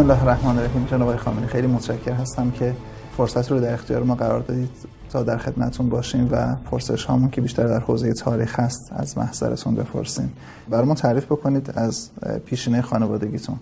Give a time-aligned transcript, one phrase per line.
[0.00, 0.84] بسم الله الرحمن الرحیم.
[0.84, 2.74] جناب آقای خامنه‌ای خیلی متشکر هستم که
[3.16, 4.70] فرصت رو در اختیار ما قرار دادید
[5.10, 9.74] تا در خدمتتون باشیم و پرسش هامون که بیشتر در حوزه تاریخ هست از محضرتون
[9.74, 10.32] بپرسیم
[10.70, 12.10] برامون تعریف بکنید از
[12.46, 13.56] پیشینه خانوادگیتون.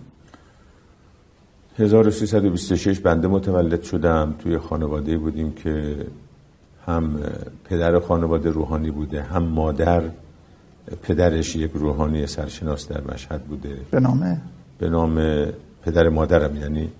[1.78, 4.34] 1326 بنده متولد شدم.
[4.38, 5.96] توی خانواده بودیم که
[6.86, 7.20] هم
[7.64, 10.02] پدر خانواده روحانی بوده هم مادر.
[11.02, 13.76] پدرش یک روحانی سرشناس در مشهد بوده.
[13.90, 14.42] به نام؟
[14.78, 15.46] به نام
[15.88, 16.90] پدر مادرم یعنی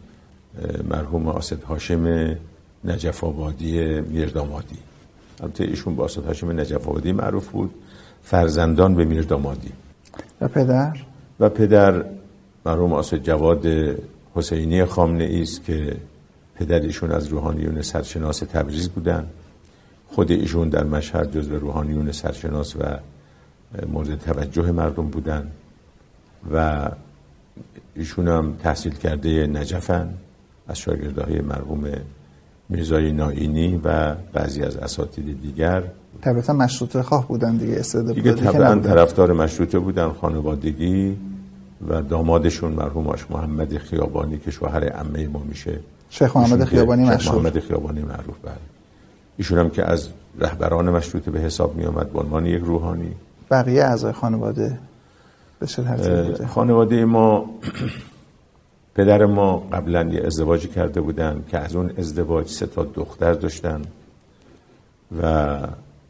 [0.88, 2.36] مرحوم آسد هاشم
[2.84, 4.78] نجف آبادی میردامادی
[5.40, 7.74] البته ایشون با آسد هاشم نجف آبادی معروف بود.
[8.22, 9.72] فرزندان به میردامادی
[10.40, 10.96] و پدر؟
[11.40, 12.04] و پدر
[12.66, 13.66] مرحوم آسد جواد
[14.34, 15.96] حسینی خامنه است که
[16.54, 19.26] پدر ایشون از روحانیون سرشناس تبریز بودن.
[20.06, 22.82] خود ایشون در مشهد جزو روحانیون سرشناس و
[23.86, 25.50] مورد توجه مردم بودن.
[26.52, 26.88] و
[27.98, 30.08] ایشون هم تحصیل کرده نجفن
[30.68, 31.84] از شاگردهای مرحوم
[32.68, 35.82] میرزای ناینی و بعضی از اساتید دیگر.
[36.22, 41.16] طبعا مشروطه خواه بودن دیگه استعداد دیگه طبعا طرفدار مشروطه بودن خانوادگی
[41.88, 45.80] و دامادشون مرحوم آش محمد خیابانی که شوهر عمه ما میشه.
[46.10, 47.42] شیخ محمد خیابانی شیخ مشهور.
[47.42, 48.54] محمد خیابانی معروف بله.
[49.36, 53.12] ایشون هم که از رهبران مشروطه به حساب می آمد به عنوان یک روحانی.
[53.50, 54.78] بقیه اعضای خانواده به چه ترتیب بوده
[56.48, 57.50] خانواده ما
[58.94, 63.82] پدر ما قبلا یه ازدواجی کرده بودن که از اون ازدواج سه تا دختر داشتن
[65.22, 65.58] و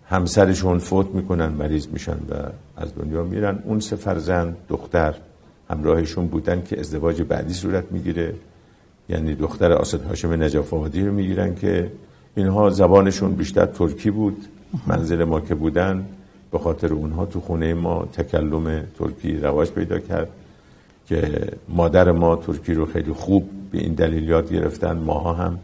[0.08, 2.34] همسرشون فوت می‌کنن مریض میشن و
[2.76, 3.58] از دنیا میرن.
[3.64, 5.14] اون سه فرزند دختر
[5.70, 8.34] همراهشون بودن که ازدواج بعدی صورت می‌گیره.
[9.08, 11.90] یعنی دختر آسد هاشم نجف آبادی رو می‌گیرن که
[12.34, 14.44] اینها زبانشون بیشتر ترکی بود.
[14.86, 16.06] منزل ما که بودن
[16.52, 20.28] به خاطر اونها تو خونه ما تکلم ترکی رواج پیدا کرد
[21.08, 25.58] که مادر ما ترکی رو خیلی خوب به این دلیل یاد گرفتن ماها هم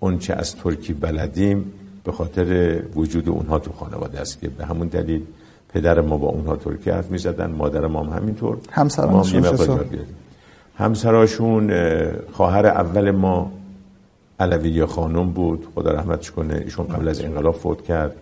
[0.00, 1.72] اون چه از ترکی بلدیم
[2.04, 5.22] به خاطر وجود اونها تو خانواده است که به همون دلیل
[5.68, 8.58] پدر ما با اونها ترکی حرف می زدن مادر ما هم همینطور.
[8.70, 9.44] همسرانشون.
[10.78, 13.52] همسراشون اه، خواهر اول ما
[14.40, 15.68] علویه خانم بود.
[15.74, 18.16] خدا رحمتش کنه ایشون قبل از انقلاب فوت کرد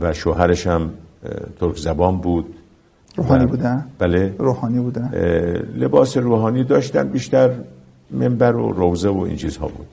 [0.00, 0.90] و شوهرش هم
[1.60, 2.54] ترک زبان بود.
[3.16, 4.34] روحانی و- بودن؟ بله.
[4.38, 5.08] روحانی بودن.
[5.76, 7.50] لباس روحانی داشتن بیشتر
[8.10, 9.86] منبر و روزه و این چیزها بود.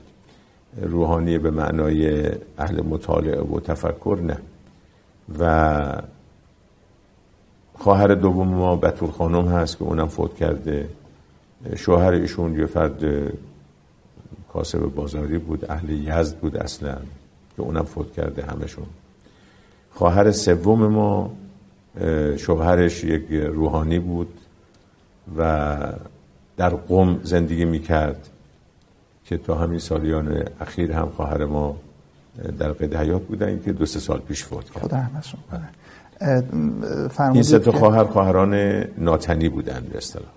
[0.82, 4.38] روحانی به معنای اهل مطالعه و تفکر نه.
[5.38, 6.02] و
[7.74, 10.88] خواهر دوم ما بطول خانم هست که اونم فوت کرده.
[11.76, 13.04] شوهر ایشون یه فرد
[14.52, 15.70] کاسب بازاری بود.
[15.70, 16.96] اهل یزد بود اصلا
[17.56, 18.86] که اونم فوت کرده همشون.
[19.94, 21.30] خواهر سوم ما
[22.36, 24.28] شوهرش یک روحانی بود
[25.38, 25.76] و
[26.56, 28.28] در قم زندگی می‌کرد
[29.24, 31.76] که تا همین سالیان اخیر هم خواهر ما
[32.58, 34.82] در قید حیات بودن که دو سه سال پیش فوت کرد.
[34.84, 35.40] خدا رحمتشون
[36.20, 38.54] اه، این سه تا خواهر خواهران
[38.98, 40.28] ناتنی بودن به اصطلاح.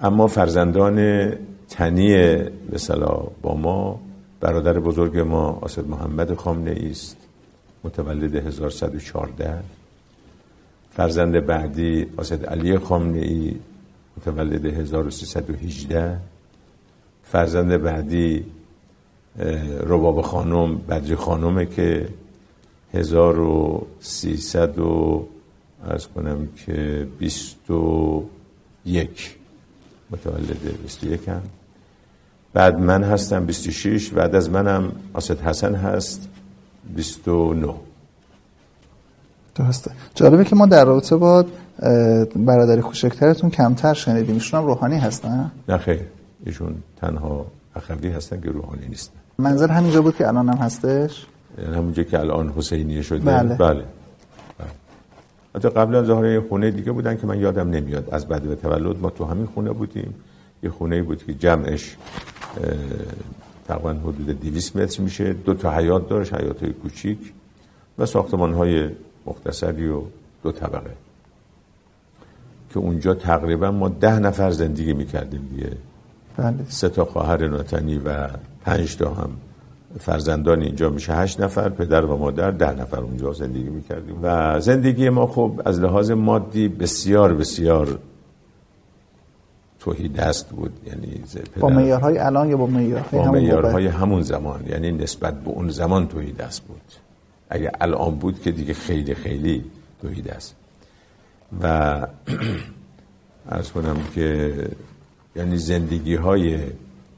[0.00, 1.28] اما فرزندان
[1.68, 2.16] تنی
[2.70, 2.78] به
[3.42, 4.00] با ما
[4.40, 7.16] برادر بزرگ ما آسد محمد خامنه است
[7.84, 9.62] متولد 1114
[10.90, 13.56] فرزند بعدی آسد علی خامنه ای
[14.16, 16.18] متولد 1318
[17.24, 18.44] فرزند بعدی
[19.80, 22.08] رباب خانم بدری خانومه که
[22.94, 25.28] 1300 و
[25.84, 29.36] ارز کنم که 21
[30.10, 31.42] متولد 21 هم
[32.52, 36.28] بعد من هستم 26 بعد از منم آسد حسن هست.
[36.96, 37.74] 29
[39.54, 41.44] درسته جالبه که ما در رابطه با
[41.82, 44.34] اه، برادری کوچکترتون کمتر شنیدیم.
[44.34, 46.00] ایشون هم روحانی هستن؟ نه خیر.
[46.46, 47.46] ایشون تنها
[47.76, 49.14] اخوی هستن که روحانی نیستن.
[49.38, 51.26] منظر همینجا بود که الان هم هستش؟
[51.74, 53.18] همونجا که الان حسینیه شده.
[53.18, 53.54] بله.
[53.54, 53.84] بله, بله.
[55.54, 58.08] حتی قبل از ظاهر خونه دیگه بودن که من یادم نمیاد.
[58.12, 60.14] از بعد به تولد ما تو همین خونه بودیم.
[60.62, 61.96] یه خونه بود که جمعش
[63.68, 65.32] تقریبا حدود 200 متر میشه.
[65.32, 67.18] دو تا حیات داشت حیات های کوچیک
[67.98, 68.88] و ساختمان های
[69.26, 70.02] مختصری و
[70.42, 70.90] دو طبقه
[72.70, 75.70] که اونجا تقریبا ما ده نفر زندگی می‌کردیم دیگه.
[76.36, 76.56] بله.
[76.68, 78.28] سه تا خواهر ناتنی و
[78.64, 79.30] پنج تا هم
[79.98, 81.12] فرزندان اینجا میشه.
[81.14, 84.18] هشت نفر پدر و مادر ده نفر اونجا زندگی می‌کردیم.
[84.22, 87.98] و زندگی ما خب از لحاظ مادی بسیار بسیار
[89.84, 91.24] توهی دست بود یعنی
[91.60, 95.50] با معیارهای الان یا با معیارهای با همون معیارهای موقع همون زمان یعنی نسبت به
[95.50, 96.80] اون زمان توهی دست بود.
[97.50, 99.64] اگه الان بود که دیگه خیلی خیلی
[100.02, 100.54] توهی دست.
[101.62, 102.06] و
[103.50, 104.54] ارز کنم که
[105.36, 106.58] یعنی زندگی های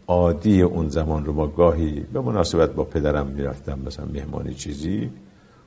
[0.07, 5.11] عادی اون زمان رو ما گاهی به مناسبت با پدرم می‌رفتم مثلا مهمانی چیزی.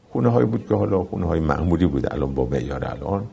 [0.09, 3.23] خونه های بود که حالا خونه های معمولی بود الان با معیار الان.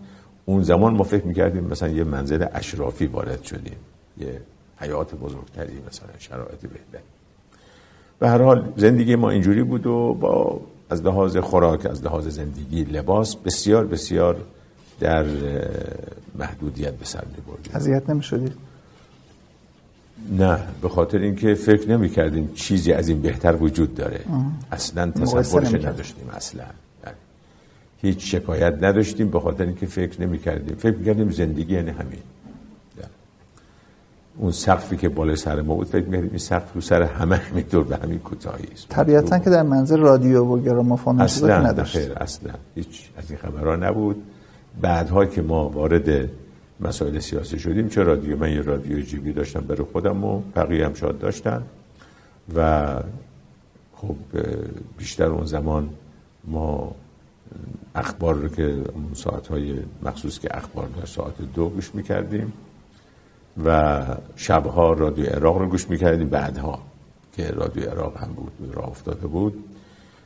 [0.48, 3.76] اون زمان ما فکر می‌کردیم مثلا یه منزل اشرافی وارد شدیم
[4.18, 4.40] یه
[4.76, 7.02] حیات بزرگتری مثلا شرایط بهتری.
[8.18, 10.60] به هر حال زندگی ما اینجوری بود و با
[10.90, 14.36] از لحاظ خوراک از لحاظ زندگی لباس بسیار بسیار
[15.00, 15.24] در
[16.38, 18.52] محدودیت به سر میبردیم اذیت نمی‌شدید
[20.38, 24.20] نه به خاطر اینکه فکر نمی کردیم چیزی از این بهتر وجود داره.
[24.72, 26.64] اصلا تصورش نداشتیم اصلا.
[28.06, 32.22] هیچ شکایت نداشتیم به خاطر اینکه فکر نمی کردیم فکر کردیم زندگی یعنی همین.
[32.96, 33.06] بله.
[34.38, 37.84] اون سقفی که بالا سر ما بود فکر می‌کردیم این سقف رو سر همه همینطور
[37.84, 38.88] به همین کوتاهی است.
[38.88, 41.96] طبیعتا که در منزل رادیو و گرامافون اصلا نداشت.
[41.96, 42.52] اصلا.
[42.74, 44.22] هیچ از این خبرها نبود.
[44.80, 46.28] بعدها که ما وارد
[46.80, 50.94] مسائل سیاسی شدیم چه رادیو؟ من یه رادیو جیبی داشتم برای خودم و بقیه هم
[50.94, 51.62] شاد داشتن.
[52.56, 52.86] و
[53.96, 54.16] خب
[54.98, 55.88] بیشتر اون زمان
[56.44, 56.94] ما
[57.94, 62.52] اخبار رو که اون ساعت های مخصوص که اخبار در ساعت دو گوش می‌کردیم
[63.64, 64.02] و
[64.36, 66.28] شبها رادیو عراق رو گوش می‌کردیم.
[66.28, 66.78] بعدها
[67.36, 69.64] که رادیو عراق هم بود راه افتاده بود.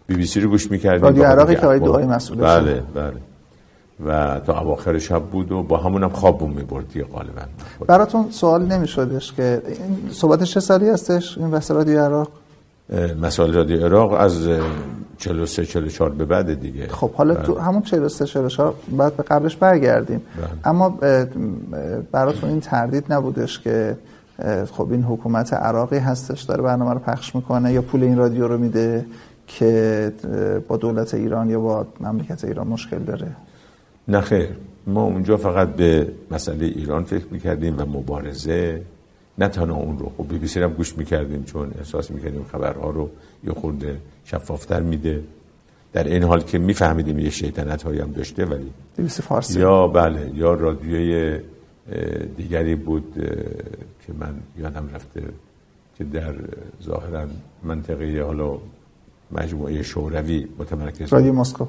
[0.06, 1.02] بی بی سی رو گوش می‌کردیم.
[1.02, 3.16] رادیو عراقی که آقای دعای مسئوله بله بله.
[4.06, 7.42] و تا اواخر شب بود و با همون هم خوابون میبردی غالبا.
[7.86, 12.30] براتون سوال نمیشدش که این صحبتش چه سالی هستش این وسط رادیو عراق؟
[13.20, 14.48] مسائل رادیو عراق از
[15.18, 17.62] 43 44 به بعد دیگه خب حالا تو بله.
[17.62, 20.46] همون 43 44 بعد به قبلش برگردیم بله.
[20.64, 20.98] اما
[22.12, 23.96] براتون این تردید نبودش که
[24.72, 28.58] خب این حکومت عراقی هستش داره برنامه رو پخش می‌کنه یا پول این رادیو رو
[28.58, 29.06] میده
[29.46, 30.12] که
[30.68, 33.26] با دولت ایران یا با مملکت ایران مشکل داره
[34.08, 34.48] نخیر
[34.86, 38.82] ما اونجا فقط به مسئله ایران فکر می‌کردیم و مبارزه
[39.40, 40.12] نه تنها اون رو.
[40.18, 43.10] خب بی بی هم گوش می‌کردیم چون احساس می‌کردیم خبرها رو
[43.44, 45.22] یه خورده شفافتر میده.
[45.92, 48.70] در این حال که میفهمیدیم یه شیطنت هایی هم داشته ولی
[49.08, 49.60] فارسی.
[49.60, 51.38] یا بله یا رادیوی
[52.36, 53.14] دیگری بود
[54.06, 55.22] که من یادم رفته
[55.98, 56.34] که در
[56.82, 57.26] ظاهرا
[57.62, 58.58] منطقه حالا
[59.32, 61.66] مجموعه شوروی متمرکز رادیو مسکو.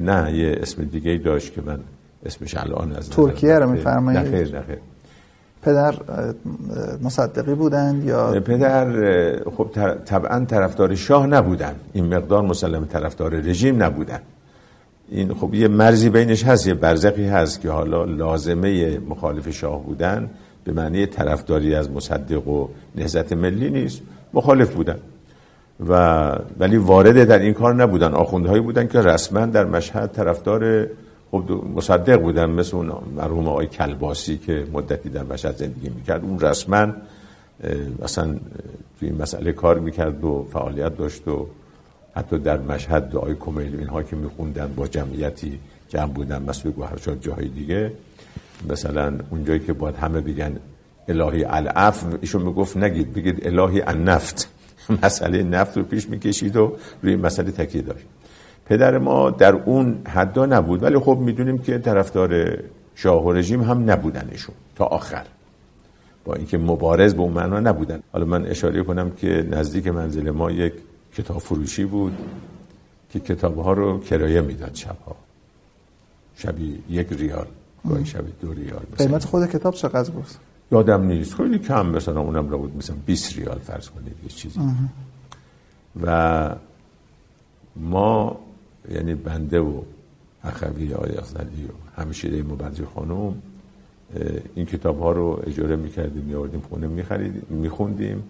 [0.00, 1.80] نه یه اسم دیگه داشت که من
[2.26, 4.78] اسمش الان از ترکیه رو میفرمایید؟ نخیر نخیر
[5.64, 5.94] پدر
[7.02, 8.86] مصدقی بودند یا؟ پدر
[9.56, 9.70] خب
[10.04, 11.74] طبعا طرفدار شاه نبودن.
[11.92, 14.20] این مقدار مسلم طرفدار رژیم نبودن.
[15.08, 20.30] این خب یه مرزی بینش هست یه برزقی هست که حالا لازمه مخالف شاه بودن.
[20.64, 24.00] به معنی طرفداری از مصدق و نهزت ملی نیست.
[24.34, 24.96] مخالف بودن.
[25.88, 28.12] و ولی وارد در این کار نبودن.
[28.12, 30.86] آخوندهایی بودن که رسما در مشهد طرفدار
[31.34, 36.22] خب مصدق بودن مثل اون مرحوم آقای کلباسی که مدتی در مشهد زندگی می‌کرد.
[36.22, 36.86] اون رسما
[38.02, 38.36] اصلا
[38.98, 41.46] توی این مسئله کار می‌کرد و فعالیت داشت و
[42.14, 45.58] حتی در مشهد دعای کمیل اینها که میخوندن با جمعیتی
[45.88, 47.92] جمع بودن مسئول گوهرشاد جاهای دیگه.
[48.68, 50.56] مثلا اونجایی که باید همه بگن
[51.08, 54.48] الهی العفو ایشون می‌گفت نگید بگید الهی النفت.
[55.02, 58.06] مسئله نفت رو پیش می‌کشید و روی مسئله تکیه داشت.
[58.66, 62.58] پدر ما در اون حدا نبود ولی خب می‌دونیم که طرفدار
[62.94, 65.26] شاه و رژیم هم نبودنشون تا آخر.
[66.24, 68.00] با اینکه مبارز به اون معنا نبودن.
[68.12, 70.72] حالا من اشاره کنم که نزدیک منزل ما یک
[71.14, 72.18] کتاب فروشی بود
[73.10, 75.16] که کتاب ها رو کرایه می‌داد شبها.
[76.36, 77.46] شبی یک ریال
[77.88, 80.26] گاهی شبی دو ریال قیمت خود کتاب چقدر بود؟
[80.72, 81.34] یادم نیست.
[81.34, 84.60] خیلی کم مثلا اونم رو بود مثلا 20 ریال فرض کنید یه چیزی.
[86.02, 86.54] و
[87.76, 88.40] ما
[88.90, 89.80] یعنی بنده و
[90.44, 93.34] اخوی آقای اخزلی و همشیره مبرجی خانم
[94.54, 97.04] این کتاب ها رو اجاره می‌کردیم میاردیم خونه
[97.50, 98.22] میخوندیم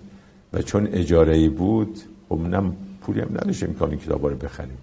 [0.52, 4.36] و چون اجاره ای بود خب منم پولی هم نداشتیم که این کتاب ها رو
[4.36, 4.78] بخریم.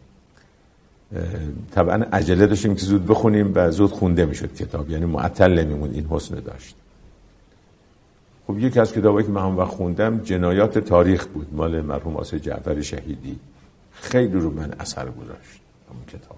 [1.72, 6.06] طبعا عجله داشتیم که زود بخونیم و زود خونده می‌شد کتاب یعنی معطل نمیمون این
[6.06, 6.76] حسن داشت.
[8.48, 12.40] خب یکی از کتابایی که من هم وقت خوندم جنایات تاریخ بود مال مرحوم آسه
[12.40, 13.40] جعفر شهیدی.
[14.02, 15.62] خیلی رو من اثر گذاشت.
[15.90, 16.38] همون کتاب.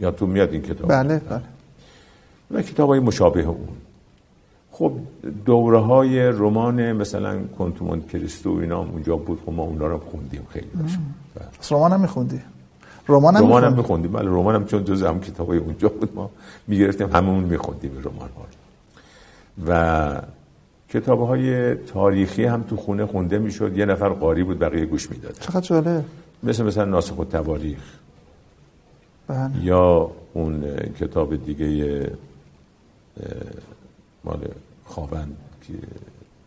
[0.00, 1.42] یا تو میاد این کتاب؟ بله بله.
[2.50, 3.76] و کتاب های مشابه اون.
[4.72, 4.92] خب
[5.44, 9.40] دوره های رمان مثلا کنتومون کریستو اینا هم اونجا بود.
[9.46, 10.70] خب ما اونا رو خوندیم خیلی.
[10.78, 12.40] داشت رمان هم میخوندی؟
[13.08, 14.12] رمان هم رمان هم میخوندیم.
[14.12, 16.14] بله رمان هم چون جز هم کتاب های اونجا بود.
[16.14, 16.30] ما
[16.66, 18.46] می‌گرفتیم همون میخوندیم رمان ها
[19.66, 20.22] و
[20.90, 23.76] کتاب های تاریخی هم تو خونه خونده می‌شد.
[23.76, 25.32] یه نفر قاری بود بقیه گوش می‌داد.
[25.40, 26.04] چقدر جالب.
[26.42, 27.82] مثل مثلا ناسخ و تواریخ.
[29.28, 29.64] بله.
[29.64, 32.10] یا اون کتاب دیگه
[34.24, 34.48] مال
[34.84, 35.28] خوابن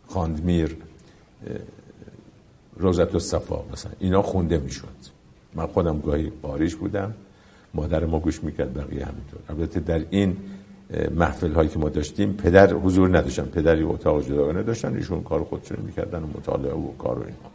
[0.08, 0.78] خاندمیر
[2.78, 3.92] روزت الصفا مثلا.
[4.00, 4.88] اینا خونده می‌شد.
[5.56, 7.14] من خودم گاهی باریش بودم.
[7.74, 9.40] مادر ما گوش می‌کرد بقیه همینطور.
[9.50, 10.38] البته در این
[11.16, 15.78] محفل هایی که ما داشتیم پدر حضور نداشتن پدری اتاق جداگانه داشتن ایشون کار خودشون
[15.86, 17.52] می‌کردن و مطالعه و کار و اینا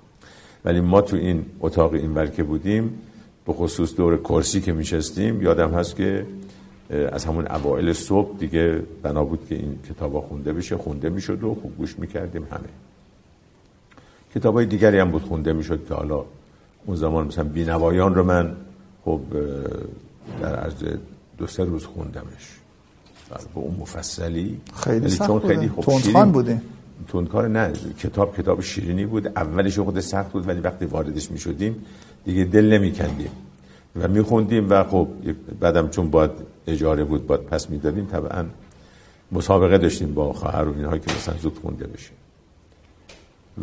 [0.64, 2.99] ولی ما تو این اتاق این که بودیم
[3.47, 6.26] به خصوص دور کرسی که میشستیم یادم هست که
[6.90, 10.76] از همون اوائل صبح دیگه بنا بود که این کتابا خونده بشه.
[10.76, 12.69] خونده می‌شد و خوب گوش می‌کردیم همه.
[14.35, 16.25] کتاب های دیگری هم بود خونده می‌شد که حالا
[16.87, 18.57] اون زمان مثلا بینوایان رو من
[19.05, 19.21] خب
[20.40, 20.85] در عرض
[21.38, 22.65] دو سه روز خوندمش.
[23.28, 24.61] به اون مفصلی.
[24.85, 26.62] خیلی سخت چون خیلی خوب بوده.
[27.09, 27.73] تندکار نه.
[27.99, 29.26] کتاب کتاب شیرینی بود.
[29.26, 31.76] اولش خود سخت بود ولی وقتی واردش می شدیم
[32.25, 33.30] دیگه دل نمی کندیم
[33.97, 35.09] و می خوندیم و خب
[35.61, 36.30] بعدم چون باید
[36.66, 38.45] اجاره بود باید پس می دادیم طبعا
[39.33, 42.11] مسابقه داشتیم با خواهر و اینها که مثلا زود خونده بشه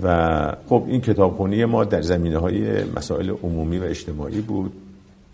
[0.04, 4.74] و خب این کتابخونی ما در زمینه های مسائل عمومی و اجتماعی بود.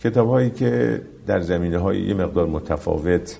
[0.03, 3.37] کتاب هایی که در زمینه های یه مقدار متفاوت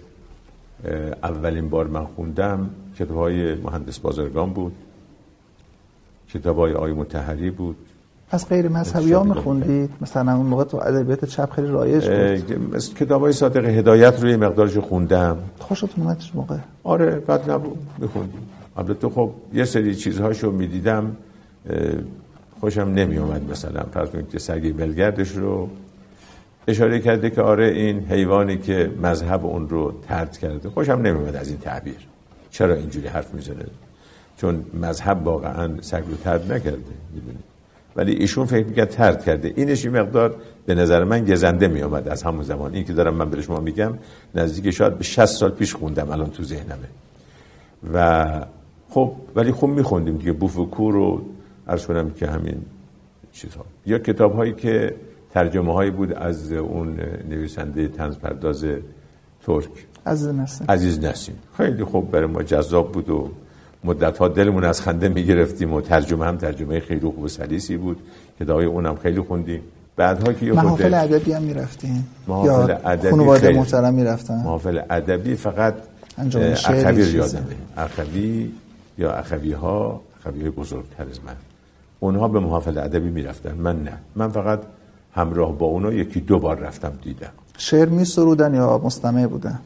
[1.24, 2.70] اولین بار من خوندم
[3.00, 4.74] کتاب های مهندس بازرگان بود.
[6.34, 7.76] کتاب های آی متحری بود.
[8.32, 12.78] پس غیر مذهبی ها میخوندید؟ مثلا اون موقع تو ادبیات چپ خیلی رایج بود.
[12.78, 15.38] کتاب های صادق هدایت روی مقدارش خوندم.
[15.60, 17.78] خوشتون اومد موقع؟ آره بد نبود.
[17.98, 18.42] میخوندیم.
[18.78, 21.16] البته خب یه سری چیزهاشو می‌دیدم.
[22.60, 23.84] خوشم نمی اومد مثلا.
[23.94, 25.70] فرض کنید که سگی بلگردش رو
[26.70, 31.50] اشاره کرده که آره این حیوانی که مذهب اون رو ترد کرده خوشم نمیاد از
[31.50, 31.98] این تعبیر.
[32.52, 33.66] چرا اینجوری حرف می‌زنه؟
[34.38, 37.44] چون مذهب واقعا سگ رو ترد نکرده می‌دونید
[37.96, 39.54] ولی ایشون فکر می‌کرد ترد کرده.
[39.56, 40.36] اینش این مقدار
[40.66, 42.74] به نظر من گزنده میامد از همون زمان.
[42.74, 43.94] این که دارم من به شما میگم
[44.36, 46.90] نزدیک شاید به 60 سال پیش خوندم الان تو ذهنمه.
[47.94, 48.28] و
[48.90, 50.32] خب ولی خوب میخوندیم دیگه.
[50.32, 51.22] بوف و کور رو
[51.68, 52.62] عرض کنم که همین
[53.34, 53.66] چیزها.
[53.86, 54.96] یا کتاب هایی که
[55.34, 58.66] ترجمه هایی بود از اون نویسنده تنز پرداز
[59.46, 59.70] ترک.
[60.06, 60.68] عزیز نسیم.
[60.70, 61.36] عزیز نسیم.
[61.58, 63.30] خیلی خوب برای ما جذاب بود و
[63.84, 67.98] مدت ها دلمون از خنده می‌گرفتیم و ترجمه هم ترجمه خیلی خوب و سلیسی بود.
[68.40, 69.62] کتابای اونم خیلی خوندیم.
[69.96, 72.08] بعدها که محافل ادبی هم می‌رفتیم.
[72.28, 74.36] محافل ادبی خانواده محترم می‌رفتن.
[74.36, 75.74] محافل ادبی فقط
[76.18, 77.44] اخوی یادمه
[77.78, 78.52] اخوی
[78.98, 81.36] یا اخوی ها اخوی بزرگتر از من.
[82.00, 83.54] اونها به محافل ادبی می‌رفتن.
[83.54, 83.94] من نه.
[84.16, 84.60] من فقط
[85.20, 87.34] همراه با اونا یکی دو بار رفتم دیدم.
[87.58, 89.60] شعر می سرودن یا مستمع بودن؟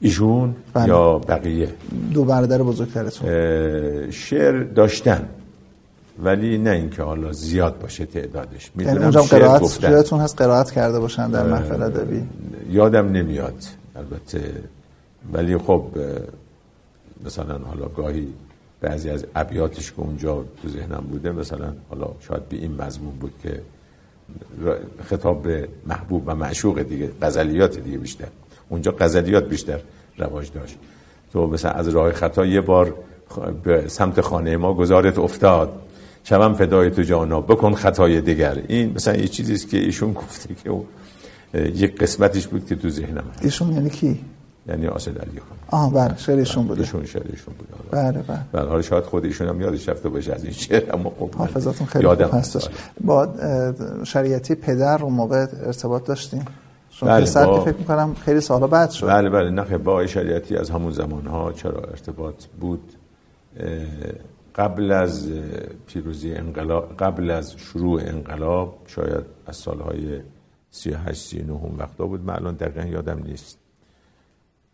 [0.00, 0.88] ایشون بله.
[0.88, 1.68] یا بقیه؟
[2.14, 3.30] دو برادر بزرگترتون.
[4.10, 5.28] شعر داشتن
[6.24, 8.70] ولی نه اینکه حالا زیاد باشه تعدادش.
[8.78, 12.22] یعنی می‌دونم اونجا قرائت هست قرائت کرده باشن در محفل ادبی.
[12.70, 13.64] یادم نمیاد
[13.96, 14.52] البته.
[15.32, 15.84] ولی خب
[17.26, 18.28] مثلا حالا گاهی
[18.80, 23.32] بعضی از ابیاتش که اونجا تو ذهنم بوده مثلا حالا شاید به این مضمون بود
[23.42, 23.60] که
[25.04, 28.28] خطاب به محبوب و معشوق دیگه غزلیات دیگه بیشتر.
[28.68, 29.80] اونجا غزلیات بیشتر
[30.18, 30.76] رواج داشت.
[31.32, 32.94] تو مثلا از راه خطا یه بار
[33.62, 35.72] به سمت خانه ما گذارت افتاد.
[36.24, 38.62] شبم فدای تو جانا بکن خطای دیگر.
[38.68, 40.70] این مثلا یه چیزیست که ایشون گفته که
[41.54, 44.20] یک قسمتش بود که تو ذهنم ایشون یعنی کی؟
[44.68, 45.58] یعنی آسد علی خان.
[45.80, 46.80] آه بله شعرشون بوده.
[46.80, 47.72] ایشون شعرشون بوده.
[47.90, 48.38] بله بله.
[48.52, 51.86] بله حالا شاید خود ایشون هم یادش رفته باشه از این شعر اما خب حافظتون
[51.86, 52.68] خیلی یادم هستش.
[53.00, 53.28] با
[54.04, 56.44] شریعتی پدر اون موقع ارتباط داشتیم
[57.02, 57.60] بله با...
[57.60, 59.06] فکر می‌کنم خیلی سالا بعد شد.
[59.06, 62.92] بله بله نه با شریعتی از همون زمان ها چرا ارتباط بود.
[64.54, 65.28] قبل از
[65.86, 70.20] پیروزی انقلاب قبل از شروع انقلاب شاید از سالهای
[70.70, 73.58] 38 39 اون وقتا بود من الان دقیقا یادم نیست.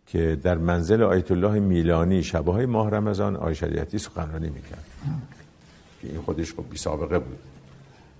[0.06, 4.84] که در منزل آیت الله میلانی شبه های ماه رمضان آی شریعتی سخنرانی می‌کرد.
[6.02, 7.38] که این خودش خب بی سابقه بود.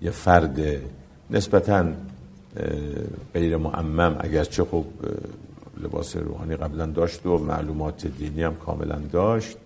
[0.01, 0.59] یه فرد
[1.29, 1.85] نسبتا
[3.33, 4.85] غیر معمم اگرچه خب
[5.83, 9.57] لباس روحانی قبلا داشت و معلومات دینی هم کاملا داشت.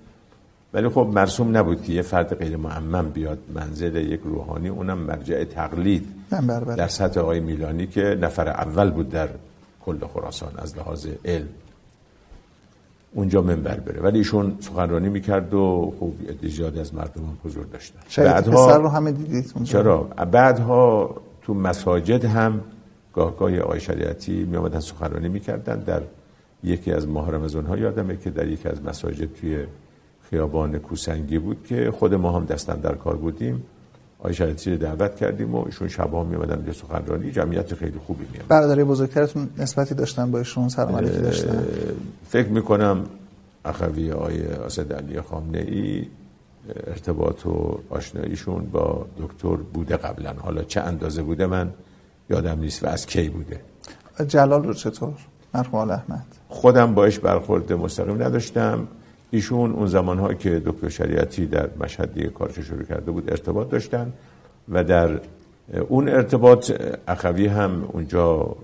[0.73, 5.43] ولی خب مرسوم نبود که یه فرد غیر معمم بیاد منزل یک روحانی اونم مرجع
[5.43, 6.07] تقلید
[6.77, 9.29] در سطح آقای میلانی که نفر اول بود در
[9.85, 11.47] کل خراسان از لحاظ علم.
[13.13, 14.01] اونجا منبر بره.
[14.01, 18.23] ولی ایشون سخنرانی می‌کرد و خوب زیادی از مردم هم حضور داشتن.
[18.23, 19.71] بعدها رو همه دیدید اونجا.
[19.71, 22.61] چرا؟ بعدها تو مساجد هم
[23.13, 25.79] گاهگاه آقای شریعتی می آمدن سخنرانی می‌کردن.
[25.79, 26.01] در
[26.63, 29.65] یکی از ماه رمضان ها یادمه که در یکی از مساجد توی
[30.29, 33.63] خیابان کوسنگی بود که خود ما هم دستن در کار بودیم.
[34.21, 37.31] آقای شریعتی رو دعوت کردیم و ایشون شبا می آمدن به سخنرانی.
[37.31, 41.63] جمعیت خیلی خوبی می برادرای بزرگترتون نسبتی داشتن با ایشون سلام علیکی داشتن؟
[42.29, 43.05] فکر می‌کنم
[43.65, 46.07] اخوی آقای اسد علی خامنه ای
[46.87, 50.33] ارتباط و آشناییشون با دکتر بوده قبلا.
[50.33, 51.69] حالا چه اندازه بوده من
[52.29, 53.59] یادم نیست و از کی بوده.
[54.27, 55.13] جلال رو چطور؟
[55.53, 56.25] مرحوم احمد.
[56.49, 58.87] خودم باش برخورد مستقیم نداشتم.
[59.31, 64.13] ایشون اون زمان که دکتر شریعتی در مشهد دیگه کارش شروع کرده بود ارتباط داشتن
[64.69, 65.19] و در
[65.89, 66.71] اون ارتباط
[67.07, 68.55] اخوی هم اونجا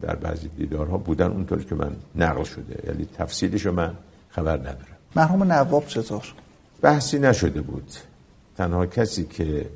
[0.00, 2.82] در بعضی دیدارها بودن اونطور که من نقل شده.
[2.86, 3.94] یعنی تفصیلش من
[4.28, 4.96] خبر ندارم.
[5.16, 6.24] مرحوم نواب چطور؟
[6.82, 7.90] بحثی نشده بود.
[8.56, 9.66] تنها کسی که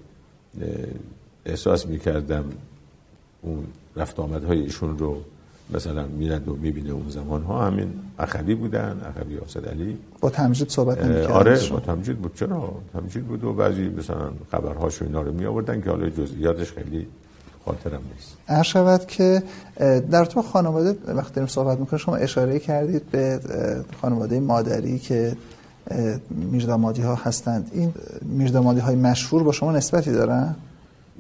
[1.47, 2.45] احساس می‌کردم
[3.43, 5.23] اون رفت آمدهای ایشون رو
[5.75, 7.89] مثلا میرد و می‌بینه اون زمان ها همین
[8.19, 9.99] اخوی بودن اخوی آسد علی.
[10.21, 12.35] با تمجید صحبت نمی‌کرد آره با تمجید بود.
[12.35, 16.73] چرا؟ تمجید بود و بعضی مثلا خبرهاش و اینا رو می آوردن که حالا جزئیاتش
[16.73, 17.07] خیلی
[17.65, 18.37] خاطرم نیست.
[18.47, 19.43] هر شود که
[20.11, 23.41] در تو خانواده وقتی داریم صحبت می‌کنیم شما اشاره کردید به
[24.01, 25.37] خانواده مادری که
[26.31, 27.71] میردامادی ها هستند.
[27.73, 30.55] این میردامادی های مشهور با شما نسبتی دارن؟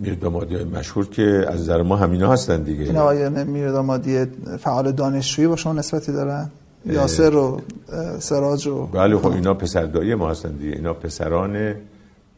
[0.02, 2.84] میردامادی های مشهور که از نظر ما همینا هستن دیگه.
[2.84, 4.24] این آقایان میردامادی
[4.58, 6.50] فعال دانشجویی با شما نسبتی دارن؟
[6.86, 7.60] یاسر و
[8.18, 10.76] سراج و بله خب اینا پسر ما هستن دیگه.
[10.76, 11.74] اینا پسران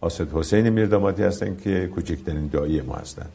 [0.01, 3.27] آسد حسین میردامادی هستن که کوچکترین دایی ما هستن.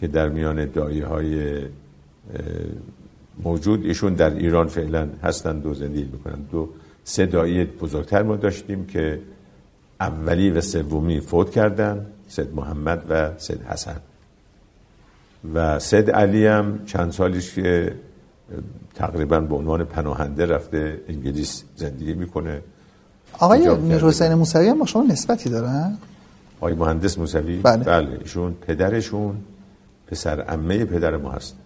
[0.00, 1.62] که در میان دایی های
[3.44, 6.38] موجود ایشون در ایران فعلا هستن دو زندگی می‌کنن.
[6.52, 6.68] دو
[7.04, 9.20] سه دایی بزرگتر ما داشتیم که
[10.00, 12.06] اولی و سومی فوت کردن.
[12.30, 13.96] سید محمد و سید حسن.
[15.54, 17.94] و سید علی هم چند سالیش که
[18.94, 22.62] تقریبا به عنوان پناهنده رفته انگلیس زندگی می‌کنه.
[23.38, 25.98] آقای میر حسین موسوی هم با شما نسبتی دارن؟
[26.60, 27.84] آقای مهندس موسوی؟ بله.
[27.84, 29.36] بله ایشون پدرشون
[30.06, 31.56] پسر عمه پدر ما هست.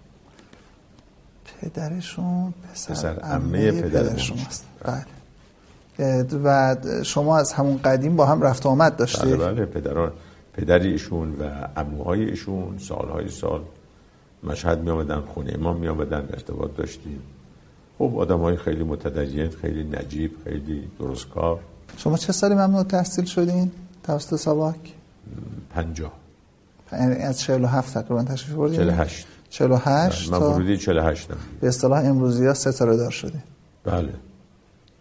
[1.61, 4.65] پدرشون پسر, پسر عمه پدر, شما هست.
[4.85, 5.05] بله.
[6.45, 9.37] و شما از همون قدیم با هم رفت آمد داشتید.
[9.37, 10.13] بله بله پدران.
[10.57, 11.45] پدری ایشون و
[11.77, 13.61] عموهای ایشون سالهای سال
[14.43, 17.23] مشهد می آمدن خونه ما می آمدن ارتباط داشتیم.
[17.99, 21.61] خب آدم های خیلی متدین خیلی نجیب خیلی درستکار.
[21.97, 23.71] شما چه سالی ممنوع تحصیل شدین؟
[24.03, 24.95] توسط سواک
[25.71, 26.13] پنجاه.
[26.93, 31.29] یعنی از 47 تقریبا تشریف بردین؟ 48 48 من ورودی 48
[31.61, 33.43] به اصطلاح امروزی ها ستاره دار شده
[33.85, 34.15] بله.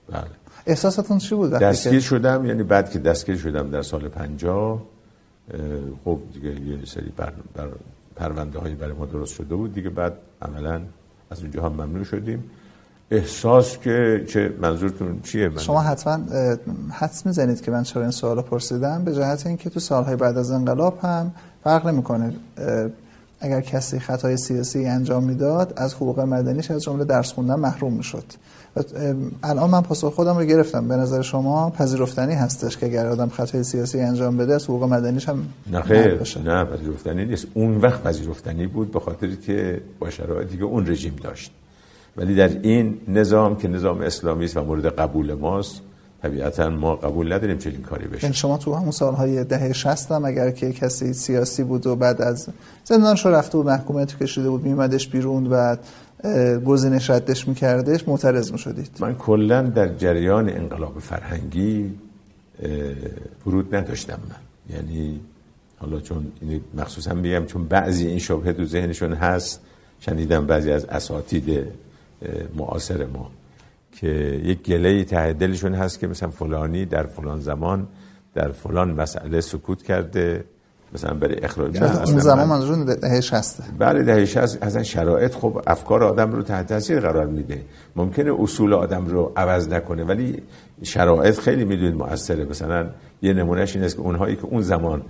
[0.09, 0.23] بله.
[0.65, 4.81] احساساتون چی بود دستگیر شدم یعنی بعد که دستگیر شدم در سال 50
[6.05, 7.69] خب دیگه یه سری بر, بر
[8.15, 9.89] پرونده هایی برای ما درست شده بود دیگه.
[9.89, 10.81] بعد عملا
[11.31, 12.43] از اونجا هم ممنوع شدیم.
[13.11, 16.19] احساس که چه منظورتون چیه؟ من شما حتما
[16.91, 20.51] حدس می‌زنید که من چرا این سوال پرسیدم به جهت اینکه تو سالهای بعد از
[20.51, 21.31] انقلاب هم
[21.63, 22.33] فرق نمی‌کنه.
[23.39, 28.25] اگر کسی خطای سیاسی انجام می‌داد از حقوق مدنیش از جمله درس خوندن محروم می‌شد.
[29.43, 30.87] الان من پاسخ خودم رو گرفتم.
[30.87, 35.29] به نظر شما پذیرفتنی هستش که اگر آدم خطای سیاسی انجام بده از حقوق مدنیش
[35.29, 36.21] هم نه خیر.
[36.45, 37.47] نه پذیرفتنی نیست.
[37.53, 41.51] اون وقت پذیرفتنی بود به خاطر که با شرایطی دیگه اون رژیم داشت.
[42.17, 45.81] ولی در این نظام که نظام اسلامی است و مورد قبول ماست
[46.21, 48.23] طبیعتا ما قبول نداریم چنین کاری بشه.
[48.23, 52.21] یعنی شما تو همون سالهای دهه 60 هم اگر که کسی سیاسی بود و بعد
[52.21, 52.47] از
[52.83, 55.75] زندانش رفته و محکومیت کشیده بود میمدش بیرون و
[56.65, 58.89] گزینش ردش میکردش معترض می‌شدید.
[58.99, 61.93] من کلا در جریان انقلاب فرهنگی
[63.43, 64.75] فرود نداشتم من.
[64.75, 65.19] یعنی
[65.77, 69.61] حالا چون این مخصوصا میگم چون بعضی این شبهه تو ذهنشون هست
[69.99, 71.67] شنیدم بعضی از اساتید
[72.55, 73.31] معاصر ما
[73.91, 74.07] که
[74.43, 77.87] یک گله ته دلشون هست که مثلا فلانی در فلان زمان
[78.33, 80.43] در فلان مسئله سکوت کرده.
[80.93, 86.03] مثلا برای اخراج اون زمان منظورون دهه 60 بله دهه 60 اصلا شرایط خب افکار
[86.03, 87.61] آدم رو تحت تاثیر قرار میده.
[87.95, 90.43] ممکنه اصول آدم رو عوض نکنه ولی
[90.83, 92.45] شرایط خیلی می‌دونید موثره.
[92.45, 92.85] مثلا
[93.21, 95.01] یه نمونهش این است که اونهایی که اون زمان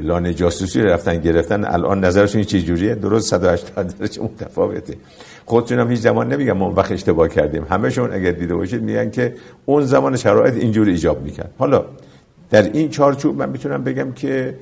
[0.00, 4.94] لانه جاسوسی رفتن گرفتن الان نظرشون چه جوریه؟ درست 180 درجه متفاوته.
[5.46, 7.66] خودشون هم هیچ زمان نمیگن ما وقت اشتباه کردیم.
[7.70, 9.34] همهشون اگر دیده باشید میگن که
[9.66, 11.50] اون زمان شرایط اینجوری ایجاب می‌کرد.
[11.58, 11.84] حالا
[12.50, 14.54] در این چارچوب من می‌تونم بگم که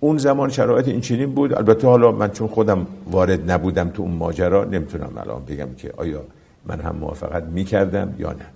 [0.00, 1.54] اون زمان شرایط این چنین بود.
[1.54, 6.22] البته حالا من چون خودم وارد نبودم تو اون ماجرا نمی‌تونم الان بگم که آیا
[6.66, 8.46] من هم موافقت می‌کردم یا نه.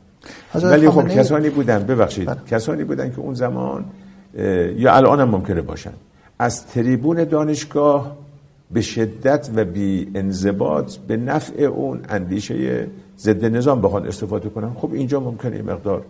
[0.63, 2.37] ولی خب کسانی بودن ببخشید بله.
[2.51, 3.85] کسانی بودن که اون زمان
[4.77, 5.93] یا الان هم ممکنه باشن.
[6.39, 8.17] از تریبون دانشگاه
[8.71, 12.87] به شدت و بی انضباط به نفع اون اندیشه
[13.19, 14.75] ضد نظام بخوان استفاده کنن.
[14.75, 16.05] خب اینجا ممکنه این مقدار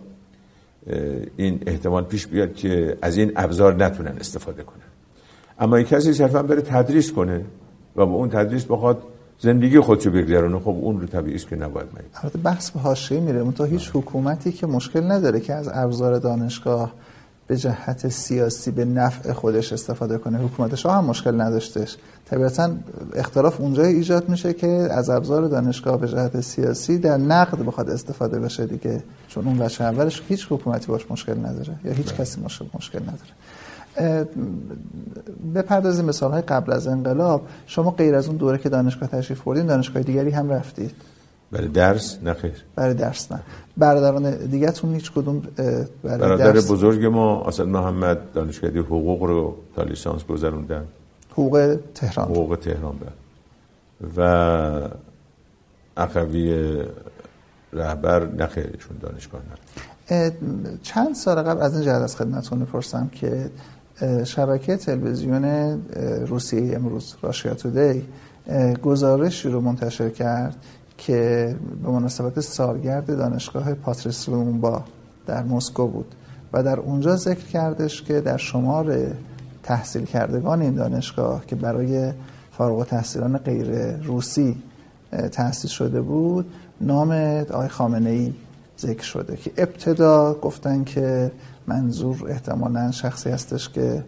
[1.37, 4.85] این احتمال پیش بیاد که از این ابزار نتونن استفاده کنن.
[5.59, 7.45] اما یک کسی صرفا بره تدریس کنه
[7.95, 9.03] و با اون تدریس بخواد
[9.39, 13.19] زندگی خودشو بگذرونه خب اون رو طبیعی است که نباید میگه البته بحث به حاشیه
[13.19, 13.39] میره.
[13.39, 16.91] اون تا هیچ حکومتی که مشکل نداره که از ابزار دانشگاه
[17.47, 20.37] به جهت سیاسی به نفع خودش استفاده کنه.
[20.37, 21.97] حکومت شاه هم مشکل نداشتش.
[22.25, 22.71] طبیعتا
[23.15, 28.39] اختلاف اونجا ایجاد میشه که از ابزار دانشگاه به جهت سیاسی در نقد بخواد استفاده
[28.39, 29.03] بشه دیگه.
[29.27, 32.17] چون اون بچه اولش هیچ حکومتی باش مشکل نداره یا هیچ بله.
[32.17, 33.31] کسی مشکل مشکل نداره.
[35.55, 39.65] بپردازیم مثال های قبل از انقلاب شما غیر از اون دوره که دانشگاه تشریف بردین
[39.65, 40.91] دانشگاه دیگری هم رفتید.
[41.51, 42.63] برای درس؟ نه خیر.
[42.75, 43.39] برای درس نه.
[43.77, 45.39] برادران دیگه تون هیچ کدوم
[46.03, 46.71] برای برادر درس...
[46.71, 50.85] بزرگ ما اصلا محمد دانشگاه حقوق رو تا لیسانس گذروندن.
[51.31, 52.27] حقوق تهران.
[52.27, 53.11] حقوق تهران بر
[54.17, 54.89] و
[55.97, 56.77] اخوی
[57.73, 60.31] رهبر نخیرشون دانشگاه نه.
[60.83, 63.49] چند سال قبل از این جهت از خدمتتون می‌پرسم که
[64.23, 65.45] شبکه تلویزیون
[66.27, 68.03] روسیه امروز راشیا تودی
[68.83, 70.55] گزارشی رو منتشر کرد
[70.97, 74.83] که به مناسبت سالگرد دانشگاه پاتریس لومبا
[75.27, 76.15] در مسکو بود
[76.53, 78.97] و در اونجا ذکر کردش که در شمار
[79.63, 82.11] تحصیل کردگان این دانشگاه که برای
[82.51, 84.57] فارغ تحصیلان غیر روسی
[85.31, 86.45] تحصیل شده بود
[86.81, 87.11] نام
[87.51, 88.33] آقای خامنه ای
[88.79, 91.31] ذکر شده که ابتدا گفتن که
[91.67, 94.03] منظور احتمالا شخصی هستش که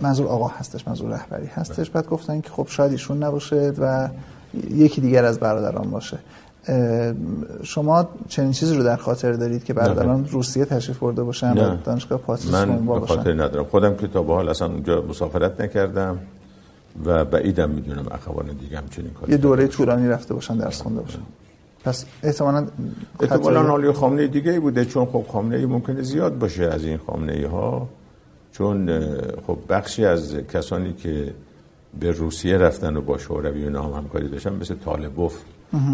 [0.00, 1.90] منظور آقا هستش منظور رهبری هستش.
[1.90, 4.08] بعد گفتن که خب شاید ایشون نباشه و
[4.70, 6.18] یکی دیگر از برادران باشه.
[7.62, 12.18] شما چنین چیزی رو در خاطر دارید که برادران روسیه تشریف برده باشن و دانشگاه
[12.18, 13.64] پاتریس من به خاطر ندارم.
[13.64, 16.18] خودم که تا به حال اصلا اونجا مسافرت نکردم
[17.04, 21.00] و بعیدم می‌دونم اخوان دیگه هم چنین کاری یه دوره طولانی رفته باشن درس خونده
[21.00, 21.18] باشن.
[21.84, 22.66] پس احتمالاً
[23.20, 26.98] احتمالاً حالی خامنه دیگه ای بوده چون خب خامنه ای ممکنه زیاد باشه از این
[27.06, 27.88] خامنه ای ها
[28.52, 28.90] چون
[29.46, 31.34] خب بخشی از کسانی که
[32.00, 35.34] به روسیه رفتن و با شوروی و هم همکاری داشتن مثل طالبوف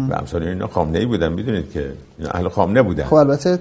[0.09, 1.33] و امثال اینا خامنه ای بودن.
[1.33, 3.03] می‌دونید که اینا اهل خامنه بودن.
[3.03, 3.59] خب البته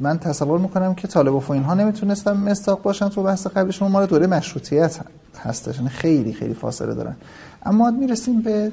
[0.00, 4.26] من تصور می‌کنم که طالبوف و اینها نمی‌تونستن مستاق باشن تو بحث قبلشون ما دوره
[4.26, 5.00] مشروطیت
[5.38, 5.76] هستش.
[5.76, 7.16] یعنی خیلی خیلی فاصله دارن.
[7.62, 8.72] اما می‌رسیم به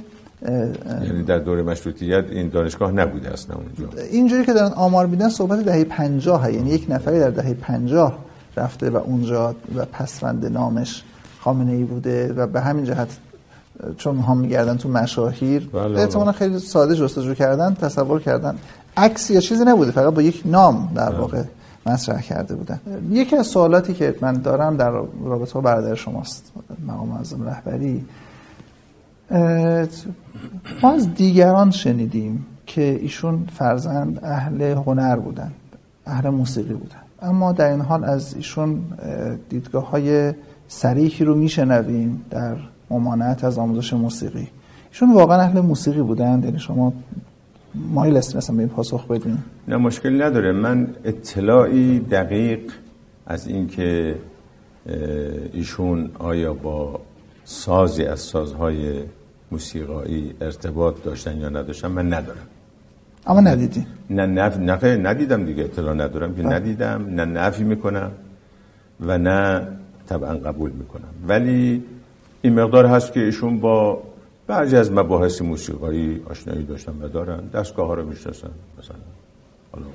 [1.04, 5.60] یعنی در دوره مشروطیت این دانشگاه نبوده اصلا اونجا اینجوری که دارن آمار میدن صحبت
[5.60, 8.20] دهه 50 یعنی یک نفری در دهه 50
[8.58, 11.04] رفته و اونجا و پسوند نامش
[11.40, 13.18] خامنه ای بوده و به همین جهت
[13.98, 16.00] چون هم میگردن تو مشاهیر بله، بله.
[16.00, 18.56] احتمالا خیلی ساده جستجو کردن تصور کردن
[18.98, 21.20] عکس یا چیزی نبوده فقط با یک نام در بله.
[21.20, 21.44] واقع
[21.86, 22.80] مطرح کرده بودن
[23.10, 24.92] یکی از سوالاتی که من دارم در
[25.24, 26.52] رابطه با برادر شماست
[26.88, 28.06] مقام معظم رهبری
[30.82, 35.52] ما از دیگران شنیدیم که ایشون فرزند اهل هنر بودن
[36.06, 37.02] اهل موسیقی بودن.
[37.22, 38.82] اما در این حال از ایشون
[39.50, 40.34] دیدگاه های
[40.68, 42.56] سریحی رو میشنویم در
[42.90, 44.48] ممانعت از آموزش موسیقی.
[44.90, 46.94] ایشون واقعا اهل موسیقی بودن یعنی شما
[47.76, 50.52] مایل هستین اصلا به این پاسخ بدین؟ نه مشکل نداره.
[50.52, 52.72] من اطلاعی دقیق
[53.28, 54.16] از اینکه
[55.54, 57.00] ایشون آیا با
[57.46, 59.04] سازی از سازهای
[59.52, 62.48] موسیقایی ارتباط داشتن یا نداشتن؟ من ندارم.
[63.28, 63.86] اما ندیدی.
[64.10, 64.58] نه نف...
[64.58, 65.64] نه ندیدم دیگه.
[65.64, 66.44] اطلاع ندارم که.
[66.44, 68.12] ندیدم نه نفی می‌کنم
[69.00, 69.68] و نه
[70.08, 71.14] طبعا قبول می‌کنم.
[71.28, 71.84] ولی
[72.42, 74.04] این مقدار هست که ایشون با
[74.48, 77.48] بعضی از مباحث موسیقایی آشنایی داشتن و دارن.
[77.54, 78.98] دستگاه ها رو می‌شناسن مثلا
[79.72, 79.86] حالا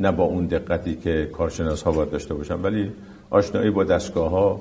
[0.00, 2.92] نه با اون دقتی که کارشناس ها باید داشته باشن ولی
[3.30, 4.60] آشنایی با دستگاه ها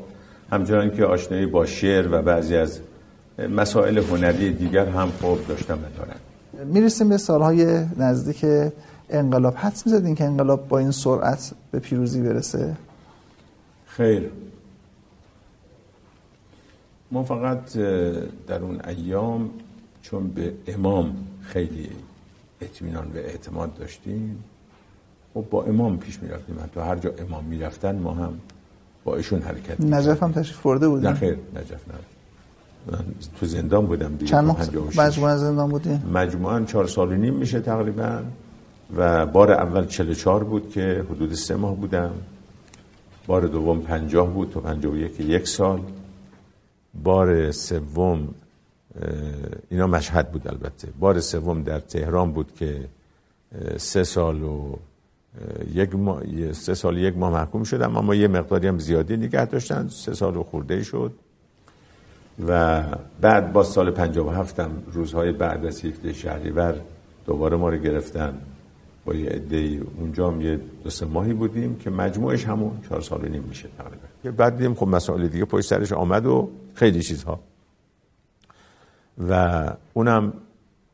[0.51, 2.79] همچنان که آشنایی با شعر و بعضی از
[3.49, 6.15] مسائل هنری دیگر هم خوب داشتن و دارن
[6.65, 8.45] می‌رسیم به سالهای نزدیک
[9.09, 9.55] انقلاب.
[9.57, 12.75] حدس می‌زدین که انقلاب با این سرعت به پیروزی برسه؟
[13.85, 14.29] خیر.
[17.11, 17.77] ما فقط
[18.47, 19.49] در اون ایام
[20.01, 21.89] چون به امام خیلی
[22.61, 24.43] اطمینان و اعتماد داشتیم
[25.35, 26.55] و با امام پیش می‌رفتیم.
[26.73, 28.33] تو هر جا امام می‌رفتن ما هم
[29.03, 31.95] با ایشون حرکت نجف هم تشریف برده بودیم نه خیر نجف نه.
[32.91, 33.05] من
[33.39, 34.57] تو زندان بودم دیگه چند
[34.97, 38.21] مجموعه زندان بودیم مجموعا چهار سال و نیم میشه تقریبا.
[38.95, 42.11] و بار اول 44 بود که حدود سه ماه بودم.
[43.27, 45.81] بار دوم پنجاه بود تو پنجاه و یک یک سال.
[47.03, 48.27] بار سوم
[49.69, 50.87] اینا مشهد بود البته.
[50.99, 52.85] بار سوم در تهران بود که
[53.77, 54.75] سه سال و
[55.73, 55.89] یک
[56.51, 59.87] سه سال یک ماه محکوم شدم اما یه مقداری هم زیادی نگه داشتن.
[59.87, 61.11] سه سال و خورده شد.
[62.47, 62.83] و
[63.21, 66.75] بعد با سال 57 هم روزهای بعد از 17 شهریور
[67.25, 68.37] دوباره ما رو گرفتن.
[69.05, 73.29] با یه عده اونجا هم یه دو سه ماهی بودیم که مجموعش همون چهار سال
[73.29, 74.37] نیم میشه تقریبا.
[74.37, 77.39] بعد دیدیم خب مسائل دیگه پشت سرش آمد و خیلی چیزها.
[79.29, 80.33] و اونم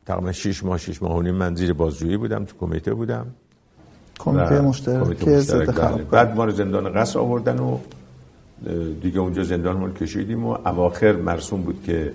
[0.06, 3.26] تقریبا 6 ماه 6 ماه و نیم من زیر بازجویی بودم تو کمیته بودم.
[4.18, 6.02] کمیته مشترک ضد بله.
[6.02, 7.78] بعد ما رو زندان قصر آوردن و
[9.02, 12.12] دیگه اونجا زندانمون کشیدیم و اواخر مرسوم بود که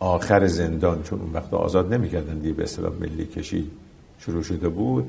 [0.00, 3.70] آخر زندان چون اون وقت آزاد نمی‌کردن دیگه به اصطلاح ملی کشی
[4.18, 5.04] شروع شده بود.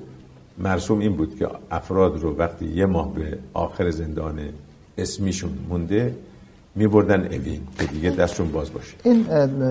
[0.58, 4.40] مرسوم این بود که افراد رو وقتی یه ماه به آخر زندان
[4.98, 6.16] اسمیشون مونده
[6.76, 8.96] میبردن اوین که دیگه دستشون باز باشه.
[9.04, 9.26] این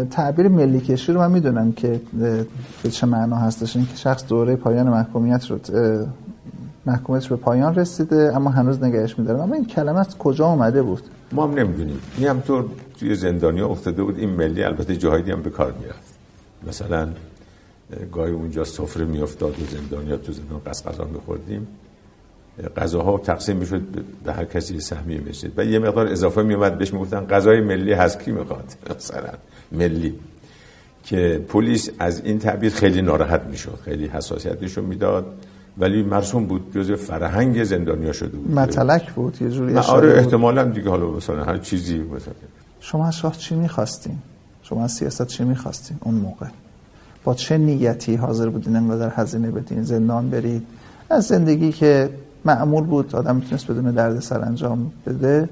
[0.08, 2.00] تعبیر ملی کشی رو من می‌دونم که
[2.82, 3.76] به چه معنا هستش.
[3.76, 5.58] این که شخص دوره پایان محکومیت رو
[6.86, 10.82] اه، محکومیتش به پایان رسیده اما هنوز نگهش میدارم اما این کلمه از کجا اومده
[10.82, 12.00] بود؟ ما هم نمی‌دونیم.
[12.18, 12.64] این همطور
[13.00, 14.18] توی زندانیا افتاده بود.
[14.18, 16.14] این ملی البته جاهایی هم به کار می‌رفت.
[16.68, 21.66] مثلا اه، گاهی اونجا سفره میافتاد و زندانیا تو زندان غذا میخوردیم.
[22.76, 23.82] غذاها تقسیم می‌شد
[24.24, 27.92] به هر کسی یه سهمیه می‌شد و یه مقدار اضافه میومد بهش می‌گفتن غذای ملی
[27.92, 28.22] هست.
[28.22, 28.64] کی می‌خواد؟
[28.96, 29.32] مثلا
[29.72, 30.14] ملی.
[31.04, 33.78] که پلیس از این تعبیر خیلی ناراحت می‌شد.
[33.84, 35.26] خیلی حساسیتشو می‌داد.
[35.78, 38.50] ولی مرسوم بود جزء فرهنگ زندانیا شده بود.
[38.58, 40.18] متلک بود یه جوری آره.
[40.18, 42.34] احتمالا دیگه حالا مثلا هر چیزی مثلا.
[42.80, 44.18] شما از شاه چی می‌خواستین؟
[44.62, 46.46] شما از سیاست چی می‌خواستین اون موقع؟
[47.24, 50.62] با چه نیتی حاضر بودین انقدر هزینه بدین زندان برید؟
[51.10, 52.10] از زندگی که
[52.44, 55.48] معمول بود آدم می‌تونست بدون درد سر انجام بده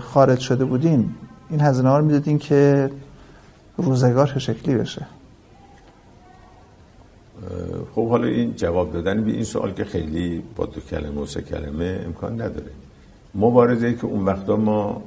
[0.00, 1.10] خارج شده بودین.
[1.50, 2.90] این هزینه ها رو می‌دادین که
[3.76, 5.06] روزگار چه شکلی بشه.
[7.94, 11.42] خب حالا این جواب دادن به این سوال که خیلی با دو کلمه و سه
[11.42, 12.70] کلمه امکان نداره.
[13.34, 15.02] مبارزه که اون وقتا ما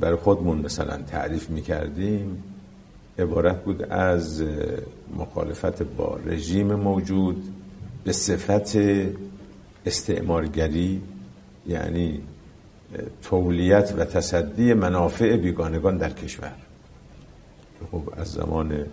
[0.00, 2.44] برای خودمون مثلا تعریف می‌کردیم
[3.18, 4.44] عبارت بود از
[5.18, 7.44] مخالفت با رژیم موجود
[8.04, 8.76] به صفت
[9.86, 11.00] استعمارگری
[11.66, 12.20] یعنی
[13.22, 16.52] تولیت و تصدی منافع بیگانگان در کشور.
[17.90, 18.86] خب از زمان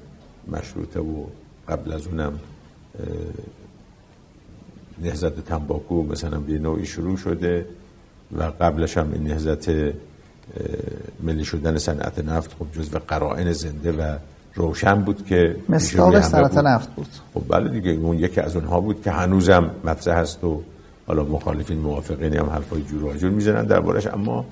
[0.48, 1.26] مشروطه و
[1.68, 2.40] قبل از اونم
[5.02, 7.66] نهزت تنباکو مثلا به نوعی شروع شده
[8.38, 9.70] و قبلش هم این نهزت
[11.24, 14.18] ملی شدن صنعت نفت خب جزو قرائن زنده و
[14.56, 16.58] روشن بود که مصداق صنعت.
[16.58, 20.62] نفت بود خب بله دیگه اون یکی از اونها بود که هنوزم مطرح هست و
[21.08, 24.46] حالا مخالفین موافقین هم حرفای جور و جور می‌زنن دربارش اما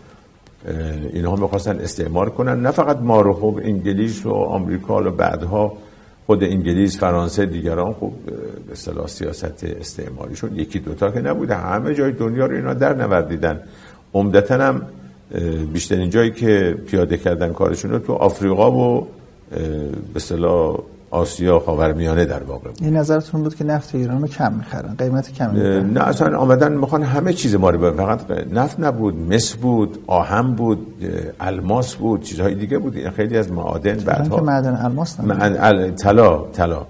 [1.13, 5.77] اینها می‌خواستن استعمار کنن نه فقط ما رو خب انگلیس و آمریکا و بعدها
[6.25, 8.11] خود انگلیس فرانسه دیگران خب
[8.67, 11.55] به اصطلاح سیاست استعماریشون یکی دوتا که نبوده.
[11.55, 13.59] همه جای دنیا رو اینا در نوردیدن.
[14.13, 14.81] عمدتا هم
[15.73, 19.07] بیشترین جایی که پیاده کردن کارشون رو تو آفریقا و
[19.51, 20.79] به اصطلاح
[21.11, 22.83] آسیا خاورمیانه در واقع بود.
[22.83, 25.89] این نظرتون بود که نفت ایران رو کم می‌خرن قیمت اه، می‌خرن.
[25.89, 27.91] نه اصلا آمدن می‌خوان همه چیز ما رو.
[27.93, 30.87] فقط نفت نبود مس بود آهن بود
[31.39, 36.37] الماس بود چیزهای دیگه بود این خیلی از معادن الان که معدن الماس ال- طلا
[36.53, 36.85] طلا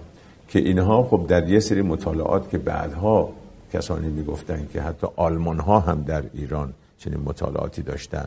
[0.47, 3.29] که اینها خب در یه سری مطالعات که بعدها
[3.73, 8.25] کسانی می‌گفتن که حتی آلمان ها هم در ایران چنین مطالعاتی داشتن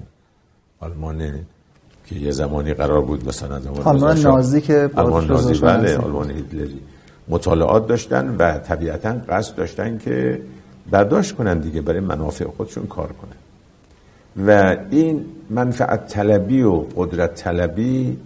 [0.81, 1.33] آلمان
[2.09, 5.97] که یه زمانی قرار بود مثلا زمان آلمان نازی که آلمان نازی بله.
[5.97, 6.81] آلمان هیتلری.
[7.29, 10.41] مطالعات داشتن و طبیعتا قصد داشتن که
[10.91, 13.39] برداشت کنن دیگه برای منافع خودشون کار کنن.
[14.47, 18.17] و این منفعت طلبی و قدرت طلبی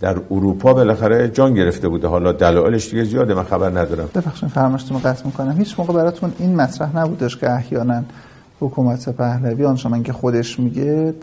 [0.00, 2.08] در اروپا بالاخره جان گرفته بوده.
[2.08, 4.08] حالا دلایلش دیگه زیاده من خبر ندارم.
[4.14, 5.58] ببخشید فرمایشتون رو قطع می‌کنم.
[5.58, 8.02] هیچ موقع براتون این مطرح نبودش که احیانا
[8.60, 11.14] حکومت پهلوی آنچنان که خودش میگه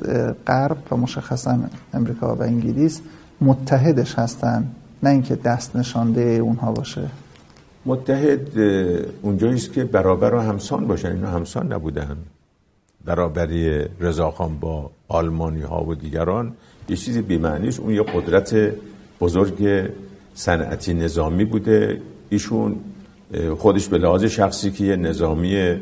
[0.48, 1.60] غرب و مشخصا
[1.94, 3.02] امریکا و انگلیس
[3.42, 4.68] متحدش هستن
[5.04, 7.02] نه اینکه دست نشانده اونها باشه.
[7.86, 8.60] متحد
[9.22, 12.18] اونجایی که برابر و همسان باشن اینا همسان نبودن.
[13.06, 16.54] برابری رضاخان با آلمانی ها و دیگران
[16.90, 18.74] یه چیزی بی‌معنی است اون یه قدرت
[19.22, 19.90] بزرگ
[20.36, 22.02] صنعتی نظامی بوده.
[22.30, 22.76] ایشون
[23.58, 25.78] خودش به لحاظ شخصی که یه نظامی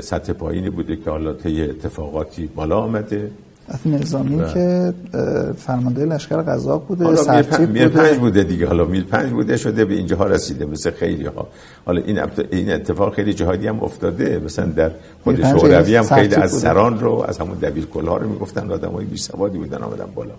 [0.00, 3.30] سطح پایینی بوده که حالا طی اتفاقاتی بالا آمده.
[3.68, 8.18] از نظامی که اه، فرمانده لشکر قذاق بوده حالا میل پنج, بوده.
[8.18, 8.66] بوده دیگه.
[8.66, 11.48] حالا میل پنج بوده شده به اینجاها رسیده مثل خیلی ها
[11.86, 14.42] حالا این این اتفاق خیلی جهادی هم افتاده.
[14.44, 14.90] مثلا در
[15.24, 16.62] خود شوروی هم خیلی از بوده.
[16.62, 20.34] سران رو از همون دبیر ها رو می‌گفتن آدم های سوادی بودن آمدن بالا.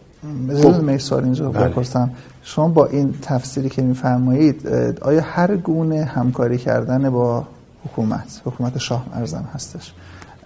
[0.50, 1.68] بذارید من یه سوال اینجا بله.
[1.68, 2.10] بپرسم.
[2.44, 4.68] شما با این تفسیری که میفرمایید
[5.02, 7.44] آیا هر گونه همکاری کردن با
[7.86, 9.94] حکومت حکومت شاه ارزم هستش.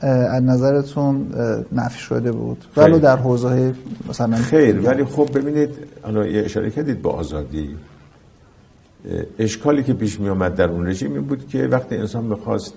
[0.01, 1.33] از نظرتون
[1.71, 2.65] نفی شده بود.
[2.77, 3.73] ولو در حوزه
[4.09, 5.69] مثلا خیر ولی خب ببینید
[6.03, 7.75] حالا یه اشاره کردید با آزادی.
[9.39, 12.73] اشکالی که پیش می آمد در اون رژیم این بود که وقتی انسان می‌خواست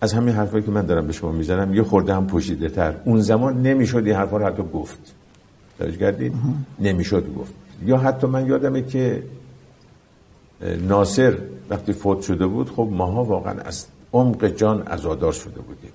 [0.00, 2.94] از همین حرفایی که من دارم به شما می‌زنم یه خورده هم پوشیده تر.
[3.04, 4.98] اون زمان نمی‌شد این حرفا رو حتی گفت.
[5.78, 6.32] توجه کردید؟
[6.80, 7.52] نمی‌شد گفت.
[7.86, 9.22] یا حتی من یادمه که
[10.60, 11.38] ناصر
[11.70, 15.92] وقتی فوت شده بود خب ماها واقعا از عمق جان ازادار شده بودیم.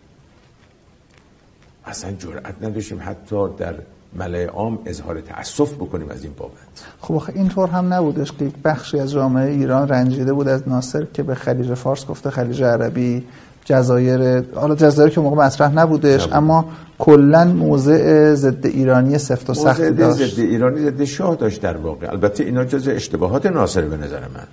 [1.85, 3.75] اصلا جرأت نداشتیم حتی در
[4.15, 6.53] ملای عام اظهار تأسف بکنیم از این بابت.
[7.01, 11.23] خب آخه اینطور هم نبودش که بخشی از جامعه ایران رنجیده بود از ناصر که
[11.23, 13.23] به خلیج فارس گفته خلیج عربی
[13.65, 16.33] جزایر حالا جزایر که موقع مطرح نبودش نبود.
[16.33, 16.65] اما
[16.99, 20.35] کلا موضع ضد ایرانی سفت و سخت داشت.
[20.35, 22.09] ضد ایرانی ضد شاه داشت در واقع.
[22.11, 24.47] البته اینا جز اشتباهات ناصر به نظر من.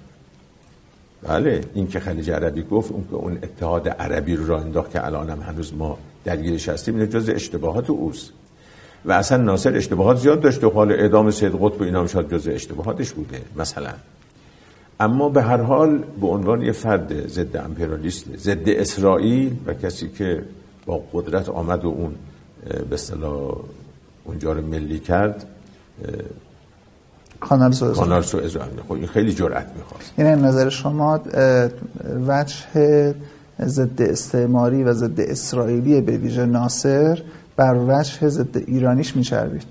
[1.28, 5.06] بله این که خلیج عربی گفت اون که اون اتحاد عربی رو راه انداخت که
[5.06, 8.30] الان هم هنوز ما درگیرش هستیم اینا جز اشتباهات اوست.
[9.04, 12.30] و اصلا ناصر اشتباهات زیاد داشته و حال اعدام سید قطب و اینا هم شاید
[12.30, 13.90] جز اشتباهاتش بوده مثلا.
[15.00, 20.42] اما به هر حال به عنوان یه فرد ضد امپریالیست ضد اسرائیل و کسی که
[20.86, 22.14] با قدرت آمد و اون
[22.88, 23.56] به اصطلاح
[24.24, 25.46] اونجا رو ملی کرد
[27.40, 27.96] کانال سوئز.
[27.96, 28.56] کانال سوئز
[28.88, 30.18] خب این خیلی جرأت می‌خواست.
[30.18, 31.20] یعنی نظر شما
[32.28, 33.14] وجه
[33.64, 37.22] ضد استعماری و ضد اسرائیلی به ویژه ناصر
[37.56, 39.66] بر وجه ضد ایرانیش میچربید؟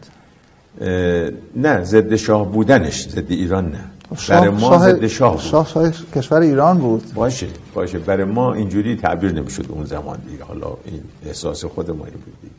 [1.55, 3.83] نه ضد شاه بودنش ضد ایران نه.
[4.29, 5.41] برای ما ضد شاه بود.
[5.41, 7.13] شاه, شاه کشور ایران بود.
[7.13, 7.99] باشه باشه.
[7.99, 10.43] برای ما اینجوری تعبیر نمی‌شد اون زمان دیگه.
[10.43, 12.53] حالا این احساس خود ما بودی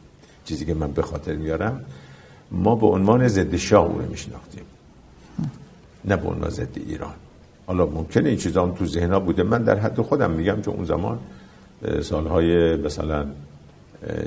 [0.44, 1.84] چیزی که من به خاطر میارم
[2.50, 4.62] ما به عنوان ضد شاه او رو میشناختیم.
[6.04, 7.14] نه به عنوان ضد ایران.
[7.66, 9.42] حالا ممکنه این چیزا هم تو ذهنا بوده.
[9.42, 11.18] من در حد خودم میگم چون اون زمان
[12.02, 13.26] سالهای مثلا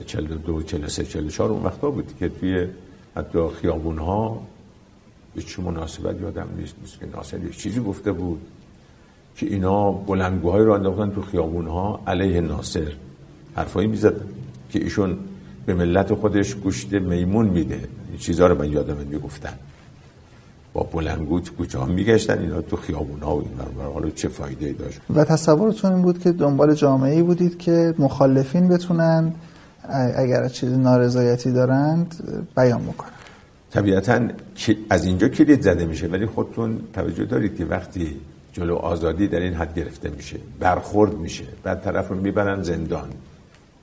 [0.05, 2.67] 42 43 44 اون وقتا بود که توی
[3.15, 4.41] حتی خیابون ها
[5.35, 8.41] به چه مناسبت یادم نیست نیست که ناصر یک چیزی گفته بود
[9.35, 12.91] که اینا بلندگوهای رو انداختن تو خیابون ها علیه ناصر.
[13.55, 14.25] حرفایی می‌زدن
[14.69, 15.17] که ایشون
[15.65, 17.79] به ملت خودش گوشت میمون میده.
[18.09, 19.53] این چیزها رو من یادم می‌گفتن.
[20.73, 25.23] با بلنگوت کجا میگشتن اینا تو خیابون ها و این حالا چه فایده داشت؟ و
[25.23, 29.33] تصورتون این بود که دنبال جامعه ای بودید که مخالفین بتونن
[30.15, 32.15] اگر چیز نارضایتی دارند
[32.55, 33.09] بیان بکنن.
[33.73, 34.19] طبیعتا
[34.89, 38.15] از اینجا کلید زده میشه ولی خودتون توجه دارید که وقتی
[38.53, 43.09] جلو آزادی در این حد گرفته میشه برخورد میشه بعد طرف رو می‌برن زندان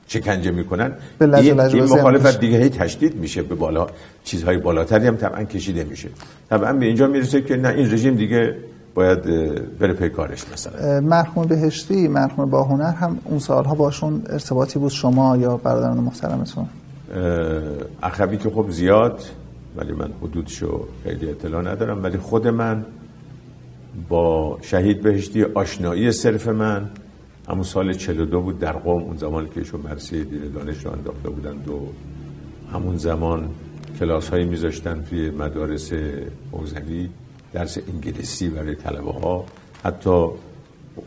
[0.06, 3.86] شکنجه می‌کنن این, این مخالفت دیگه هی تشدید میشه به بالا
[4.24, 6.08] چیزهای بالاتری هم طبعا کشیده میشه.
[6.50, 8.56] طبعا به اینجا می‌رسه که نه این رژیم دیگه
[8.94, 9.22] باید
[9.78, 11.00] بره پی کارش مثلا.
[11.00, 16.66] مرحوم بهشتی مرحوم با هنر هم اون سالها باشون ارتباطی بود شما یا برادران محترمتون؟
[18.02, 19.22] اخوی که خب زیاد
[19.76, 22.02] ولی من حدودشو خیلی اطلاع ندارم.
[22.02, 22.84] ولی خود من
[24.08, 26.90] با شهید بهشتی آشنایی صرف من
[27.48, 31.28] همون سال 42 بود در قوم اون زمان که ایشون مرسی دیر دانش رو انداخته
[31.30, 31.88] بودند و
[32.72, 33.50] همون زمان
[33.98, 35.92] کلاس هایی میذاشتن توی مدارس
[36.52, 37.10] موزنی
[37.52, 39.44] درس انگلیسی برای طلبه ها
[39.84, 40.26] حتی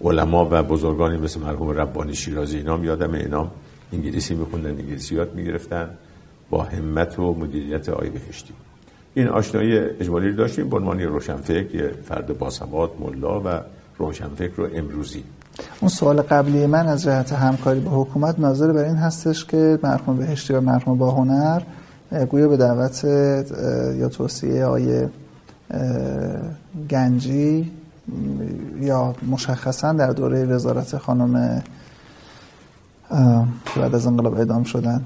[0.04, 3.52] علما و بزرگانی مثل مرحوم ربانی شیرازی اینام یادم اینام
[3.94, 5.90] انگلیسی میخوندن انگلیسی یاد می‌گرفتن.
[6.50, 8.54] با همت و مدیریت آی بهشتی.
[9.14, 13.62] این آشنایی اجمالی رو داشتیم به عنوان روشنفکر یه فرد باسواد ملا و
[13.98, 15.24] روشنفکر رو امروزی.
[15.82, 20.18] اون سوال قبلی من از جهت همکاری با حکومت ناظر بر این هستش که مرحوم
[20.18, 21.62] بهشتی و مرحوم با هنر
[22.30, 23.04] گویا به دعوت
[24.00, 25.10] یا توصیه آیه
[26.90, 27.72] گنجی
[28.82, 31.64] یا مشخصا در دوره وزارت خانم
[33.66, 35.02] که بعد از انقلاب اعدام شدن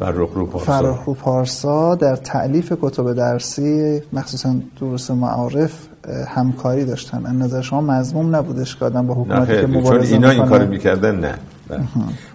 [0.00, 5.88] فرخ رو پارسا در تعلیف کتب درسی مخصوصا دروس معارف
[6.28, 7.26] همکاری داشتن.
[7.26, 10.68] از نظر شما مضموم نبودش که آدم با حکومتی که مبارزه چون اینا این کارو
[10.68, 11.38] می‌کردن نه.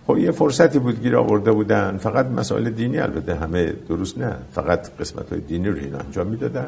[0.08, 1.98] خب یه فرصتی بود گیر آورده بودن.
[1.98, 4.36] فقط مسائل دینی البته همه درست نه.
[4.54, 6.68] فقط قسمت های دینی رو اینا انجام می‌دادن.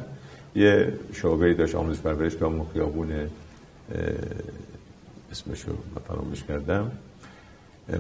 [0.56, 3.08] یه شعبه داشت آموزش پرورش که همون خیابون
[5.32, 5.72] اسمشو
[6.08, 6.92] فراموش کردم.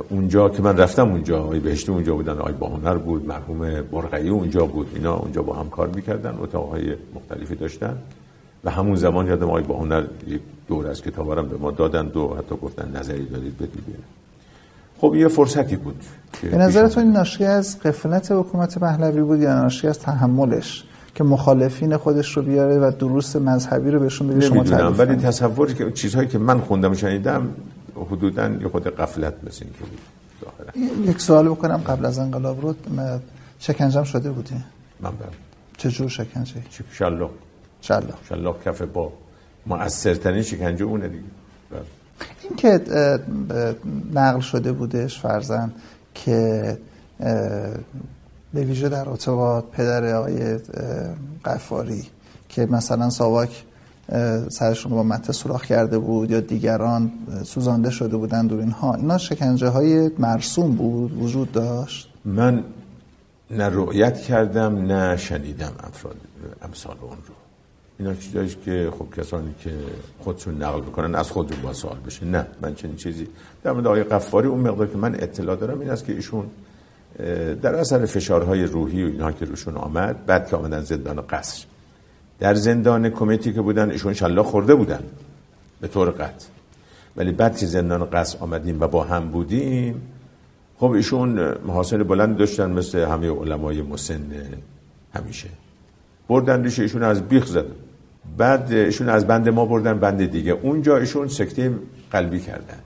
[0.10, 4.66] اونجا که من رفتم اونجا آقای بهشتی اونجا بودن آقای باهنر بود مرحوم برقعی اونجا
[4.66, 7.97] بود اینا اونجا با هم کار می‌کردن اتاقهای مختلفی داشتن.
[8.64, 12.55] و همون زمان یادم آقای باهنر یک دور از کتابارم به ما دادن و حتی
[12.61, 13.84] گفتن نظری دارید بدید
[15.01, 15.95] خب یه فرصتی بود
[16.41, 20.84] به نظرتون این ناشی از قفلت حکومت پهلوی بود یا ناشی از تحملش
[21.16, 25.91] که مخالفین خودش رو بیاره و دروس مذهبی رو بهشون بده؟ شما ولی تصوری که
[25.91, 27.49] چیزهایی که من خوندم و شنیدم
[28.06, 32.76] حدودا یه خود قفلت مثل این بود یک سوال بکنم قبل از انقلاب رو
[33.60, 34.56] شکنجم شده بودی؟
[35.00, 35.26] من بر
[35.78, 37.32] چه جور شکنجه شلاق.
[37.82, 38.20] شلاق.
[38.30, 39.14] شلاق کف با
[39.66, 41.24] مؤثرترین شکنجه اونه دیگه.
[41.72, 41.82] بله.
[42.43, 42.82] این که
[44.14, 45.72] نقل شده بودش فرزن
[46.14, 46.78] که
[48.54, 50.60] به ویژه در ارتباط پدر آقای
[51.45, 52.08] قفاری
[52.50, 53.64] که مثلا ساواک
[54.49, 57.12] سرشون با مته سوراخ کرده بود یا دیگران
[57.43, 58.93] سوزانده شده بودن دور اینها.
[58.93, 62.64] اینا شکنجه های مرسوم بود وجود داشت؟ من
[63.51, 66.16] نه رؤیت کردم نه شنیدم افراد
[66.62, 67.34] امثال اون رو.
[67.99, 69.74] اینا چیزایی که خب کسانی که
[70.20, 72.26] خودشون نقل بکنن از خودشون با سوال بشه.
[72.26, 73.28] نه من چنین چیزی.
[73.64, 76.45] در مورد آقای قفاری اون مقدار که من اطلاع دارم این است که ایشون
[77.62, 81.66] در اثر فشارهای روحی و اینها که روشون آمد بعد که آمدن زندان قصر
[82.39, 85.03] در زندان کمیتی که بودن ایشون شلا خورده بودن
[85.81, 86.45] به طور قطع.
[87.17, 90.01] ولی بعد که زندان قصر آمدیم و با هم بودیم
[90.79, 94.21] خب ایشون محاصل بلند داشتن مثل همه علمای مسن
[95.13, 95.49] همیشه.
[96.27, 97.71] بردن ریشه ایشون از بیخ زدن.
[98.38, 100.51] بعد ایشون از بند ما بردن بند دیگه.
[100.51, 101.73] اونجا ایشون سکته
[102.11, 102.79] قلبی کردن.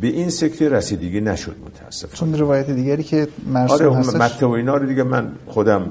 [0.00, 2.32] به این سکته رسیدگی نشد متاسفانه.
[2.32, 4.20] چون روایت دیگری که مرسوم آره هستش.
[4.20, 5.90] مته و اینا رو دیگه من خودم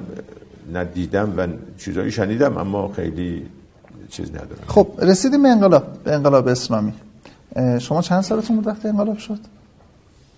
[0.74, 1.48] ندیدم و
[1.78, 3.46] چیزایی شنیدم اما خیلی
[4.10, 4.64] چیز ندارم.
[4.68, 6.94] خب رسیدیم به انقلاب به انقلاب اسلامی.
[7.80, 9.40] شما چند سالتون بود وقتی انقلاب شد؟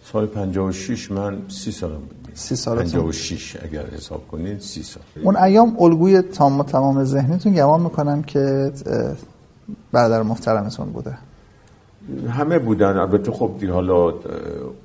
[0.04, 2.32] سال 56 من سی سالم بود.
[2.34, 5.04] سی سالتون؟ 56 اگر حساب کنید سی سال.
[5.24, 8.72] اون ایام الگوی تام و تمام ذهنیتون گمان می‌کنم که
[9.92, 11.18] برادر محترمتون بوده.
[12.30, 12.98] همه بودن.
[12.98, 14.14] البته خب دیگه حالا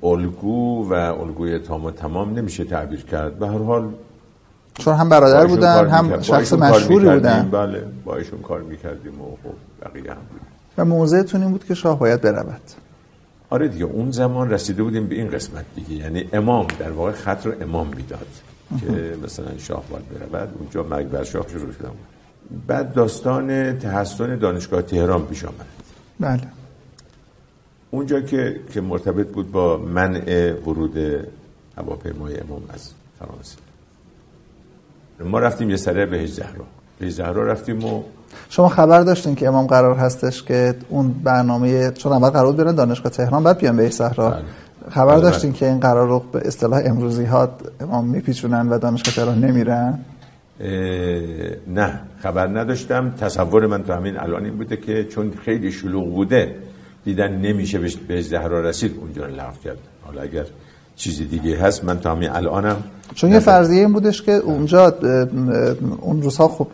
[0.02, 3.38] الگو و الگوی تام و تمام نمیشه تعبیر کرد.
[3.38, 3.88] به هر حال
[4.78, 7.08] چون هم برادر بودن هم شخص مشهوری.
[7.08, 7.48] بودن.
[7.50, 7.84] بله.
[8.04, 10.40] با ایشون کار می‌کردیم و خب بقیه هم بود.
[10.78, 12.60] و موضعتون این بود که شاه باید برود.
[13.50, 15.94] آره دیگه اون زمان رسیده بودیم به این قسمت دیگه.
[15.94, 18.26] یعنی امام در واقع خط رو امام می‌داد
[18.80, 20.48] که مثلا شاه باید برود.
[20.58, 21.98] اونجا مرگ بر شاه شروع شده بود
[22.66, 25.66] بعد داستان تحسن دانشگاه تهران پیش آمد.
[26.20, 26.40] بله.
[27.90, 30.96] اونجا که که مرتبط بود با منع ورود
[31.76, 33.56] هواپیمای امام از فرانسه.
[35.24, 36.64] ما رفتیم یه سره بهش زهرا.
[36.98, 38.02] بهش زهرا رفتیم و
[38.48, 43.12] شما خبر داشتین که امام قرار هستش که اون برنامه چون اول قرار بود دانشگاه
[43.12, 44.42] تهران بعد بیان به صحرا بله.
[44.90, 47.48] خبر بله، داشتین که این قرار رو به اصطلاح امروزی ها
[47.80, 49.98] امام میپیچونن و دانشگاه تهران نمیرن؟
[51.66, 53.10] نه خبر نداشتم.
[53.10, 56.54] تصور من تو همین الان این بوده که چون خیلی شلوغ بوده
[57.04, 59.78] دیدن نمیشه به زهرا رسید اونجا لغو کرد.
[60.04, 60.44] حالا اگر
[60.98, 61.84] چیزی دیگه هست.
[61.84, 62.76] من تا همین الانم
[63.14, 64.94] چون یه فرضیه این بودش که اونجا
[66.00, 66.68] اون روزها خب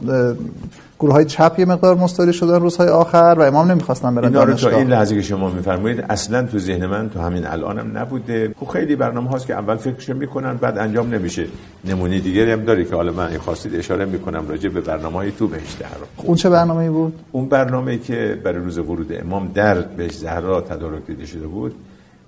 [0.98, 4.54] گروه های چپ یه مقدار مستولی شدن روزهای آخر و امام نمی‌خواستن برن اینا رو
[4.54, 8.54] تا این لحظه که شما میفرمایید اصلا تو ذهن من تو همین الانم نبوده.
[8.60, 11.46] خب خیلی برنامه هاست که اول فکرشو می‌کنن بعد انجام نمیشه.
[11.84, 15.48] نمونه دیگری هم داره که حالا من خواستید اشاره می‌کنم راجع به برنامه های تو
[15.48, 20.12] بهش زهرا اون چه برنامه‌ای بود؟ اون برنامه که برای روز ورود امام در بهش
[20.12, 21.74] زهرا تدارک دیده شده بود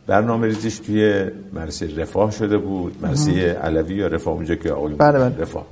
[0.07, 5.19] برنامه ریزیش توی مرسی رفاه شده بود مرسی علوی یا رفاه اونجا که آقایون بله،
[5.19, 5.39] بله.
[5.39, 5.67] رفاه.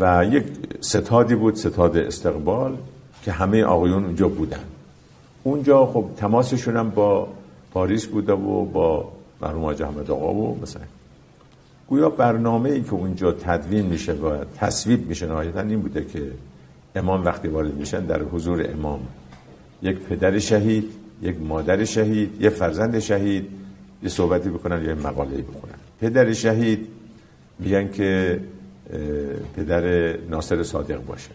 [0.00, 0.44] و یک
[0.80, 2.76] ستادی بود ستاد استقبال
[3.22, 4.60] که همه آقایون اونجا بودن.
[5.42, 7.28] اونجا خب تماسشون هم با
[7.72, 10.82] پاریس بوده و با مرحوم حاج احمد آقا و مثلا.
[11.88, 16.22] گویا برنامه ای که اونجا تدوین میشه و تصویب میشه نهایتا این بوده که
[16.94, 19.00] امام وقتی وارد میشن در حضور امام.
[19.82, 23.48] یک پدر شهید یک مادر شهید یک فرزند شهید
[24.02, 26.88] یه صحبتی بکنن یا یه مقاله بکنن پدر شهید
[27.58, 28.40] میگن که
[29.56, 31.30] پدر ناصر صادق باشه.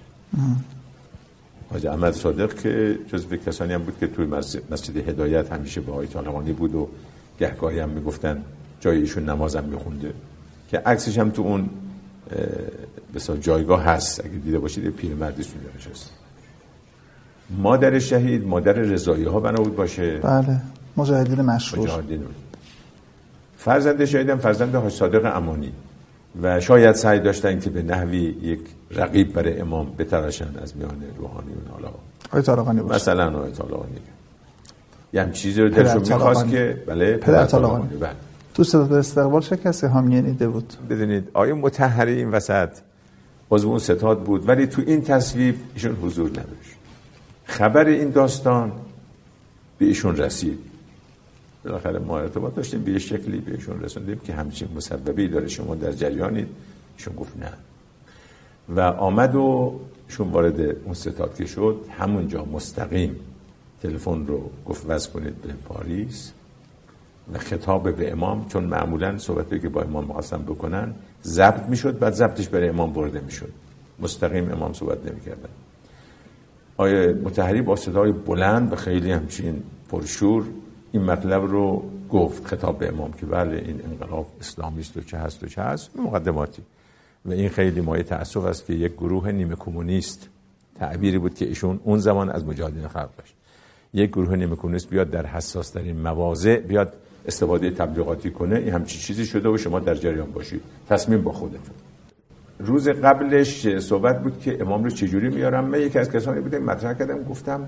[1.70, 4.26] حاج احمد صادق که جزو کسانی هم بود که توی
[4.72, 6.90] مسجد, هدایت همیشه با طالقانی بود و
[7.40, 8.44] گهگاهی هم می‌گفتن.
[8.80, 10.14] جای ایشون نمازم میخونده.
[10.70, 11.70] که عکسش هم تو اون
[13.16, 14.26] بسیار جایگاه هست.
[14.26, 16.21] اگه دیده باشید یه پیرمردی اونجا نشسته.
[17.58, 20.18] مادر شهید مادر رضایی ها بنا بود باشه.
[20.18, 20.62] بله
[20.98, 21.88] مجاهدین مشهور.
[21.88, 22.24] مجاهدین.
[23.58, 25.72] فرزند شهیدم فرزند حاج صادق امانی.
[26.42, 28.60] و شاید سعی داشتن که به نحوی یک
[28.92, 31.88] رقیب برای امام بتراشن از میان روحانیون حالا
[32.30, 32.96] آقای طالقانی باشه.
[32.96, 33.92] مثلا آقای طالقانی.
[35.14, 36.50] یه هم چیزی رو دلشون می‌خواست.
[36.50, 37.98] که بله پدر طالقانی.
[37.98, 38.10] بله.
[38.54, 42.70] تو ستاد استقبال چه کسی حامی نیده بود؟ بدونید آیه متحری این وسط
[43.52, 46.81] عضو اون ستاد بود ولی تو این تصویب ایشون حضور نداشت.
[47.52, 48.72] خبر این داستان
[49.78, 50.60] به ایشون رسید.
[51.64, 55.48] بالاخره ما ارتباط داشتیم به شکلی به ایشون رسوندیم که همچین مسببی داره.
[55.48, 56.48] شما در جریانید.
[56.98, 57.54] ایشون گفت نه.
[58.70, 63.16] و آمد و ایشون وارد اون ستاد که شد همونجا مستقیم
[63.84, 66.32] تلفن رو گفت وز کنید به پاریس
[67.34, 72.14] و خطاب به امام چون معمولا صحبتی که با امام می‌خواستن بکنن ضبط می‌شد بعد
[72.14, 73.52] ضبطش برای امام برده می‌شد.
[74.00, 75.50] مستقیم امام صحبت نمی‌کردن.
[76.78, 80.46] آیه متحری با صدای بلند و خیلی همچین پرشور
[80.92, 85.18] این مطلب رو گفت خطاب به امام که بله این انقلاب اسلامی است و چه
[85.18, 86.62] هست و چه هست مقدماتی.
[87.26, 90.30] و این خیلی مایه تاسف است که یک گروه نیمه کمونیست
[90.80, 93.34] تعبیری بود که ایشون اون زمان از مجاهدین خلق داشت.
[93.94, 96.94] یک گروه نیمکونیست بیاد در حساس ترین مواضع بیاد
[97.28, 100.62] استفاده تبلیغاتی کنه این همچی چیزی شده و شما در جریان باشید.
[100.90, 101.91] تصمیم با خودتون.
[102.66, 106.94] روز قبلش صحبت بود که امام رو چجوری میارم؟ من یکی از کسانی بودم مطرح
[106.94, 107.68] کردم گفتم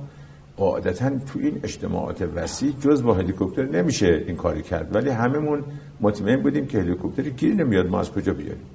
[0.58, 4.96] قاعدتا تو این اجتماعات وسیع جز با هلیکوپتر نمیشه این کاری کرد.
[4.96, 5.64] ولی هممون
[6.02, 8.66] مطمئن بودیم که هلیکوپتری گیر نمیاد ما از کجا بیاریم؟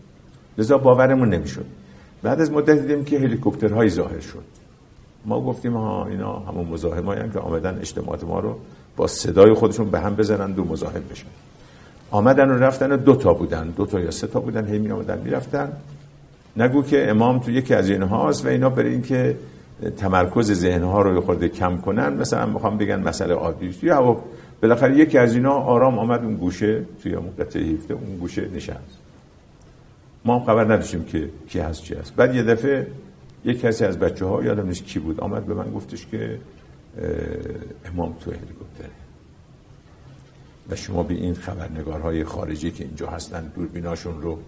[0.59, 1.65] لذا باورمون نمی‌شد.
[2.23, 4.45] بعد از مدت دیدیم که هلیکوپترهایی ظاهر شد.
[5.25, 8.57] ما گفتیم ها اینا همون مزاحمایی که آمدن اجتماعات ما رو
[8.97, 11.27] با صدای خودشون به هم بزنن و مزاحم بشن.
[12.11, 15.19] آمدن و رفتن دو تا بودن دو تا یا سه تا بودن هی می آمدن
[15.19, 15.73] می رفتن
[16.59, 19.37] نگو که امام تو یکی از اینهاست و اینا برای اینکه
[19.97, 22.13] تمرکز ذهنها رو خورده کم کنن.
[22.13, 24.25] مثلا می‌خوام بگن مسئله عادی است یا
[24.63, 28.99] بالاخره یکی از اینا آرام آمد اون گوشه توی قطعه 17 اون گوشه نشست.
[30.25, 32.17] ما هم خبر نداشتیم که کی هست چی هست.
[32.17, 32.87] بعد یه دفعه
[33.45, 36.39] یک کسی از بچه ها یادم نیست کی بود آمد به من گفتش که
[37.93, 38.91] امام تو هلیکوپتره.
[40.71, 44.39] و شما به این خبرنگارهای خارجی که اینجا هستن دوربیناشون رو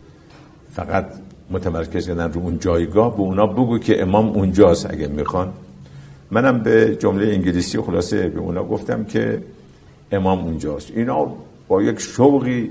[0.72, 1.06] فقط
[1.50, 5.52] متمرکز کردن رو اون جایگاه به اونا بگو که امام اونجاست اگه می‌خوان.
[6.30, 9.42] منم به جمله انگلیسی خلاصه به اونا گفتم که
[10.12, 10.90] امام اونجاست.
[10.94, 11.32] اینا
[11.68, 12.70] با یک شوقی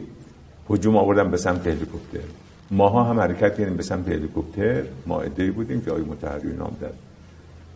[0.70, 2.28] هجوم آوردن به سمت هلیکوپتر.
[2.72, 4.84] ماها هم حرکت کردیم به سمت هلیکوپتر.
[5.08, 6.90] ما ادعی بودیم که آقای متحری نام در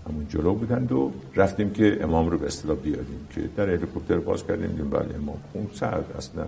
[0.10, 4.48] همون جلو بودند و رفتیم که امام رو به اصطلاح بیاریم که در هلیکوپتر باز
[4.48, 4.90] کردیم.
[4.92, 6.46] بله امام خون سرد اصلا.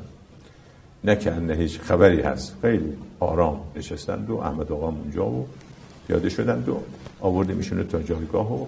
[1.05, 2.55] نه هیچ خبری هست.
[2.61, 5.47] خیلی آرام نشستند و احمد آقا اونجا و
[6.07, 6.77] پیاده شدند و
[7.21, 8.65] آوردیم ایشون تا جایگاه و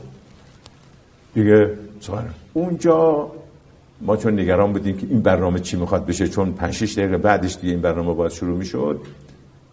[1.33, 1.71] دیگه
[2.53, 3.31] اونجا
[4.01, 7.55] ما چون نگران بودیم که این برنامه چی می‌خواد بشه چون 5 6 دقیقه بعدش
[7.55, 9.01] دیگه این برنامه باید شروع می‌شد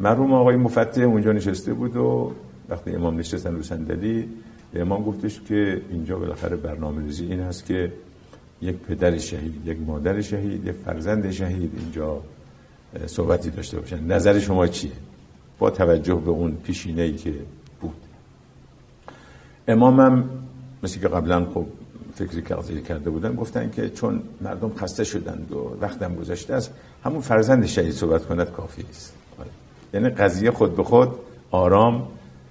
[0.00, 2.32] مرحوم آقای مفتح اونجا نشسته بود و
[2.68, 4.28] وقتی امام نشستن رو صندلی
[4.74, 7.92] امام گفتش که اینجا بالاخره برنامه ریزی این هست که
[8.62, 12.20] یک پدر شهید یک مادر شهید یک فرزند شهید اینجا
[13.06, 14.12] صحبتی داشته باشن.
[14.12, 14.92] نظر شما چیه؟
[15.58, 17.34] با توجه به اون پیشینه ای که
[17.80, 17.96] بود.
[19.68, 20.24] امامم
[20.82, 21.66] مثل که قبلا خب
[22.14, 26.74] فکری که کرده بودن گفتن که چون مردم خسته شدند و وقتم گذشته است
[27.04, 29.14] همون فرزند شهید صحبت کند کافی است
[29.94, 31.08] یعنی قضیه خود به خود
[31.50, 32.08] آرام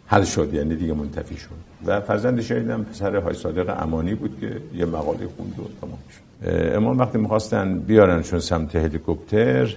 [0.07, 1.49] حل شد یعنی دیگه منتفی شد.
[1.85, 6.75] و فرزند شهیدم پسر های صادق امانی بود که یه مقاله خوند و تمام شد.
[6.75, 9.75] امام وقتی می‌خواستن بیارنشون سمت هلیکوپتر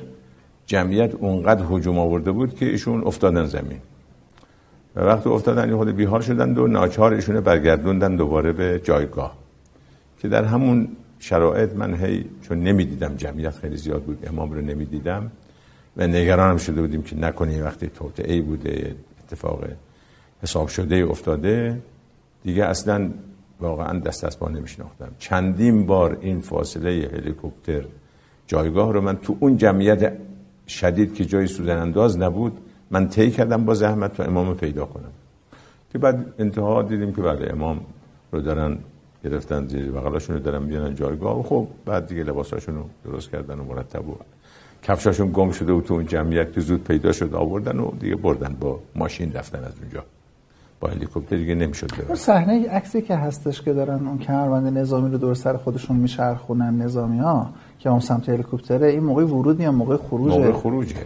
[0.66, 3.80] جمعیت اونقدر هجوم آورده بود که ایشون افتادن زمین.
[4.96, 9.36] و وقتی افتادن یه خود بیهار شدن و ناچار ایشون برگردوندن دوباره به جایگاه.
[10.18, 10.88] که در همون
[11.18, 15.30] شرایط من هی چون نمی‌دیدم جمعیت خیلی زیاد بود امام رو نمی‌دیدم
[15.96, 18.94] و نگرانم شده بودیم که نکنه وقتی توطعه بوده
[19.24, 19.64] اتفاق
[20.42, 21.78] حساب شده افتاده.
[22.42, 23.10] دیگه اصلا
[23.60, 25.08] واقعا دست از پا نمیشناختم.
[25.18, 27.84] چندین بار این فاصله هلیکوپتر
[28.46, 30.12] جایگاه رو من تو اون جمعیت
[30.68, 32.58] شدید که جای سوزن انداز نبود
[32.90, 35.12] من طی کردم با زحمت تا امام پیدا کنم.
[35.92, 37.80] که بعد انتها دیدیم که بعد امام
[38.32, 38.78] رو دارن
[39.24, 41.40] گرفتن زیر بغلاشون رو دارن بیانن جایگاه.
[41.40, 44.16] و خب بعد دیگه لباساشون رو درست کردن و مرتب و
[44.82, 48.56] کفشاشون گم شده و تو اون جمعیت که زود پیدا شد آوردن و دیگه بردن
[48.60, 50.04] با ماشین رفتن از اونجا.
[50.80, 55.18] با هلیکوپتر دیگه نمی‌شد ببرن صحنه عکسی که هستش که دارن اون کمربند نظامی رو
[55.18, 59.96] دور سر خودشون میچرخونن نظامی ها که اون سمت هلیکوپتره این موقع ورود یا موقع
[59.96, 60.38] خروجه.
[60.38, 60.96] موقع خروجه.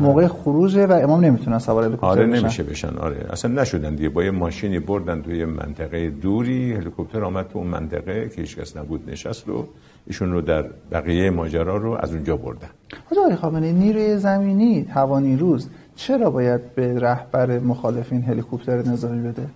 [0.00, 2.96] موقع خروجه و امام نمی‌تونه سوار هلیکوپتر آره نمیشه بشن.
[2.96, 4.08] آره اصلا نشدن دیگه.
[4.08, 8.76] با یه ماشینی بردن توی منطقه دوری هلیکوپتر آمد تو اون منطقه که هیچ کس
[8.76, 9.64] نبود نشست و
[10.06, 12.68] ایشون رو در بقیه ماجرا رو از اونجا بردن.
[13.10, 15.68] حالا خامنه‌ای نیروی زمینی توانی روز.
[15.96, 19.46] چرا باید به رهبر مخالفین هلیکوپتر نظامی بده؟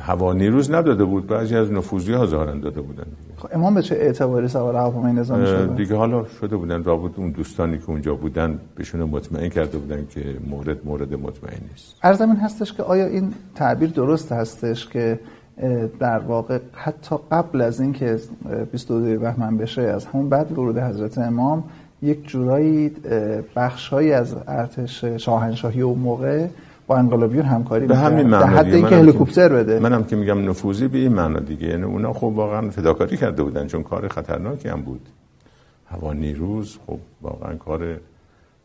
[0.00, 3.04] هوا نیروز نداده بود بعضی از نفوذی ها ظاهرا داده بودن.
[3.36, 7.30] خب امام به چه اعتباری سوار هواپیمای نظامی شده؟ دیگه حالا شده بودن رابط اون
[7.30, 11.94] دوستانی که اونجا بودن بهشون مطمئن کرده بودن که مورد مورد مطمئن نیست.
[12.02, 15.20] ارزمین هستش که آیا این تعبیر درست هستش که
[15.98, 18.18] در واقع حتی قبل از اینکه
[18.72, 21.64] 22 بهمن بشه از همون بعد ورود حضرت امام
[22.02, 22.92] یک جورایی
[23.56, 26.46] بخشهایی از ارتش شاهنشاهی و موقع
[26.86, 29.80] با انقلابیون همکاری به همین معنا حد اینکه هلیکوپتر بده.
[29.80, 31.66] منم که میگم نفوذی به این معنا دیگه.
[31.68, 35.08] یعنی اونا خب واقعا فداکاری کرده بودن چون کار خطرناکی هم بود.
[35.86, 37.96] هوا نیروز خب واقعا کار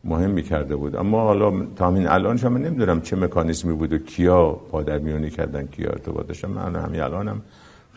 [0.04, 0.96] مهمی کرده بود.
[0.96, 5.90] اما حالا تا همین الان شما نمی‌دونم چه مکانیزمی بود و کیا پادرمیونی کردن کیا
[5.90, 6.48] ارتباط داشتن.
[6.48, 7.40] من همین الانم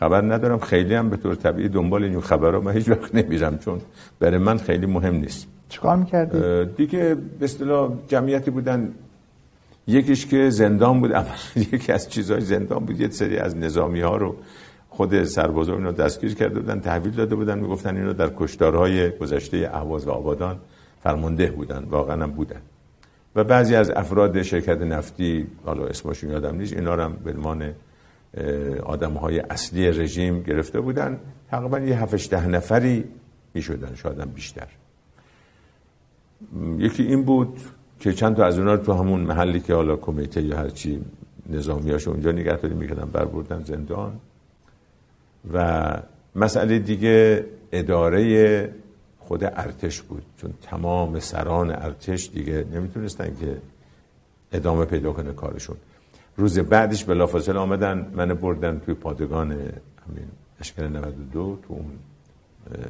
[0.00, 0.58] خبر ندارم.
[0.58, 3.80] خیلی هم به طور طبیعی دنبال این خبرها من هیچ وقت نمیرم چون
[4.18, 5.46] برای من خیلی مهم نیست.
[5.68, 8.92] چیکار می‌کردی؟ دیگه به اصطلاح جمعیتی بودن.
[9.86, 11.12] یکیش که زندان بود.
[11.72, 13.00] یکی از چیزهای زندان بود.
[13.00, 14.36] یه سری از نظامی ها رو
[14.88, 17.58] خود سربازا اینو دستگیر کرده بودن تحویل داده بودن.
[17.58, 20.56] می‌گفتن اینو در کشتارهای گذشته اهواز و آبادان
[21.02, 21.84] فرمانده بودن.
[21.84, 22.60] واقعا هم بودن.
[23.36, 27.72] و بعضی از افراد شرکت نفتی حالا اسمشون یادم نیست اینا هم به عنوان
[28.84, 31.20] آدم های اصلی رژیم گرفته بودن.
[31.50, 33.04] تقریبا یه هفتش ده نفری
[33.54, 34.68] می شدن شاید بیشتر.
[36.78, 37.60] یکی این بود
[38.00, 41.00] که چند تا از اونا رو تو همون محلی که حالا کمیته یا هرچی
[41.50, 44.20] نظامیاشو اونجا نگهداری می‌کردن بر بردن زندان.
[45.52, 45.96] و
[46.36, 48.74] مسئله دیگه اداره
[49.18, 53.56] خود ارتش بود چون تمام سران ارتش دیگه نمی‌تونستن که
[54.52, 55.76] ادامه پیدا کنه کارشون.
[56.36, 60.28] روز بعدش بلافاصله آمدن من بردن توی پادگان همین
[60.60, 61.90] اشکال 92 تو اون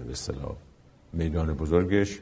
[0.05, 0.57] به اصطلاح
[1.13, 2.21] میدان بزرگش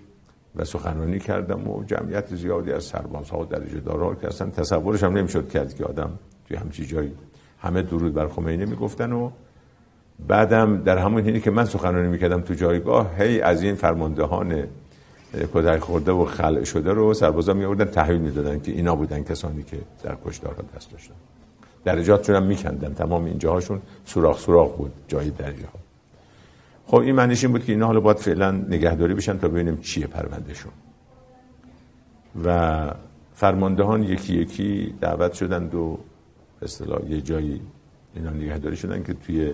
[0.57, 5.17] و سخنرانی کردم و جمعیت زیادی از سربازها و درجه دارا که اصلا تصورش هم
[5.17, 6.11] نمی‌شد کرد که آدم
[6.49, 7.13] توی همچی جایی
[7.59, 9.31] همه درود بر خمینی می‌گفتن و
[10.29, 14.65] بعدم در همون حینی که من سخنرانی می‌کردم تو جایگاه هی از این فرماندهان
[15.55, 19.63] کدر خورده و خلع شده رو سربازا می آوردن تحویل می‌دادن که اینا بودن کسانی
[19.63, 21.15] که در کشتارها دست داشتن.
[21.85, 25.79] درجاتشون هم میکندن تمام این جاهاشون سوراخ سوراخ بود جای درجه ها
[26.87, 30.07] خب این معنیش این بود که اینا حالا باید فعلا نگهداری بشن تا ببینیم چیه
[30.07, 30.73] پروندهشون.
[32.45, 32.91] و
[33.35, 35.99] فرماندهان یکی یکی دعوت شدند و
[36.61, 36.69] به
[37.09, 37.61] یه جایی
[38.15, 39.53] اینا نگهداری شدن که توی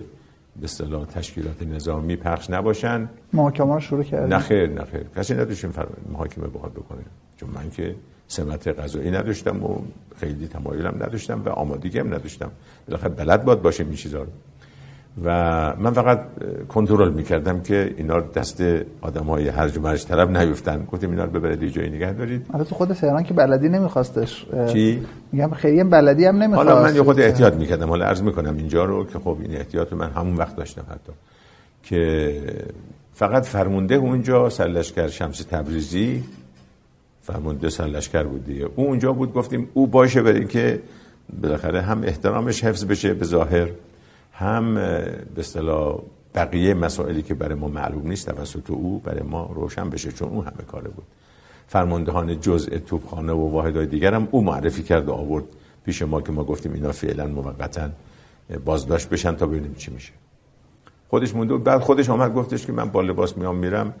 [0.59, 3.09] به اصطلاح تشکیلات نظامی پخش نباشن.
[3.33, 5.73] محاکمه شروع کردن نخیر نخیر کسی نداشتیم
[6.11, 7.01] محاکمه بخواد بکنه.
[7.37, 7.95] چون من که
[8.27, 9.77] سمت غذایی نداشتم و
[10.15, 12.51] خیلی تمایلم نداشتم و آمادگی هم نداشتم.
[12.87, 14.29] بالاخره بلد باد باشه این چیزا رو.
[15.23, 15.29] و
[15.79, 16.19] من فقط
[16.69, 18.63] کنترل می‌کردم که اینا دست
[19.01, 20.85] آدم های هرج و مرج طرف نیفتن.
[20.91, 22.45] گفتیم اینا رو ببرید جایی نگه دارید.
[22.53, 24.45] البته خود تهران که بلدی نمیخواستش.
[24.67, 25.01] چی؟
[25.31, 26.69] میگم خیلی بلدی هم نمی‌خواست.
[26.69, 27.89] حالا من یه خود احتیاط می‌کردم.
[27.89, 31.13] حالا عرض می‌کنم اینجا رو که خب این احتیاط من همون وقت داشتم حتی.
[31.83, 32.33] که
[33.13, 36.23] فقط فرمونده اونجا سرلشکر شمس تبریزی.
[37.21, 38.67] فرمونده سرلشکر بود دیگه.
[38.75, 40.79] او اونجا بود گفتیم او باشه برای که
[41.41, 43.67] بالاخره هم احترامش حفظ بشه به ظاهر.
[44.41, 45.99] هم به اصطلاح
[46.35, 50.41] بقیه مسائلی که برای ما معلوم نیست توسط او برای ما روشن بشه چون او
[50.41, 51.03] همه کاره بود.
[51.67, 55.43] فرماندهان جزء توپخانه و واحدهای دیگر هم او معرفی کرد و آورد
[55.85, 57.89] پیش ما که ما گفتیم اینا فعلا موقتا
[58.65, 60.11] بازداشت بشن تا ببینیم چی میشه.
[61.09, 63.93] خودش مونده بعد خودش آمد گفتش که من با لباس میام میرم.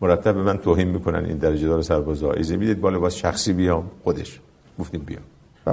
[0.00, 2.32] مرتب به من توهین می‌کنن این درجه دار سربازا.
[2.32, 3.90] ایزه می‌دید با لباس شخصی بیام.
[4.04, 4.40] خودش.
[4.78, 5.22] گفتیم بیام.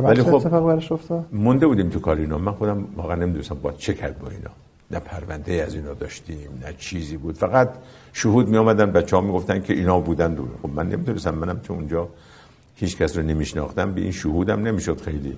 [0.03, 3.71] ولی خب اتفاق براش افتاد؟ مونده بودیم تو کار اینا من خودم واقعا نمی‌دونستم با
[3.71, 4.49] چه کرد با اینا.
[4.91, 7.35] نه پرونده از اینا داشتیم نه چیزی بود.
[7.35, 7.69] فقط
[8.13, 10.33] شهود می آمدن بچه ها می گفتن که اینا بودن.
[10.33, 11.35] دور خب من نمی‌دونستم.
[11.35, 12.07] منم چون اونجا
[12.75, 13.93] هیچ کس رو نمیشناختم.
[13.93, 15.37] به این شهودم نمی‌شد خیلی.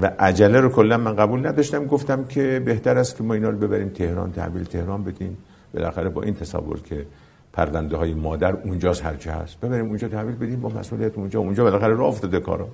[0.00, 1.84] و عجله رو کلا من قبول نداشتم.
[1.86, 5.36] گفتم که بهتر است که ما اینا رو ببریم تهران تحویل تهران بدیم.
[5.74, 7.06] بالاخره با این تصور که
[7.52, 9.60] پرونده های مادر اونجاست هرچه هست.
[9.60, 11.40] ببریم اونجا تحویل بدیم با مسئولیت اونجا.
[11.40, 12.68] اونجا بالاخره راه افتاده کارا.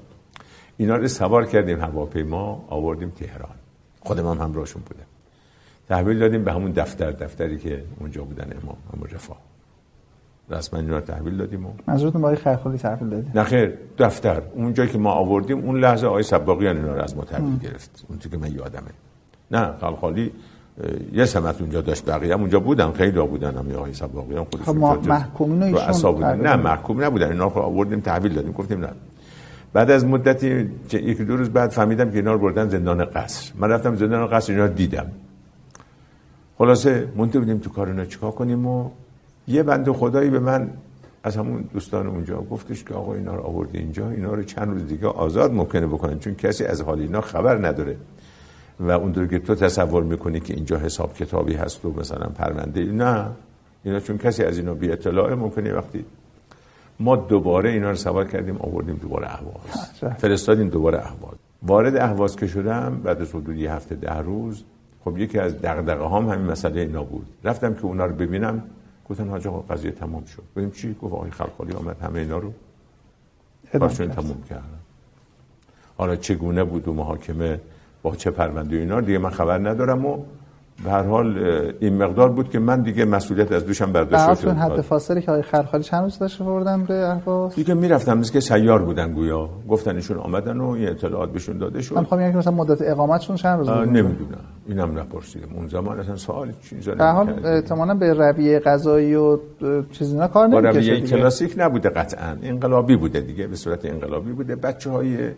[0.80, 3.56] اینا رو سوار کردیم هواپیما آوردیم تهران.
[4.00, 5.06] خودم هم همراهشون بودم
[5.88, 9.36] تحویل دادیم به همون دفتر دفتری که اونجا بودن امام همون رفاه
[10.50, 14.42] رسما اینا رو تحویل دادیم و منظورتون با خیرخالی تحویل دادیم نه خیر دفتر.
[14.54, 18.04] اونجایی که ما آوردیم اون لحظه آقای سباقیان اینا رو از ما تحویل گرفت.
[18.08, 18.90] اون که من یادمه.
[19.50, 20.32] نه خلخالی
[21.12, 24.74] یه سمت اونجا داشت بقیه هم اونجا بودن خیلی ها بودن هم آقای سباقیان خودشون
[24.74, 26.40] خب ما محکومین ایشون بودن.
[26.40, 27.28] نه محکوم نبودن.
[27.28, 28.90] اینا رو آوردیم تحویل دادیم گفتیم نه.
[29.72, 33.52] بعد از مدتی یکی دو روز بعد فهمیدم که اینا رو بردن زندان قصر.
[33.58, 35.06] من رفتم زندان قصر اینا دیدم.
[36.58, 38.90] خلاصه مونده بودیم تو کار اینا چیکار کنیم و
[39.48, 40.70] یه بند خدایی به من
[41.22, 44.86] از همون دوستان اونجا گفتش که آقا اینا رو آورده اینجا اینا رو چند روز
[44.86, 47.96] دیگه آزاد ممکنه بکنن چون کسی از حال اینا خبر نداره.
[48.80, 53.26] و اون که تو تصور می‌کنی که اینجا حساب کتابی هست و مثلا پرونده نه.
[53.84, 56.04] اینا چون کسی از اینا بی اطلاع ممکنه وقتی
[57.00, 60.16] ما دوباره اینا رو سوار کردیم آوردیم دوباره اهواز.
[60.18, 61.34] فرستادیم دوباره اهواز.
[61.62, 64.64] وارد اهواز که شدم بعد از حدود یه هفته ده روز
[65.04, 67.26] خب یکی از دغدغه هام همین مسئله اینا بود.
[67.44, 68.62] رفتم که اونا رو ببینم
[69.08, 70.42] گفتن حاج آقا قضیه تمام شد.
[70.56, 72.52] ببین چی؟ گفت آقای خلخالی آمد همه اینا رو.
[73.78, 74.80] کارشون تمام کردن
[75.98, 77.60] حالا چگونه بود و محاکمه
[78.02, 80.24] با چه پرونده اینا؟ دیگه من خبر ندارم و
[80.84, 81.38] به هر حال
[81.80, 85.42] این مقدار بود که من دیگه مسئولیت از دوشم برداشت شد حد فاصله که آقای
[85.42, 89.48] خلخالی چند روز داشته بردن به اهواز؟ دیگه می‌رفتم مثل که سیار بودن گویا.
[89.68, 91.94] گفتن ایشون آمدن و این اطلاعات بهشون داده شد.
[91.94, 94.38] من می‌خوام که مثلا مدت اقامتشون چند روز بود؟ نمی‌دونم.
[94.66, 95.48] اینم نپرسیدم.
[95.54, 99.38] اون زمان اصلا سوال چیزا به حال احتمالاً به رویه قضایی و
[99.92, 102.36] چیزی اینا کار نمی‌کشه رویه کلاسیک نبوده قطعا.
[102.42, 104.56] انقلابی بوده دیگه به صورت انقلابی بوده.
[104.56, 105.30] بچهای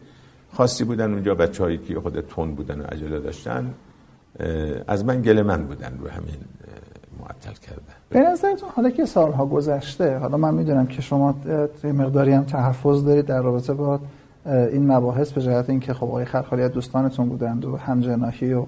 [0.52, 3.74] خاصی بودن اونجا بچه‌هایی که خود تون بودن و عجله داشتن.
[4.86, 6.34] از من گل من بودن رو همین
[7.20, 7.94] معطل کردن.
[8.10, 11.34] به نظرتون حالا که سالها گذشته حالا من می‌دونم که شما
[11.84, 14.00] مقداری هم تحفظ دارید در رابطه با
[14.46, 18.64] این مباحث به جهت اینکه خب آقای خلخالی دوستانتون بودند و همجناحی و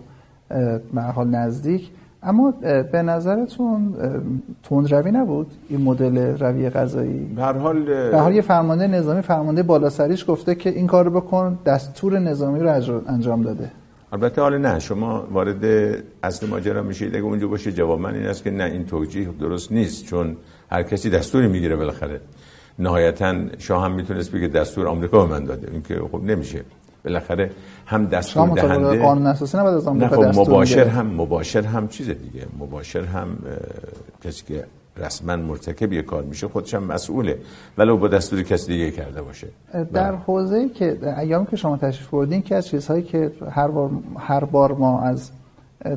[0.94, 1.90] به حال نزدیک.
[2.22, 2.50] اما
[2.92, 3.94] به نظرتون
[4.62, 9.62] تندروی نبود؟ این مدل روی غذایی؟ به هر حال به حال یه فرمانده نظامی فرمانده
[9.62, 13.70] بالاسریش گفته که این کارو بکن دستور نظامی رو انجام داده.
[14.14, 15.64] البته حالا نه شما وارد
[16.22, 17.14] اصل ماجرا میشید.
[17.14, 20.36] اگه اونجا باشه جواب من این است که نه این توجیه درست نیست چون
[20.70, 22.20] هر کسی دستوری می‌گیره بالاخره.
[22.78, 26.64] نهایتا شاه هم می‌تونست بگه دستور آمریکا به من داده این که خب نمیشه.
[27.04, 27.50] بالاخره
[27.86, 32.46] هم دستور دهنده قانون اساسی نباید از آمریکا خب مباشر هم مباشر هم چیز دیگه.
[32.58, 33.28] مباشر هم
[34.24, 34.64] کسی که
[34.96, 37.38] رسما مرتکب یه کار میشه خودش هم مسئوله
[37.78, 40.16] ولو با دستور کسی دیگه کرده باشه در بله.
[40.26, 44.72] حوزه که ایام که شما تشریف بردین که از چیزهایی که هر بار هر بار
[44.72, 45.30] ما از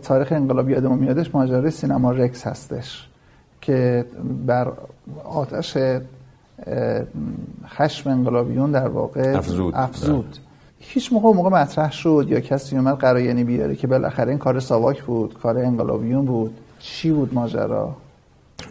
[0.04, 3.08] تاریخ انقلاب یادمون میادش ماجرای سینما رکس هستش
[3.62, 4.06] که
[4.48, 4.72] بر
[5.24, 5.78] آتش
[7.68, 10.26] خشم انقلابیون در واقع افزود, افزود.
[10.26, 10.40] بله.
[10.80, 15.04] هیچ موقع موقع مطرح شد یا کسی اومد قرایانی بیاره که بالاخره این کار ساواک
[15.04, 17.96] بود کار انقلابیون بود چی بود ماجرا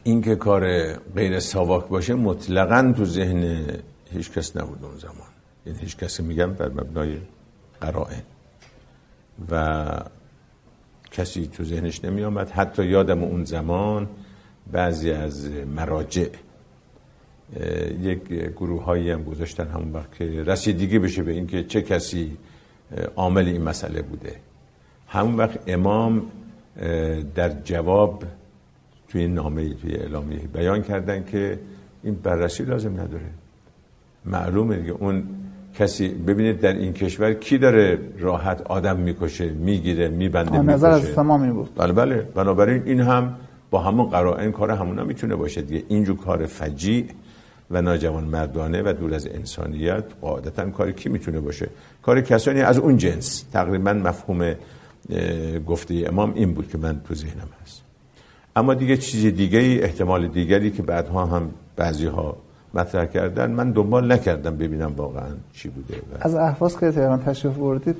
[0.05, 3.66] این که کار غیر ساواک باشه مطلقا تو ذهن
[4.11, 5.28] هیچ کس نبود اون زمان.
[5.66, 7.18] یعنی هیچ کسی میگم بر مبنای
[7.80, 8.22] قرائن.
[9.51, 9.87] و
[11.11, 14.09] کسی تو ذهنش نمی آمد حتی یادم اون زمان
[14.72, 16.28] بعضی از مراجع
[18.03, 22.37] یک گروه هایی هم گذاشتن همون وقت که رسیدگی بشه به اینکه چه کسی
[23.16, 24.37] عامل این مسئله بوده.
[25.09, 26.22] همون وقت امام
[27.34, 28.24] در جواب
[29.09, 31.59] توی نامه توی اعلامیه بیان کردن که
[32.02, 33.30] این بررسی لازم نداره.
[34.24, 34.92] معلومه دیگه.
[34.92, 35.22] اون
[35.78, 41.12] کسی ببینید در این کشور کی داره راحت آدم می‌کشه می‌گیره میبنده می‌کشه نظر از
[41.14, 41.70] تمامی بود.
[41.76, 42.16] بله بله.
[42.34, 43.34] بنابراین این هم
[43.70, 45.84] با همون قرائن کار همونا می‌تونه باشه دیگه.
[45.88, 47.07] اینجور کار فجیع
[47.70, 51.68] و ناجوان مردانه و دور از انسانیت قاعدتا کاری کی می‌تونه باشه؟
[52.02, 53.44] کار کسانی از اون جنس.
[53.52, 54.54] تقریبا مفهوم
[55.66, 57.86] گفته امام این بود که من تو ذهنم هست.
[58.57, 62.36] اما دیگه چیز دیگه ای احتمال دیگری که بعدها هم بعضی ها
[62.74, 67.96] مطرح کردن من دنبال نکردم ببینم واقعا چی بوده از احواز که تهران تشریف بردید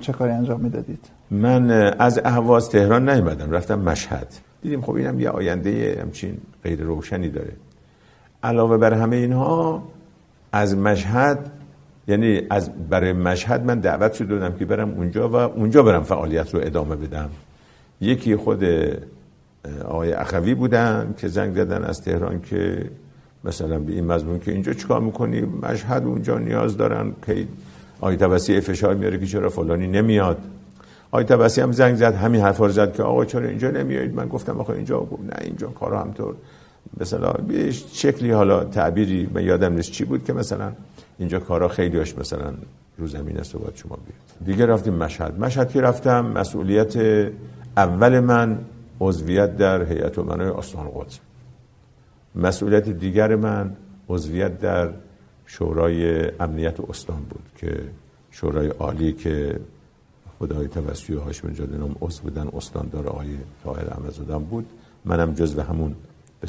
[0.00, 4.26] چه کاری انجام می‌دادید؟ من از اهواز تهران نیومدم رفتم مشهد.
[4.62, 7.52] دیدیم خب اینم یه آینده همچین غیر روشنی داره.
[8.42, 9.82] علاوه بر همه اینها
[10.52, 11.50] از مشهد
[12.08, 16.54] یعنی از برای مشهد من دعوت شده دادم که برم اونجا و اونجا برم فعالیت
[16.54, 17.30] رو ادامه بدم.
[18.00, 18.64] یکی خود
[19.84, 22.90] آقای اخوی بودن که زنگ زدن از تهران که
[23.44, 27.46] مثلا به این مضمون که اینجا چیکار می‌کنی؟ مشهد اونجا نیاز دارن که
[28.00, 30.38] آقای تبسی فشار میاره که چرا فلانی نمیاد.
[31.10, 34.60] آقای تبسی هم زنگ زد همین حرفا زد که آقا چرا اینجا نمیایید؟ من گفتم
[34.60, 36.34] آقا اینجا نه اینجا کارا همطور
[37.00, 40.72] مثلا به شکلی حالا تعبیری من یادم نیست چی بود که مثلا
[41.18, 42.54] اینجا کارا خیلی هاش مثلا
[42.98, 45.40] رو زمین است و باید شما بیاد دیگه رفتیم مشهد.
[45.40, 46.96] مشهد که رفتم مسئولیت
[47.76, 48.58] اول من
[49.00, 51.18] عضویت در هیئت امنای استان قدس.
[52.34, 53.76] مسئولیت دیگر من
[54.08, 54.90] عضویت در
[55.46, 57.80] شورای امنیت استان بود که
[58.30, 59.60] شورای عالی که
[60.38, 63.28] خدای توسعی و هاشم جادنام عضو بودن استاندار آقای
[63.64, 64.66] طاهر احمدزاده بود.
[65.04, 65.94] منم جزو همون
[66.40, 66.48] به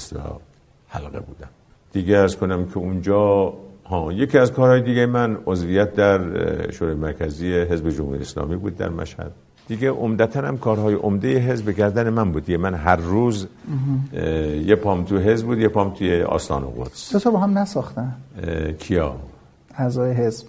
[0.87, 1.49] حلقه بودم.
[1.91, 3.53] دیگه از کنم که اونجا
[3.85, 8.89] ها یکی از کارهای دیگه من عضویت در شورای مرکزی حزب جمهوری اسلامی بود در
[8.89, 9.31] مشهد.
[9.69, 13.47] دیگه عمدتا هم کارهای عمده حزب گردن من بود من هر روز
[14.65, 17.09] یه پام تو حزب بود یه پام توی آستان قدس.
[17.09, 18.15] چطور با هم نساختن؟
[18.79, 19.15] کیا؟
[19.75, 20.47] اعضای حزب.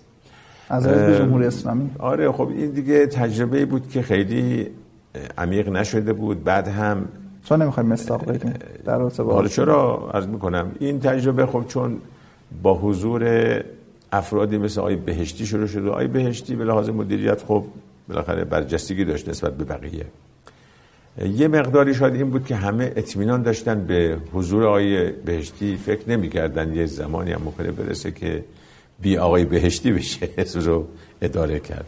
[0.70, 1.90] اعضای حزب جمهوری اسلامی.
[1.98, 4.66] آره خب این دیگه تجربه بود که خیلی
[5.38, 6.44] عمیق نشده بود.
[6.44, 7.04] بعد هم
[7.44, 8.54] چون نمی‌خوایم مستاق بگیم
[8.84, 10.72] در حالا آره، چرا؟ عرض می‌کنم.
[10.78, 11.96] این تجربه خب چون
[12.62, 13.22] با حضور
[14.12, 17.64] افرادی مثل آقای بهشتی شروع شده آقای بهشتی به لحاظ مدیریت خب
[18.10, 20.06] بالاخره برجستگی داشت نسبت به بقیه.
[21.36, 25.76] یه مقداری شاید این بود که همه اطمینان داشتن به حضور آقای بهشتی.
[25.76, 28.44] فکر نمی‌کردن یه زمانی هم ممکنه برسه که
[29.00, 30.28] بی آقای بهشتی بشه.
[30.38, 30.86] حزب رو
[31.22, 31.86] اداره کرد.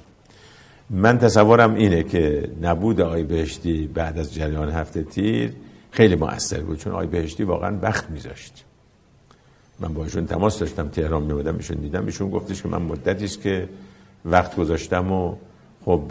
[0.91, 5.53] من تصورم اینه که نبود آقای بهشتی بعد از جریان هفته تیر
[5.91, 8.65] خیلی مؤثر بود چون آقای بهشتی واقعا وقت میذاشت.
[9.81, 13.43] من با ایشون تماس داشتم تهران میبودم ایشون دیدم ایشون گفتش که من مدتی است
[13.43, 13.69] که
[14.25, 15.37] وقت گذاشتم و
[15.85, 16.03] خب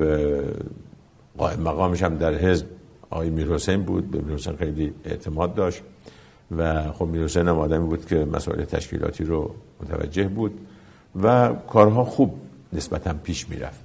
[1.37, 2.65] قائم مقامش هم در حزب
[3.09, 5.83] آقای میرحسین بود به میرحسین خیلی اعتماد داشت
[6.57, 10.59] و خب میرحسین هم آدمی بود که مسائل تشکیلاتی رو متوجه بود
[11.23, 12.33] و کارها خوب
[12.73, 13.83] نسبتا پیش می‌رفت.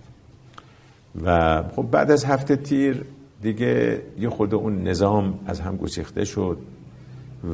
[1.25, 3.05] و خب بعد از هفته تیر
[3.43, 6.59] دیگه یه خود اون نظام از هم گسیخته شد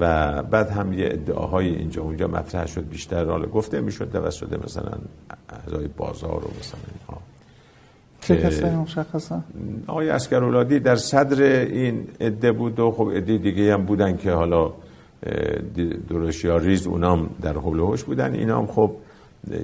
[0.01, 4.99] و بعد هم یه ادعاهای اینجا اونجا مطرح شد بیشتر حالا گفته می‌شد توسط مثلا
[5.49, 7.32] اعضای بازار و مثلا اینها.
[8.23, 9.41] چه کسایی مشخصا
[9.87, 14.73] آقای عسکراولادی در صدر این عده بود و خب عده دیگه هم بودن که حالا
[16.09, 18.35] درشت یا ریز اونام در حول و حوش بودن.
[18.35, 18.91] اینا هم خب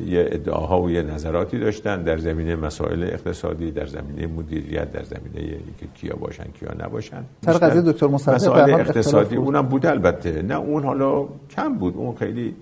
[0.07, 5.41] یه ادعاها و یه نظراتی داشتن در زمینه مسائل اقتصادی در زمینه مدیریت در زمینه
[5.41, 7.25] اینکه کیا باشن کیا نباشن.
[7.45, 9.37] سر قضیه دکتر مصدق مسائل اقتصادی.
[9.37, 9.87] اونم بود.
[9.87, 10.43] البته.
[10.43, 12.55] نه اون حالا کم بود اون خیلی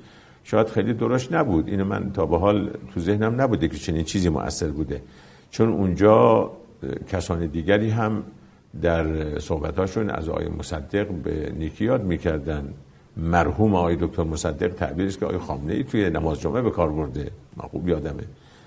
[0.45, 1.69] شاید خیلی درشت نبود.
[1.69, 5.01] اینو من تا به حال تو ذهنم نبوده که چنین چیزی مؤثر بوده.
[5.57, 6.51] چون اونجا
[7.13, 8.23] کسان دیگری هم
[8.83, 12.69] در صحبتاشون از آقای مصدق به نیکی یاد می‌کردن.
[13.17, 17.31] مرحوم آقای دکتر مصدق تعبیرش که آقای خامنه ای توی نماز جمعه به کار برده.
[17.57, 18.23] من خوب یادمه.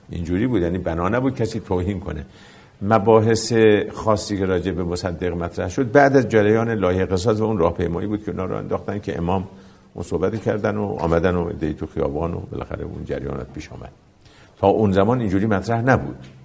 [0.09, 0.61] اینجوری بود.
[0.61, 2.25] یعنی بنا نبود کسی توهین کنه.
[2.81, 3.53] مباحث
[3.93, 8.07] خاصی که راجع به مصدق مطرح شد بعد از جریان لایحه قصاص و اون راهپیمایی
[8.07, 9.47] بود که اونا رو انداختن که امام
[9.93, 13.91] اون صحبت کردن و آمدن و دی تو خیابان و بالاخره اون جریانات پیش آمد.
[14.59, 16.38] تا اون زمان اینجوری مطرح نبود.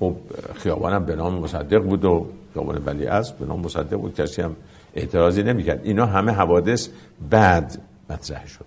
[0.00, 0.16] خب
[0.54, 4.14] خیابانم به نام مصدق بود و خیابان ولی از به نام مصدق بود.
[4.14, 4.56] کسی هم
[4.94, 5.80] اعتراضی نمی‌کرد.
[5.84, 6.88] اینا همه حوادث
[7.30, 7.78] بعد
[8.10, 8.64] مطرح شد.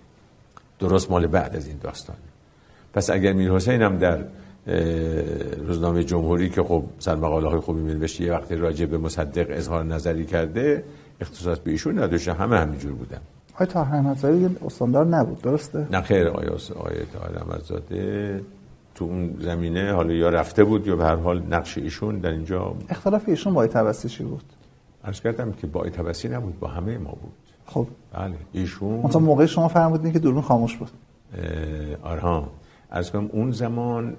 [0.78, 2.16] درست مال بعد از این داستان.
[2.92, 4.24] پس اگر میر حسین هم در
[5.66, 10.24] روزنامه جمهوری که خب سرمقاله های خوبی می یه وقتی راجع به مصدق اظهار نظری
[10.24, 10.84] کرده
[11.20, 12.32] اختصاص به ایشون نداشته.
[12.32, 13.18] همه همینجور بودن.
[13.54, 15.42] آقای طاهر احمدزاده استاندار نبود.
[15.42, 16.28] درسته؟ نه خیر.
[16.28, 18.40] آقای آقای طاهر احمدزاده
[18.98, 22.74] تو اون زمینه حالا یا رفته بود یا به هر حال نقش ایشون در اینجا
[22.88, 24.42] اختلاف ایشون با توسطی بود؟
[25.04, 27.32] عرض کردم که با توسطی نبود با همه ما بود.
[27.66, 27.86] خب.
[28.12, 30.90] بله ایشون مثلا موقع شما فرمودین که دوربین خاموش بود.
[32.02, 32.48] آرها
[32.90, 34.16] از کنم اون زمان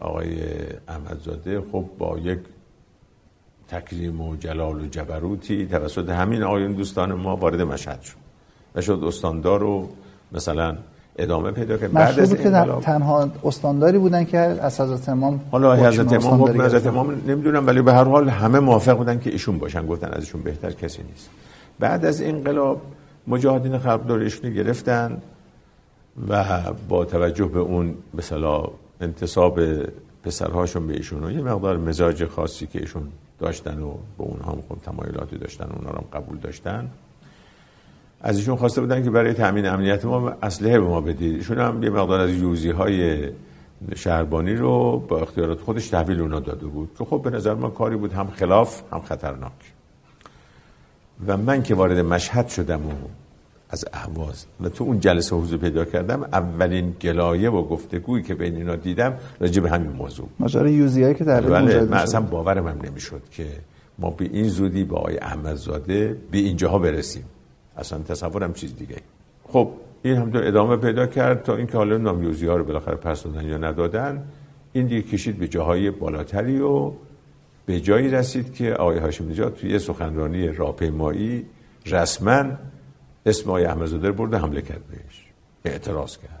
[0.00, 0.40] آقای
[0.88, 2.38] احمدزاده خب با یک
[3.68, 8.16] تکریم و جلال و جبروتی توسط همین آقایون دوستان ما وارد مشهد شد.
[8.74, 9.88] و شد استاندار و
[10.32, 10.76] مثلا
[11.18, 11.92] ادامه پیدا کرد.
[11.92, 12.50] بعد از که
[12.82, 17.82] تنها استانداری بودن که از حضرت امام حالا حضرت امام حکم حضرت امام نمی‌دونم ولی
[17.82, 19.86] به هر حال همه موافق بودن که ایشون باشن.
[19.86, 21.30] گفتن ازشون بهتر کسی نیست.
[21.78, 22.80] بعد از انقلاب
[23.26, 25.18] مجاهدین خلق دار ایشون گرفتن
[26.28, 26.44] و
[26.88, 29.60] با توجه به اون به صلاح انتصاب
[30.24, 33.02] پسرهاشون به ایشون و یه مقدار مزاج خاصی که ایشون
[33.38, 36.88] داشتن و به اونها هم خب تمایلاتی داشتن اونها هم قبول داشتن.
[38.20, 41.36] از ایشون خواسته بودن که برای تامین امنیت ما اسلحه به ما بدید.
[41.36, 43.28] ایشون هم یه مقدار از یوزی های
[43.96, 46.90] شهربانی رو با اختیارات خودش تحویل اونا داده بود.
[46.98, 49.52] که خب به نظر من کاری بود هم خلاف هم خطرناک.
[51.26, 52.92] و من که وارد مشهد شدم و
[53.70, 58.56] از اهواز و تو اون جلسه حضور پیدا کردم اولین گلایه و گفتگویی که بین
[58.56, 62.78] اینا دیدم راجع به همین موضوع ماجرا یوزیایی که در بله من اصلا باورم هم
[62.82, 63.46] نمی‌شد که
[63.98, 67.24] ما به این زودی با آقای احمدزاده به اینجاها برسیم.
[67.80, 68.96] اصلا تصورم چیز دیگه.
[69.48, 69.70] خب
[70.02, 73.58] این هم ادامه پیدا کرد تا اینکه حالا نامیوزی ها رو بالاخره پس دادن یا
[73.58, 74.24] ندادن
[74.72, 76.92] این دیگه کشید به جاهای بالاتری و
[77.66, 81.46] به جایی رسید که آقای هاشم نژاد توی سخنرانی راهپیمایی
[81.86, 82.44] رسما
[83.26, 85.26] اسم آقای احمدزاده برده حمله کرد بهش.
[85.64, 86.40] اعتراض کرد.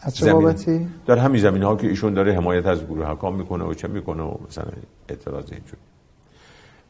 [0.00, 3.64] از چه بابتی؟ در همین زمین ها که ایشون داره حمایت از گروه حکام می‌کنه
[3.64, 4.72] و چه می‌کنه و مثلا
[5.08, 5.78] اعتراض اینجور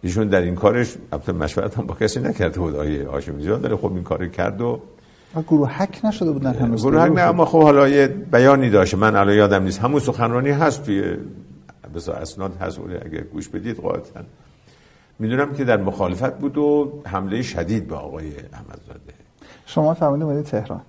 [0.02, 2.76] ایشون در این کارش البته مشورت هم با کسی نکرده بود.
[2.76, 4.80] آیه هاشمی زیاد داره خب این کار کرد و
[5.48, 8.94] گروه حک نشده بودن هنوز گروه حک نه اما خب حالا یه بیانی داشت.
[8.94, 9.80] من الان یادم نیست.
[9.80, 11.16] همون سخنرانی هست توی
[11.94, 14.22] بسا اسناد هست اگه گوش بدید قاطعا.
[15.18, 19.14] می‌دونم که در مخالفت بود و حمله شدید به آقای احمدزاده.
[19.66, 20.80] شما فرمودید تهران.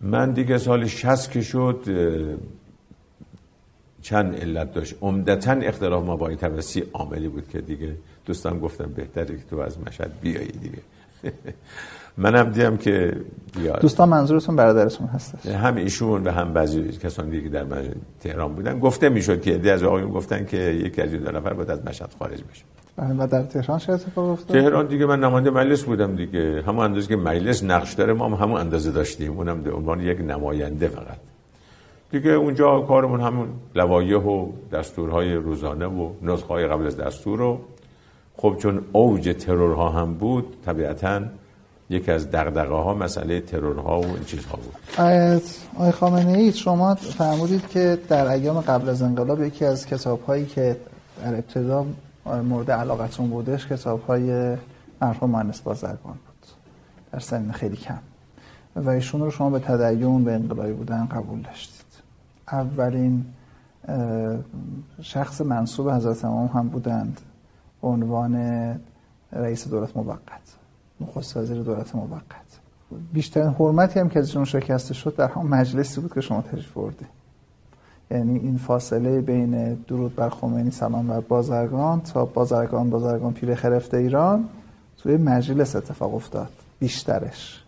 [0.00, 1.84] من دیگه سال 60 که شد
[4.02, 4.94] چند علت داشت.
[5.00, 7.96] عمدتا اختلاف ما با توسی عاملی بود که دیگه
[8.28, 10.78] دوستان گفتم بهتره که تو از مشهد بیایی دیگه.
[12.24, 13.16] منم دیدم که
[13.56, 13.80] بیاد.
[13.80, 17.64] دوستان منظورتون برادرتون هست هم ایشون و هم بعضی کسانی دیگه در
[18.20, 18.78] تهران بودن.
[18.78, 22.10] گفته می‌شد که دی از آقایون گفتن که یکی از دو نفر باید از مشهد
[22.18, 22.64] خارج بشه.
[22.96, 26.62] بله، و در تهران چه اتفاق افتاد؟ تهران دیگه من نماینده مجلس بودم دیگه.
[26.66, 29.32] همون اندازه که مجلس نقش داره ما هم همون اندازه داشتیم.
[29.32, 31.18] اونم به عنوان یک نماینده فقط.
[32.10, 37.60] دیگه اونجا کارمون همون لوایح و دستورهای روزانه و نسخه قبل از دستور رو
[38.40, 41.20] خب چون اوج ترورها هم بود طبیعتا
[41.90, 45.02] یکی از دغدغه ها مسئله ترورها و این چیزها بود.
[45.76, 50.46] آقای خامنه ای شما فرمودید که در ایام قبل از انقلاب یکی از کتاب هایی
[50.46, 50.76] که
[51.22, 51.86] در ابتدا
[52.26, 54.56] مورد علاقتون بودش کتاب های
[55.02, 56.48] مرحوم مهندس بازرگان بود.
[57.12, 57.98] در سن خیلی کم.
[58.76, 61.86] و ایشون رو شما به تدین به انقلابی بودن قبول داشتید.
[62.52, 63.24] اولین
[65.02, 67.20] شخص منصوب حضرت امام هم بودند.
[67.82, 68.34] عنوان
[69.32, 70.56] رئیس دولت موقت
[71.00, 72.48] نخست وزیر دولت موقت.
[73.12, 77.08] بیشترین حرمتی هم که ازشون شکسته شد در هم مجلسی بود که شما تشریف بردید
[78.10, 83.96] یعنی این فاصله بین درود بر خمینی سلام بر بازرگان تا بازرگان بازرگان پیر خرفته
[83.96, 84.48] ایران
[85.02, 86.48] توی مجلس اتفاق افتاد.
[86.80, 87.64] بیشترش.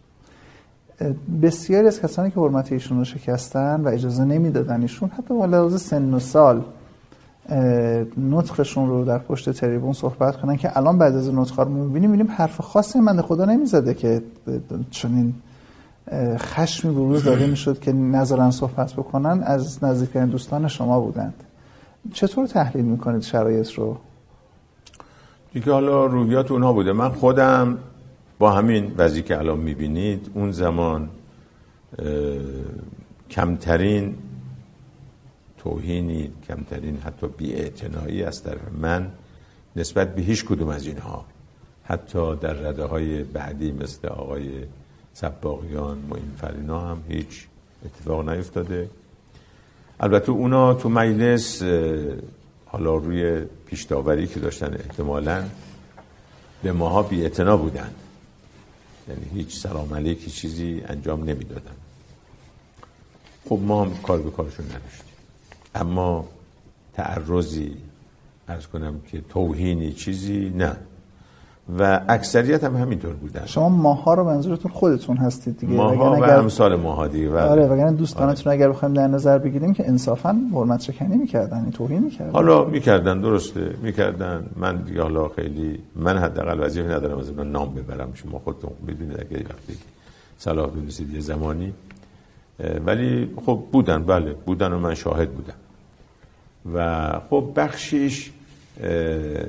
[1.43, 5.83] بسیاری از کسانی که حرمت ایشون رو شکستن و اجازه نمی‌دادن ایشون حتی با لحاظ
[5.83, 6.65] سن و سال
[8.17, 12.35] نطقشون رو در پشت تریبون صحبت کنن که الان بعد از نطق رو می‌بینیم می‌بینیم
[12.37, 14.23] حرف خاصی من خدا نمی‌زده که
[14.91, 15.35] چنین
[16.37, 21.35] خشمی بروز داده می‌شد که نظرن صحبت بکنن از نزدیکترین دوستان شما بودند.
[22.13, 23.97] چطور تحلیل می‌کنید شرایط رو؟
[25.53, 26.93] دیگه حالا روحیات اونها بوده.
[26.93, 27.79] من خودم
[28.39, 31.09] با همین وضعی که الان می‌بینید اون زمان
[33.31, 34.15] کمترین
[35.63, 37.55] توهینی کمترین حتی بی
[38.25, 39.13] از طرف من
[39.77, 41.25] نسبت به هیچ کدوم از اینها.
[41.85, 44.51] حتی در رده های بعدی مثل آقای
[45.15, 47.47] سباقیان معین هم هیچ
[47.85, 48.91] اتفاق نیفتاده.
[50.01, 51.63] البته اونا تو مجلس
[52.67, 55.45] حالا روی پیشتاوری که داشتن احتمالا
[56.63, 57.91] به ماها بی بودن.
[59.09, 61.77] یعنی هیچ سلام علیکی چیزی انجام نمی‌دادن.
[63.49, 65.10] خب ما هم کار به کارشون نداشتیم.
[65.75, 66.25] اما
[66.93, 67.77] تعرضی
[68.49, 70.77] ارز کنم که توهینی چیزی نه.
[71.79, 73.47] و اکثریت هم همینطور بودن.
[73.47, 75.73] شما ماها رو منظورتون خودتون هستید دیگه.
[75.73, 76.39] ماها و اگر...
[76.39, 78.59] امثال ماها دیگه آره وگرنه دوستانتون آره.
[78.59, 82.33] اگر بخوایم در نظر بگیریم که انصافا حرمت شکنی می‌کردن توهین می‌کردن.
[82.33, 84.47] حالا می‌کردن درسته می‌کردن.
[84.57, 88.13] من دیگه حالا خیلی من حداقل وظیفه ندارم از نام ببرم.
[88.15, 89.79] شما خودتون می‌دونید اگه وقتی
[90.39, 91.73] صلاح دونستید یه زمانی.
[92.87, 95.55] ولی خب بودن بله بودن و من شاهد بودم.
[96.75, 98.31] و خب بخشیش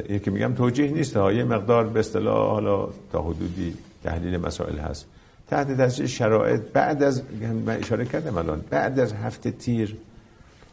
[0.09, 5.05] یکی میگم توجیه نیست ها یه مقدار به اصطلاح حالا تا حدودی تحلیل مسائل هست.
[5.47, 7.23] تحت تاثیر شرایط بعد از
[7.65, 9.97] من اشاره کردم الان بعد از هفته تیر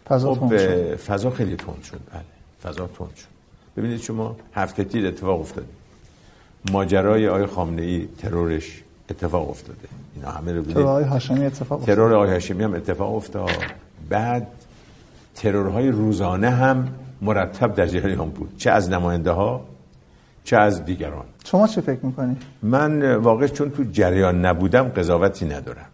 [0.08, 0.56] فضا خب
[0.96, 2.00] فضا خیلی تند شد.
[2.12, 2.22] بله
[2.62, 3.26] فضا تند شد.
[3.76, 5.66] ببینید شما هفته تیر اتفاق افتاد
[6.72, 8.82] ماجرای آقای خامنه ای ترورش.
[9.10, 9.88] اتفاق افتاده.
[10.14, 13.50] اینا همه رو ترور آقای هاشمی اتفاق افتاد ترور آقای هاشمی هم اتفاق افتاد.
[14.08, 14.46] بعد
[15.34, 16.88] ترورهای روزانه هم
[17.22, 18.56] مرتب در جریان بود.
[18.56, 19.64] چه از نماینده ها
[20.44, 21.24] چه از دیگران.
[21.44, 25.86] شما چه فکر می‌کنی؟ من واقع چون تو جریان نبودم قضاوتی ندارم.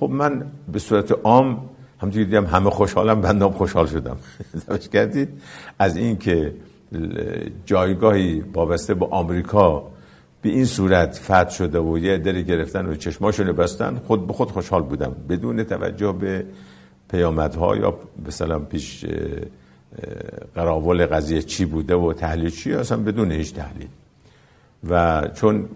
[0.00, 1.68] خب من به صورت عام
[2.02, 4.16] هم دیدم همه خوشحالم بندام خوشحال شدم.
[4.66, 5.28] توجه کردید؟
[5.78, 6.54] از این که
[7.66, 9.93] جایگاهی وابسته به آمریکا
[10.44, 14.50] به این صورت فتح شده و یه دری گرفتن و چشماشونو بستن خود به خود
[14.50, 15.16] خوشحال بودم.
[15.28, 16.44] بدون توجه به
[17.10, 17.94] پیامدها یا
[18.26, 19.04] مثلا پیش
[20.54, 23.88] قراول قضیه چی بوده و تحلیل چی اصلا بدون هیچ تحلیل.
[24.88, 25.68] و چون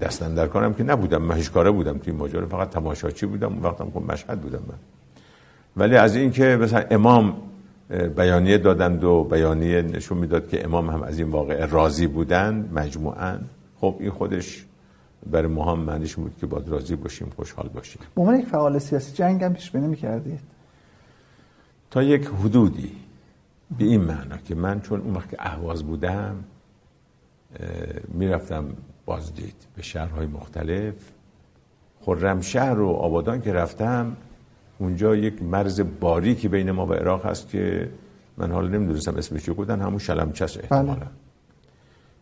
[0.00, 4.12] دستن در که نبودم من کاره بودم توی ماجرا فقط تماشاچی بودم اون وقتم خب
[4.12, 4.78] مشهد بودم من.
[5.76, 7.36] ولی از اینکه مثلا امام
[8.16, 13.38] بیانیه دادند و بیانیه نشون می‌داد که امام هم از این واقع راضی بودن مجموعا.
[13.82, 14.64] خب این خودش
[15.30, 18.02] برای ما هم معنیش بود که باید راضی باشیم خوشحال باشیم.
[18.14, 20.40] به یک فعال سیاسی جنگ هم پیش بینی می‌کردید؟
[21.90, 22.92] تا یک حدودی
[23.78, 26.44] به این معنا که من چون اون وقت که اهواز بودم
[28.08, 28.64] می‌رفتم
[29.06, 30.94] بازدید به شهرهای مختلف.
[32.40, 34.16] شهر و آبادان که رفتم
[34.78, 37.90] اونجا یک مرز باریکی بین ما و عراق هست که
[38.36, 40.94] من حالا نمی‌دونستم اسمش چی بودن همون شلمچس احتمالا.
[40.94, 41.06] بله.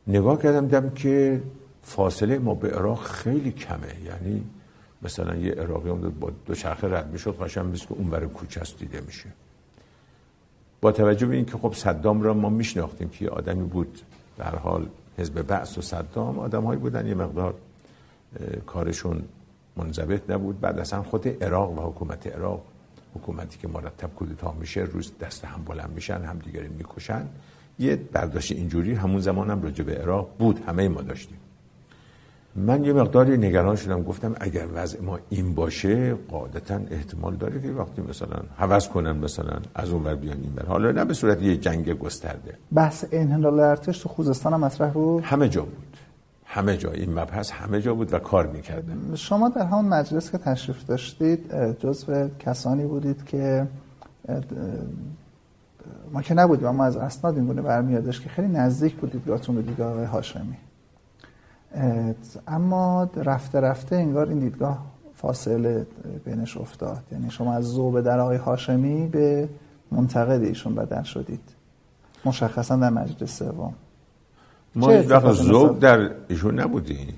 [0.07, 1.43] نگاه کردم دیدم که
[1.83, 3.97] فاصله ما به عراق خیلی کمه.
[4.05, 4.45] یعنی
[5.03, 9.01] مثلا یه عراقی هم با دو چرخه رد می‌شد قشنگ که اون برای کوچه دیده
[9.01, 9.27] میشه.
[10.81, 14.01] با توجه به اینکه خب صدام را ما میشناختیم که یه آدمی بود
[14.39, 14.89] در حال
[15.19, 17.55] حزب بعث و صدام آدمهایی بودن یه مقدار
[18.67, 19.23] کارشون
[19.77, 20.61] منضبط نبود.
[20.61, 22.63] بعد اصلا خود عراق و حکومت عراق
[23.15, 27.27] حکومتی که مرتب کودتا میشه روز دست هم بلند میشن هم دیگری می‌کشن.
[27.81, 31.37] یه برداشت اینجوری همون زمان هم راجع به عراق بود همه ما داشتیم.
[32.57, 37.69] من یه مقداری نگران شدم گفتم اگر وضع ما این باشه قاعدتا احتمال داره که
[37.69, 41.43] وقتی مثلا حوض کنن مثلا از اون ور بیان این بر حالا نه به صورت
[41.43, 42.55] یه جنگ گسترده.
[42.73, 45.97] بحث انحلال ارتش تو خوزستان هم مطرح بود؟ همه جا بود.
[46.45, 46.91] همه جا.
[46.91, 51.55] این مبحث همه جا بود و کار می‌کرده شما در همون مجلس که تشریف داشتید
[51.79, 53.67] جزو کسانی بودید که
[56.13, 59.63] ما که نبودیم اما از اسناد این گونه برمیادش که خیلی نزدیک بودید یادتون به
[59.63, 60.57] دیدگاه آقای هاشمی.
[62.49, 65.87] اما رفته رفته انگار این دیدگاه فاصله
[66.25, 67.03] بینش افتاد.
[67.13, 69.49] یعنی شما از زوب در آقای هاشمی به
[69.93, 71.41] منتقد ایشون بدل شدید.
[72.25, 73.75] مشخصا در مجلس سوم.
[74.75, 77.15] ما هیچ وقت ذوق در ایشون نبودیم.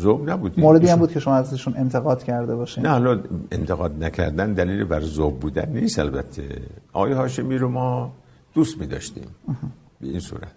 [0.00, 2.86] ذوق نبودیم موردی هم بود که شما از ایشون انتقاد کرده باشین.
[2.86, 3.20] نه حالا
[3.50, 6.62] انتقاد نکردن دلیل بر ذوق بودن نیست البته.
[6.92, 8.12] آقای هاشمی رو ما
[8.54, 9.26] دوست می داشتیم
[10.00, 10.52] به این صورت.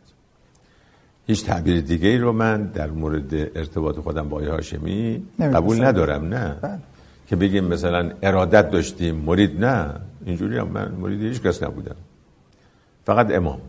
[1.27, 6.25] هیچ تعبیر دیگه ای رو من در مورد ارتباط خودم با آقای هاشمی قبول ندارم
[6.25, 6.55] نه.
[6.61, 6.79] بله.
[7.27, 9.91] که بگیم مثلا ارادت داشتیم مرید نه.
[10.25, 11.95] اینجوری هم من مرید هیچ کس نبودم.
[13.05, 13.59] فقط امام.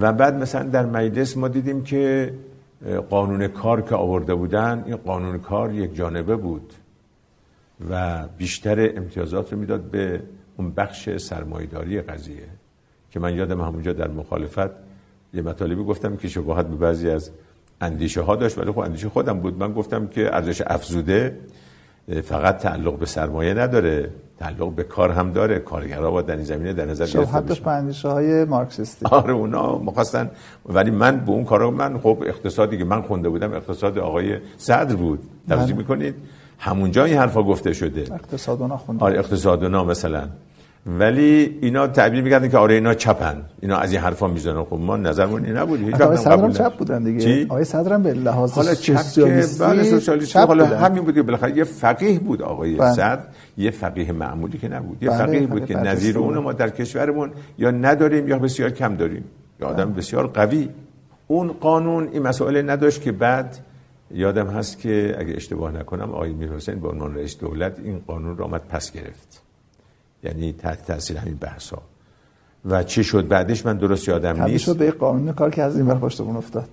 [0.00, 2.32] و بعد مثلا در مجلس ما دیدیم که
[3.10, 6.72] قانون کار که آورده بودن این قانون کار یک جانبه بود
[7.90, 10.22] و بیشتر امتیازات رو می‌داد به
[10.56, 12.48] اون بخش سرمایداری قضیه
[13.10, 14.70] که من یادم همونجا در مخالفت
[15.34, 17.30] یه مطالبی گفتم که شباهت به بعضی از
[17.80, 19.58] اندیشه ها داشت ولی خب اندیشه خودم بود.
[19.58, 21.38] من گفتم که ارزش افزوده
[22.22, 24.10] فقط تعلق به سرمایه نداره.
[24.38, 25.58] تعلق به کار هم داره.
[25.58, 29.06] کارگرها با در این زمینه در نظر گرفته بشه به اندیشه های مارکسیستی.
[29.06, 30.30] آره اونا مخواستن
[30.66, 34.96] ولی من به اون کارا من خب اقتصادی که من خونده بودم اقتصاد آقای صدر
[34.96, 35.18] بود.
[35.48, 35.76] توضیح بله.
[35.76, 36.14] می‌کنید؟
[36.58, 38.00] همونجا این حرفا گفته شده.
[38.00, 40.28] اقتصادونا خونده آره اقتصادونا مثلا.
[40.88, 43.42] ولی اینا تعبیر می‌کردن که آره اینا چپن.
[43.60, 44.64] اینا از این حرفا می‌زنن.
[44.64, 45.80] خب ما نظرمون این نبود.
[45.80, 47.44] هیچ آقای صدرم چپ بودن دیگه.
[47.44, 50.38] آقای صدرم به لحاظ حالا سوسیالیستی بله سوسیالیستی.
[50.38, 52.92] حالا همین بود که بالاخره یه فقیه بود آقای بله.
[52.92, 53.22] صدر.
[53.56, 55.02] یه فقیه معمولی که نبود.
[55.02, 58.96] یه بله، فقیه بود که نظیر اون ما در کشورمون یا نداریم یا بسیار کم
[58.96, 59.24] داریم.
[59.60, 59.94] یا آدم بله.
[59.94, 60.68] بسیار قوی.
[61.26, 63.56] اون قانون این مسئله نداشت که بعد
[64.10, 68.44] یادم هست که اگه اشتباه نکنم آقای میرحسین به عنوان رئیس دولت این قانون رو
[68.44, 69.42] آمد پس گرفت.
[70.24, 71.82] یعنی تحت تاثیر همین بحثا
[72.64, 74.64] و چی شد بعدش؟ من درست یادم نیست.
[74.64, 76.68] شد به قانون کار که از این ور پشتمون افتاد.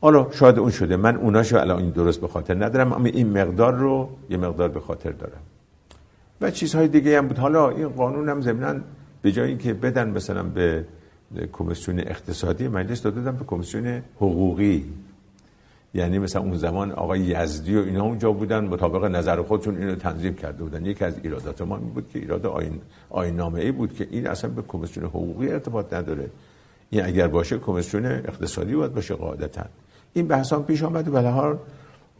[0.00, 0.96] حالا شاید اون شده.
[0.96, 4.80] من اوناشو الان این درست به خاطر ندارم اما این مقدار رو یه مقدار به
[4.80, 5.40] خاطر دارم.
[6.40, 7.38] و چیزهای دیگه هم بود.
[7.38, 8.80] حالا این قانون هم ضمناً
[9.22, 10.84] به جایی که بدن مثلا به
[11.52, 14.84] کمیسیون اقتصادی مجلس دادن به کمیسیون حقوقی.
[15.94, 20.34] یعنی مثلا اون زمان آقای یزدی و اینا اونجا بودن مطابق نظر خودشون اینو تنظیم
[20.34, 20.86] کرده بودن.
[20.86, 22.80] یکی از ایرادات ما این بود که ایراد آین
[23.10, 26.30] آینامه ای بود که این اصلا به کمیسیون حقوقی ارتباط نداره.
[26.90, 29.64] این اگر باشه کمیسیون اقتصادی باید باشه قاعدتا.
[30.12, 31.58] این بحث هم پیش آمد و حال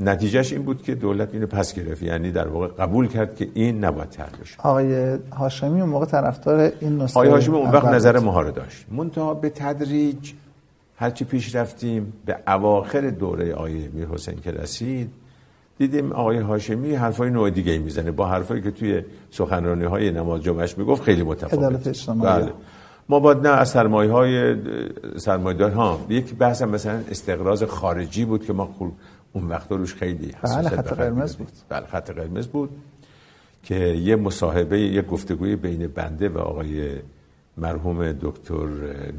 [0.01, 2.03] نتیجهش این بود که دولت اینو پس گرفت.
[2.03, 4.57] یعنی در واقع قبول کرد که این نباید طرح بشه.
[4.59, 8.87] آقای هاشمی اون موقع طرفدار این نسخه آقای هاشمی اون وقت نظر مهار داشت.
[8.91, 10.33] منتها به تدریج
[11.01, 15.11] هرچی پیش رفتیم به اواخر دوره آقای میر حسین که رسید
[15.79, 18.11] دیدیم آقای هاشمی حرفای نوع دیگه می‌زنه.
[18.11, 22.09] با حرفایی که توی سخنرانی های نماز جمعش می‌گفت خیلی متفاوت.
[22.09, 22.53] بله.
[23.09, 24.57] ما باید نه از سرمایه های
[25.17, 28.75] سرمایه ها یک بحث مثلا استقراض خارجی بود که ما
[29.33, 31.49] اون وقت روش خیلی بله خط قرمز بود.
[31.69, 32.71] بله خط قرمز بود
[33.63, 36.91] که یه مصاحبه یه گفتگوی بین بنده و آقای
[37.61, 38.69] مرحوم دکتر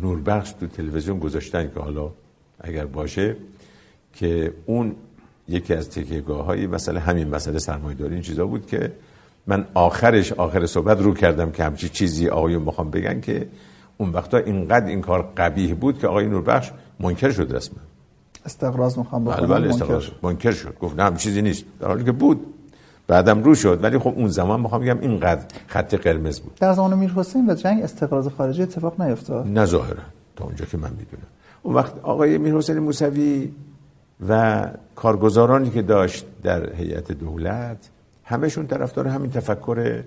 [0.02, 2.12] نوربخش تو تلویزیون گذاشتن که حالا
[2.60, 3.36] اگر باشه
[4.14, 4.96] که اون
[5.48, 8.92] یکی از تکیگاه های مسئله همین مسئله سرمایه داری این چیزا بود که
[9.48, 13.48] من آخرش آخر صحبت رو کردم که همچی چیزی آقایون بخوام بگن که
[13.98, 17.80] اون وقتا اینقدر این کار قبیه بود که آقای نوربخش منکر شد رسما.
[18.46, 20.16] استقراض می‌خوام بکنم بله بله منکر شد.
[20.24, 20.78] منکر شد.
[20.80, 21.64] گفت نه هم چیزی نیست.
[21.80, 22.46] در حالی که بود.
[23.12, 23.80] بعدم رو شد.
[23.84, 26.56] ولی خب اون زمان می‌خوام بگم اینقدر خط قرمز بود.
[26.60, 29.48] در زمان میر حسین و جنگ استقراض خارجی اتفاق نیفتاد.
[29.48, 30.04] نه ظاهرا.
[30.36, 31.28] تا اونجا که من می‌دونم.
[31.64, 33.52] اون وقت آقای میر حسین موسوی
[34.30, 37.90] و کارگزارانی که داشت در هیئت دولت
[38.24, 40.04] همشون طرفدار همین تفکر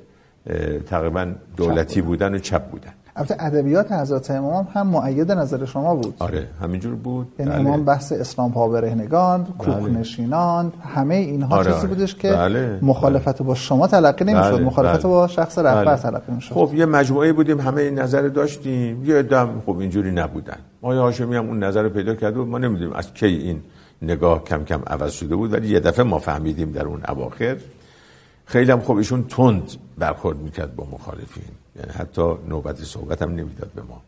[0.86, 2.92] تقریبا دولتی بودن و چپ بودن.
[3.16, 7.60] البته ادبیات حضرت امام هم معید نظر شما بود آره همینجور بود یعنی بله.
[7.60, 10.82] امام بحث اسلام ها برهنگان کوهنشینان بله.
[10.94, 11.88] همه اینها آره چیزی آره.
[11.88, 12.78] بودش که بله.
[12.82, 14.64] مخالفت با شما تلقی نمی‌شد بله.
[14.64, 15.12] مخالفت بله.
[15.12, 15.96] با شخص رهبر بله.
[15.96, 20.58] تلقی می‌شد خب یه مجموعه بودیم همه این نظر داشتیم یه دم خب اینجوری نبودن
[20.82, 23.60] آقای هاشمی هم اون نظر رو پیدا کرد و ما نمی‌دونیم از کی این
[24.02, 27.56] نگاه کم کم عوض شده بود ولی یه دفعه ما فهمیدیم در اون اواخر
[28.46, 33.70] خیلی هم خب ایشون تند برخورد می‌کرد با مخالفین یعنی حتی نوبت صحبت هم نمی‌داد
[33.74, 34.02] به ما.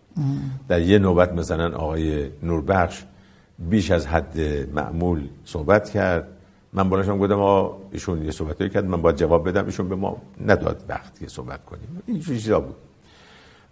[0.68, 3.04] در یه نوبت مثلا آقای نوربخش
[3.58, 4.40] بیش از حد
[4.74, 6.28] معمول صحبت کرد.
[6.72, 9.66] من بلاشم گفتم آقا ایشون یه صحبت کرد من باید جواب بدم.
[9.66, 10.16] ایشون به ما
[10.46, 12.02] نداد وقت که صحبت کنیم.
[12.06, 12.74] این چیزا بود.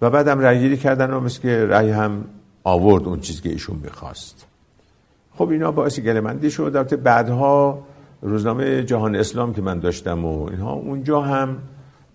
[0.00, 2.24] و بعدم رأی گیری کردن و مثل که رأی هم
[2.64, 4.46] آورد اون چیزی که ایشون می‌خواست.
[5.34, 6.62] خب اینا باعث گلمندی شد.
[6.62, 7.78] البته بعدها
[8.22, 11.58] روزنامه جهان اسلام که من داشتم و اینها اونجا هم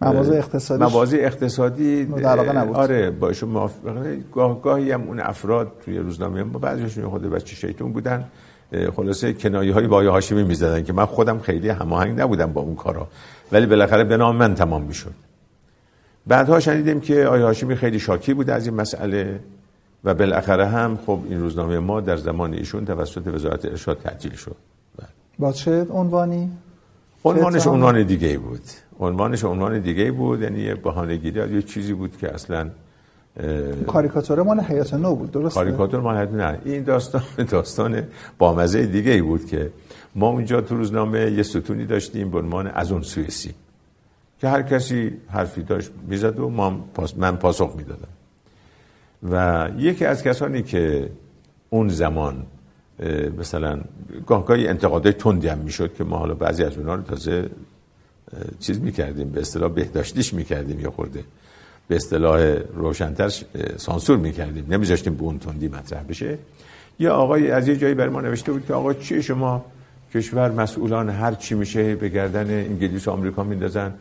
[0.01, 2.75] مواضع اقتصادی مواضع اقتصادی نبود.
[2.75, 7.55] آره با شما موافقه گاه گاهی هم اون افراد توی روزنامه با بعضیشون خود بچه
[7.55, 8.25] شیطون بودن.
[8.95, 13.07] خلاصه کنایه های با هاشمی می‌زدن که من خودم خیلی هماهنگ نبودم با اون کارا.
[13.51, 15.13] ولی بالاخره به نام من تمام می‌شد.
[16.27, 19.39] بعدها شنیدیم که آقای هاشمی خیلی شاکی بود از این مسئله
[20.03, 24.55] و بالاخره هم خب این روزنامه ما در زمان ایشون توسط وزارت ارشاد تعطیل شد.
[25.39, 26.51] با چه عنوانی؟
[27.25, 28.61] عنوانش عنوان دیگه بود.
[28.99, 32.69] عنوانش عنوان دیگه بود یعنی یه بهانه‌گیری یه چیزی بود که اصلا
[33.87, 38.03] کاریکاتور مال حیات نو بود درسته؟ کاریکاتور مال حیات نه این داستان داستان
[38.37, 39.71] بامزه دیگه ای بود که
[40.15, 43.53] ما اونجا تو روزنامه یه ستونی داشتیم به عنوان از اون سوئیسی
[44.39, 46.49] که هر کسی حرفی داشت می‌زد و
[47.17, 48.07] من پاسخ می‌دادم.
[49.31, 51.09] و یکی از کسانی که
[51.69, 52.45] اون زمان
[53.37, 53.79] مثلا
[54.27, 57.49] گاهگاهی انتقادای تندی هم می‌شد که ما حالا بعضی از اونها رو تازه
[58.59, 59.29] چیز می‌کردیم.
[59.29, 61.23] به اصطلاح بهداشتیش می‌کردیم یا خورده.
[61.87, 62.39] به اصطلاح
[62.75, 63.29] روشنتر
[63.77, 64.65] سانسور می‌کردیم.
[64.69, 66.37] نمیذاشتیم به اون تندی مطرح بشه.
[66.99, 69.65] یا آقای از یه جایی بر ما نوشته بود که آقا چی شما
[70.13, 73.93] کشور مسئولان هر چی میشه به گردن انگلیس و آمریکا میندازن.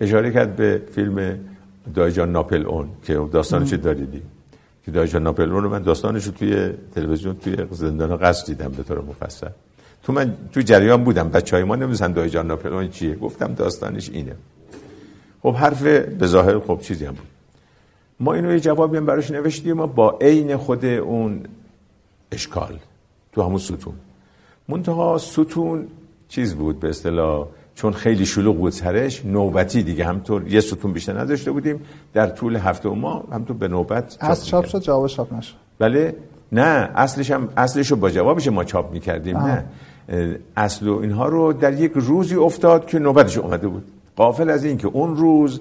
[0.00, 1.38] اشاره کرد به فیلم
[1.94, 4.22] دایجان ناپل اون که داستانش داریدی.
[4.84, 8.82] که دایجان ناپل اون رو من داستانش رو توی تلویزیون توی زندان قصد دیدم به
[8.82, 9.48] طور مفصل.
[10.04, 11.28] تو من تو جریان بودم.
[11.28, 13.14] بچهای ما نمی‌دونن دایجان ناپل اون چیه.
[13.14, 14.36] گفتم داستانش اینه.
[15.42, 17.26] خب حرف به ظاهر خب چیزی هم بود.
[18.20, 21.40] ما اینو یه جوابی هم براش نوشتیم ما با عین خود اون
[22.32, 22.78] اشکال
[23.32, 23.94] تو همون ستون.
[24.68, 25.86] منتها ستون
[26.28, 31.18] چیز بود به اصطلاح چون خیلی شلوغ بود سرش نوبتی دیگه همطور یه ستون بیشتر
[31.18, 31.80] نداشته بودیم.
[32.12, 35.54] در طول هفته و ما همطور به نوبت از چاپ شد جواب چاپ نشد.
[35.78, 36.16] بله؟
[36.52, 39.64] نه اصلش هم اصلش رو با جوابش ما چاپ می‌کردیم نه.
[40.56, 43.84] اصل و اینها رو در یک روزی افتاد که نوبتش اومده بود.
[44.16, 45.60] قافل از این که اون روز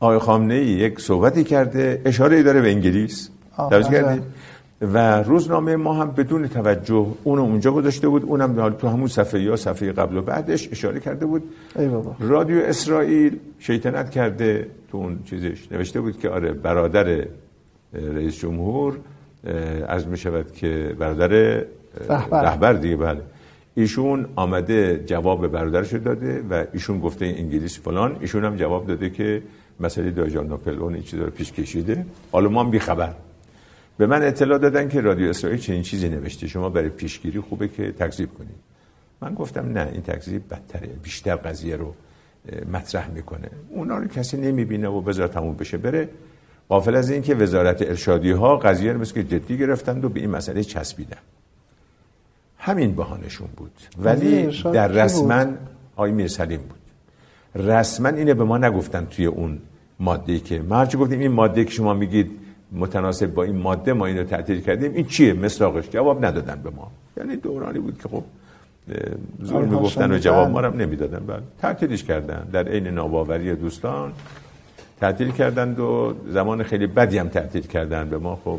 [0.00, 3.30] آقای خامنه ای یک صحبتی کرده اشاره داره به انگلیس.
[3.56, 4.22] توجه کردید؟
[4.80, 9.56] و روزنامه ما هم بدون توجه اونو اونجا گذاشته بود اونم تو همون صفحه یا
[9.56, 11.42] صفحه قبل و بعدش اشاره کرده بود.
[11.76, 12.16] ای بابا.
[12.20, 15.72] رادیو اسرائیل شیطنت کرده تو اون چیزش.
[15.72, 17.24] نوشته بود که آره برادر
[17.92, 18.96] رئیس جمهور
[19.88, 21.64] از می شود که برادر
[22.08, 23.20] رهبر, رهبر دیگه بله.
[23.74, 28.16] ایشون آمده جواب برادرش داده و ایشون گفته انگلیس فلان.
[28.20, 29.42] ایشون هم جواب داده که
[29.80, 32.06] مسئله دایجان ناپلئون این چیزا رو پیش کشیده.
[32.32, 33.14] حالا ما هم خبر.
[33.98, 36.46] به من اطلاع دادن که رادیو اسرائیل چنین چیزی نوشته.
[36.46, 38.60] شما برای پیشگیری خوبه که تکذیب کنید.
[39.20, 40.88] من گفتم نه این تکذیب بدتره.
[41.02, 41.94] بیشتر قضیه رو
[42.72, 43.50] مطرح می‌کنه.
[43.68, 45.78] اونا رو کسی نمی‌بینه و بذار تموم بشه.
[45.78, 46.08] بره.
[46.68, 50.20] قافل از این که وزارت ارشادی ها قضیه رو مثل که جدی گرفتند و به
[50.20, 51.18] این مسئله چسبیدن.
[52.60, 53.72] همین بهانشون بود.
[53.98, 55.44] ولی در رسما
[55.96, 56.80] آقای میرسلیم بود.
[57.64, 59.58] رسما اینه به ما نگفتن توی اون
[60.00, 62.30] ماده که ما هرچی گفتیم این ماده که شما میگید
[62.72, 66.90] متناسب با این ماده ما اینو تعطیل کردیم این چیه؟ مصداقش جواب ندادن به ما.
[67.16, 68.24] یعنی دورانی بود که خب
[69.42, 71.26] زور می‌گفتن و جواب ما هم نمی‌دادن.
[71.26, 72.48] بعد تعطیلش کردن.
[72.52, 74.12] در عین ناباوری دوستان
[75.00, 78.38] تعطیل کردند و زمان خیلی بدی هم تعطیل کردن به ما.
[78.44, 78.58] خب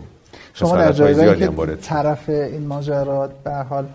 [0.53, 3.85] شما در جایگاهی که طرف این ماجرات به حال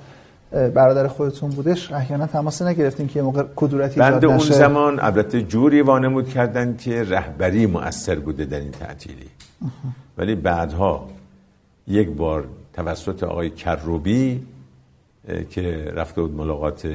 [0.74, 6.28] برادر خودتون بودش احیانا تماس نگرفتین که موقع کدورتی بند اون زمان البته جوری وانمود
[6.28, 9.28] کردن که رهبری مؤثر بوده در این تعطیلی.
[10.18, 11.08] ولی بعدها
[11.88, 14.46] یک بار توسط آقای کروبی
[15.50, 16.88] که رفته بود ملاقات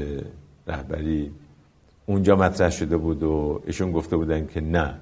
[0.68, 1.32] رهبری
[2.06, 4.94] اونجا مطرح شده بود و ایشون گفته بودن که نه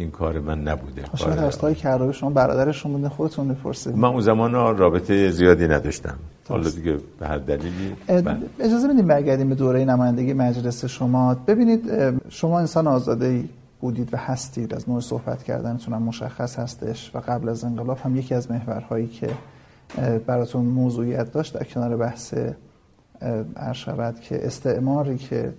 [0.00, 1.04] این کار من نبوده.
[1.14, 3.96] شما در کروبی شما برادرشون بودن خودتون می‌پرسید.
[3.96, 6.14] من اون زمان رابطه زیادی نداشتم.
[6.48, 8.36] حالا دیگه به هر دلیلی بله.
[8.60, 11.34] اجازه بدیم برگردیم به دوره نمایندگی مجلس شما.
[11.34, 11.92] ببینید
[12.28, 13.48] شما انسان آزاده ای
[13.80, 14.74] بودید و هستید.
[14.74, 19.06] از نوع صحبت کردنتون هم مشخص هستش و قبل از انقلاب هم یکی از محورهایی
[19.06, 19.30] که
[20.26, 22.34] براتون موضوعیت داشت در کنار بحث
[23.72, 25.52] شود که استعماری که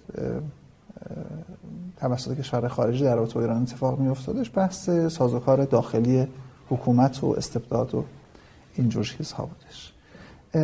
[2.02, 6.28] توسط کشور خارجی در رابطه ایران اتفاق می افتادش بحث سازوکار داخلی
[6.70, 8.04] حکومت و استبداد و
[8.76, 9.94] اینجور چیزها بودش.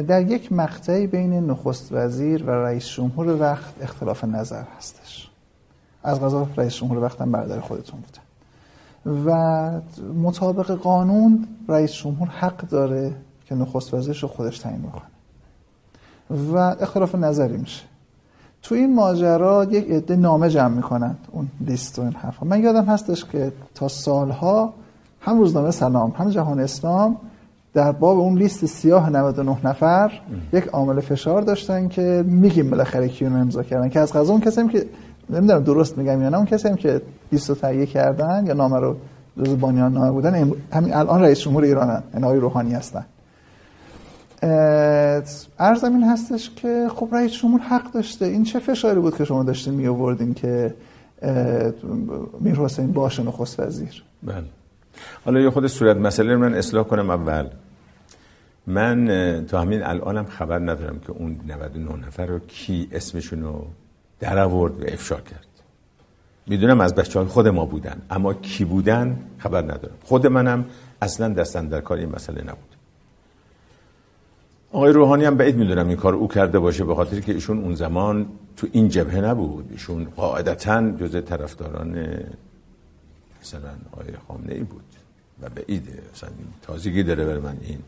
[0.08, 5.30] در یک مقطعی بین نخست وزیر و رئیس جمهور وقت اختلاف نظر هستش.
[6.04, 8.22] از غذا رئیس جمهور وقتم برادر خودتون بودن
[9.26, 9.82] و
[10.14, 13.16] مطابق قانون رئیس جمهور حق داره
[13.46, 15.02] که نخست وزیرش رو خودش تعیین بکنه.
[16.54, 17.84] و اختلاف نظری میشه.
[18.68, 22.45] تو این ماجرا یک عده نامه جمع می‌کنن اون لیست و این حرفا.
[22.45, 24.73] من یادم هستش که تا سالها
[25.22, 27.18] هم روزنامه سلام هم جهان اسلام
[27.73, 30.11] در باب اون لیست سیاه 99 نفر
[30.53, 33.89] یک عامل فشار داشتن که میگیم بالاخره کیونو امضا کردن.
[33.89, 34.85] که از قضا اون کسی که
[35.30, 38.95] نمی‌دونم درست میگم یا نه اون کسی هم که 20 تهیه کردن یا نامه رو
[39.44, 43.06] جز بانیان نامه بودن همین الان رئیس جمهور ایرانن این آقای روحانی هستن.
[44.42, 48.26] ارزم این هستش که خب رئیس جمهور حق داشته.
[48.26, 50.74] این چه فشاری بود که شما داشتین می آوردین که
[52.40, 54.44] میر حسین باشه نخست وزیر؟ بله.
[55.26, 57.48] حالا یه خود صورت مسئله من اصلاح کنم اول.
[58.68, 63.66] من تا همین الانم خبر ندارم که اون 99 نفر رو کی اسمشون رو
[64.20, 65.48] در آورد و افشا کرد.
[66.48, 69.96] می‌دونم از بچه های خود ما بودن اما کی بودن خبر ندارم.
[70.04, 70.66] خود منم
[71.02, 72.77] اصلا دستن در کار مسئله نبود.
[74.72, 77.76] آقای روحانی هم بعید می‌دونم این کار او کرده باشه به خاطر که ایشون اون
[77.76, 78.26] زمان
[78.57, 79.69] تو این جبهه نبود.
[79.72, 82.07] ایشون قاعدتا جز طرفداران
[83.41, 84.84] مثلا آقای خامنه ای بود
[85.41, 86.02] و بعیده.
[86.14, 86.30] مثلا
[86.61, 87.80] تازگی داره بر من این.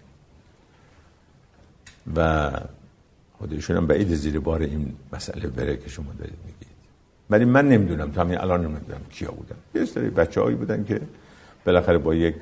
[2.16, 2.52] و
[3.38, 6.70] خودشون هم بعید زیر بار این مسئله بره که شما دارید میگید.
[7.30, 9.56] ولی من نمی‌دونم تا همین الان نمی‌دونم کیا بودن.
[9.76, 11.02] یه سری بچه بودن که
[11.66, 12.36] بالاخره با یک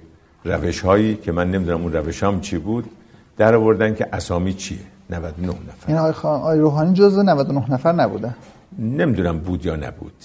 [0.45, 2.89] روش هایی که من نمی‌دونم اون روش هم چی بود
[3.37, 5.87] در آوردن که اسامی چیه؟ 99 نفر.
[5.87, 6.39] این آقای, خان...
[6.41, 8.35] آقای روحانی جزو 99 نفر نبوده.
[8.79, 10.23] نمی‌دونم بود یا نبود.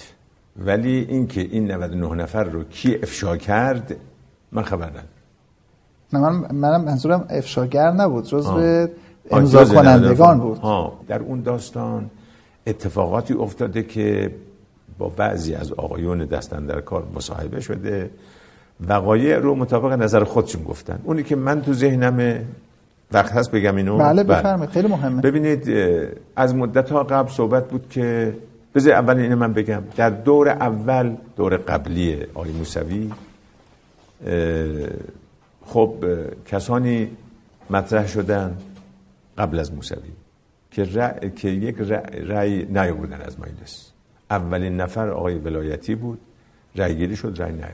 [0.57, 3.95] ولی اینکه این 99 نفر رو کی افشا کرد
[4.51, 5.07] من خبر ندارم.
[6.13, 8.87] نه من منم منظورم افشاگر نبود جزو
[9.31, 10.57] امضا کنندگان بود.
[10.57, 12.09] ها در اون داستان
[12.67, 14.35] اتفاقاتی افتاده که
[14.97, 18.09] با بعضی از آقایون دستن در کار مصاحبه شده.
[18.87, 20.99] وقایع رو مطابق نظر خودشون گفتن.
[21.03, 22.39] اونی که من تو ذهنم
[23.13, 24.69] وقت هست بگم اینو؟ بله بفرمایید.
[24.69, 25.21] خیلی مهمه.
[25.21, 25.69] ببینید
[26.35, 28.35] از مدت ها قبل صحبت بود که
[28.75, 29.83] بذار اول اینو من بگم.
[29.95, 33.11] در دور اول دور قبلی آقای موسوی
[35.65, 35.93] خب
[36.45, 37.09] کسانی
[37.69, 38.57] مطرح شدن
[39.37, 40.11] قبل از موسوی
[40.71, 40.85] که.
[41.35, 41.75] که یک
[42.27, 43.91] رأی نیاوردن از مجلس.
[44.31, 46.19] اولین نفر آقای ولایتی بود
[46.75, 47.73] رأی گیری شد رأی نیاورد.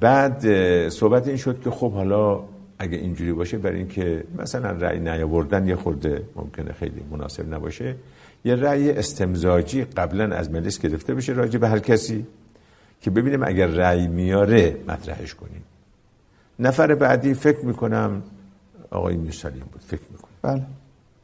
[0.00, 0.48] بعد
[0.88, 2.40] صحبت این شد که خب حالا
[2.78, 7.96] اگه اینجوری باشه برای اینکه مثلا رأی نیاوردن یه خورده ممکنه خیلی مناسب نباشه.
[8.44, 12.26] یه رأی استمزاجی قبلا از مجلس گرفته بشه راجع به هر کسی
[13.00, 15.62] که ببینیم اگر رأی میاره مطرحش کنیم.
[16.58, 18.22] نفر بعدی فکر می‌کنم
[18.90, 20.30] آقای میرسلیم بود فکر می‌کنم.
[20.42, 20.62] بله.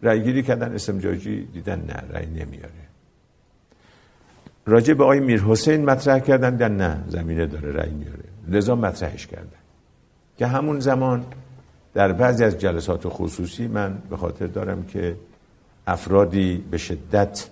[0.02, 2.88] رأی گیری کردن استمزاجی دیدن نه رأی نمیاره.
[4.66, 8.24] راجع به آقای میر حسین مطرح کردن دیدن نه؟ زمینه داره رأی میاره.
[8.48, 9.57] لذا مطرحش کردن
[10.38, 11.24] که همون زمان
[11.94, 15.16] در بعضی از جلسات خصوصی من به خاطر دارم که
[15.86, 17.48] افرادی به شدت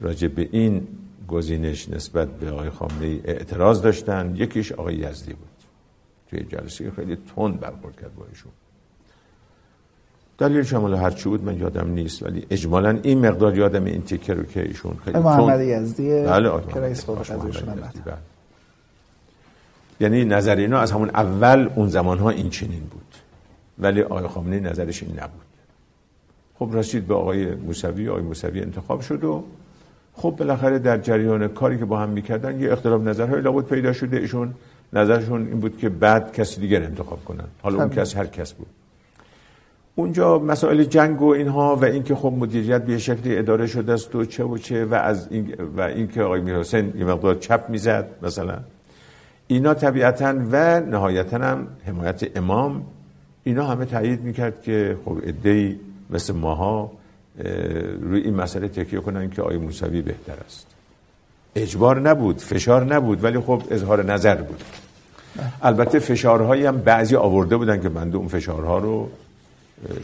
[0.00, 0.88] راجع به این
[1.28, 4.34] گزینش نسبت به آقای خامنه ای اعتراض داشتن.
[4.36, 5.48] یکیش آقای یزدی بود.
[6.30, 8.52] توی جلسه خیلی تند برخورد کرد با ایشون.
[10.38, 14.34] دلیل شامل هر چی بود من یادم نیست ولی اجمالا این مقدار یادم این تیکه
[14.34, 18.31] رو که ایشون خیلی محمد یزدی بله بله.
[20.02, 23.14] یعنی نظر اینا از همون اول اون زمان ها این چنین بود.
[23.78, 25.42] ولی آقای خامنه نظرش این نبود.
[26.58, 29.44] خب رسید به آقای موسوی آقای موسوی انتخاب شد و
[30.14, 34.16] خب بالاخره در جریان کاری که با هم می‌کردن یه اختلاف نظرهای لابد پیدا شده.
[34.16, 34.54] ایشون
[34.92, 37.44] نظرشون این بود که بعد کسی دیگر انتخاب کنن.
[37.62, 38.66] حالا اون کس هر کس بود.
[39.94, 44.24] اونجا مسائل جنگ و اینها و اینکه خب مدیریت به شکلی اداره شده است و
[44.24, 48.06] چه و چه و از این و اینکه آقای میر حسین یه مقدار چپ می‌زد
[48.22, 48.58] مثلا.
[49.52, 52.86] اینا طبیعتا و نهایتا هم حمایت امام
[53.44, 55.80] اینا همه تایید می‌کرد که خب ادهی
[56.10, 56.92] مثل ماها
[58.00, 60.66] روی این مسئله تکیه کنن که آقای موسوی بهتر است.
[61.54, 64.62] اجبار نبود فشار نبود ولی خب اظهار نظر بود.
[65.62, 69.08] البته فشارهایی هم بعضی آورده بودن که بنده اون فشارها رو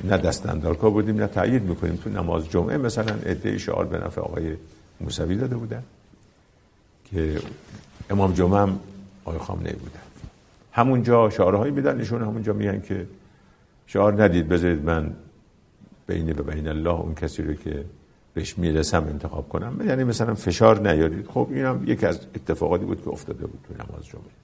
[0.05, 1.97] نه دستندارکا بودیم نه تایید می‌کنیم.
[1.97, 4.57] تو نماز جمعه مثلا عده شعار به نفع آقای
[5.01, 5.83] موسوی داده بودن
[7.11, 7.37] که
[8.11, 8.79] امام جمعه هم
[9.29, 10.07] آقای خامنه بودن.
[10.73, 13.07] همونجا شعارهایی میدن ایشون همونجا میگن که
[13.87, 15.11] شعار ندید بذارید من
[16.07, 17.85] بین و بین الله اون کسی رو که
[18.35, 19.73] بهش می‌رسم انتخاب کنم.
[19.87, 21.27] یعنی مثلا فشار نیارید.
[21.27, 24.39] خب این هم یکی از اتفاقاتی بود که افتاده بود تو نماز جمعه.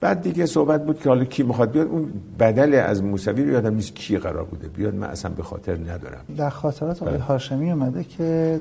[0.00, 3.74] بعد دیگه صحبت بود که حالا کی می‌خواد بیاد؟ اون بدل از موسوی رو یادم
[3.74, 4.94] نیست کی قرار بوده بیاد.
[4.94, 6.24] من اصلا به خاطر ندارم.
[6.36, 7.22] در خاطرات آقای بله.
[7.22, 8.60] هاشمی اومده که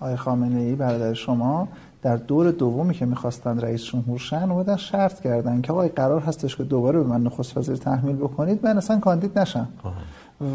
[0.00, 1.68] آقای خامنه ای برادر شما
[2.02, 6.56] در دور دومی که می‌خواستن رئیس جمهور شن اومدن شرط کردن که آقای قرار هستش
[6.56, 9.68] که دوباره به من نخست وزیر تحمیل بکنید من اصلا کاندید نشم.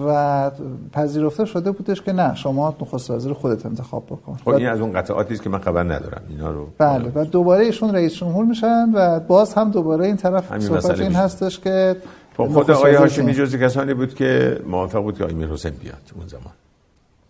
[0.07, 0.51] و
[0.93, 4.37] پذیرفته شده بودش که نه شما نخست وزیر خودت انتخاب بکن.
[4.45, 6.21] خب این از اون قطعاتی است که من خبر ندارم.
[6.29, 10.59] اینا رو بله و دوباره ایشون رئیس جمهور میشن و باز هم دوباره این طرف
[10.59, 11.95] صحبت این هستش که
[12.37, 16.01] خب خود آقای هاشمی جز کسانی بود که موافق بود که آقای میر حسین بیاد
[16.15, 16.53] اون زمان.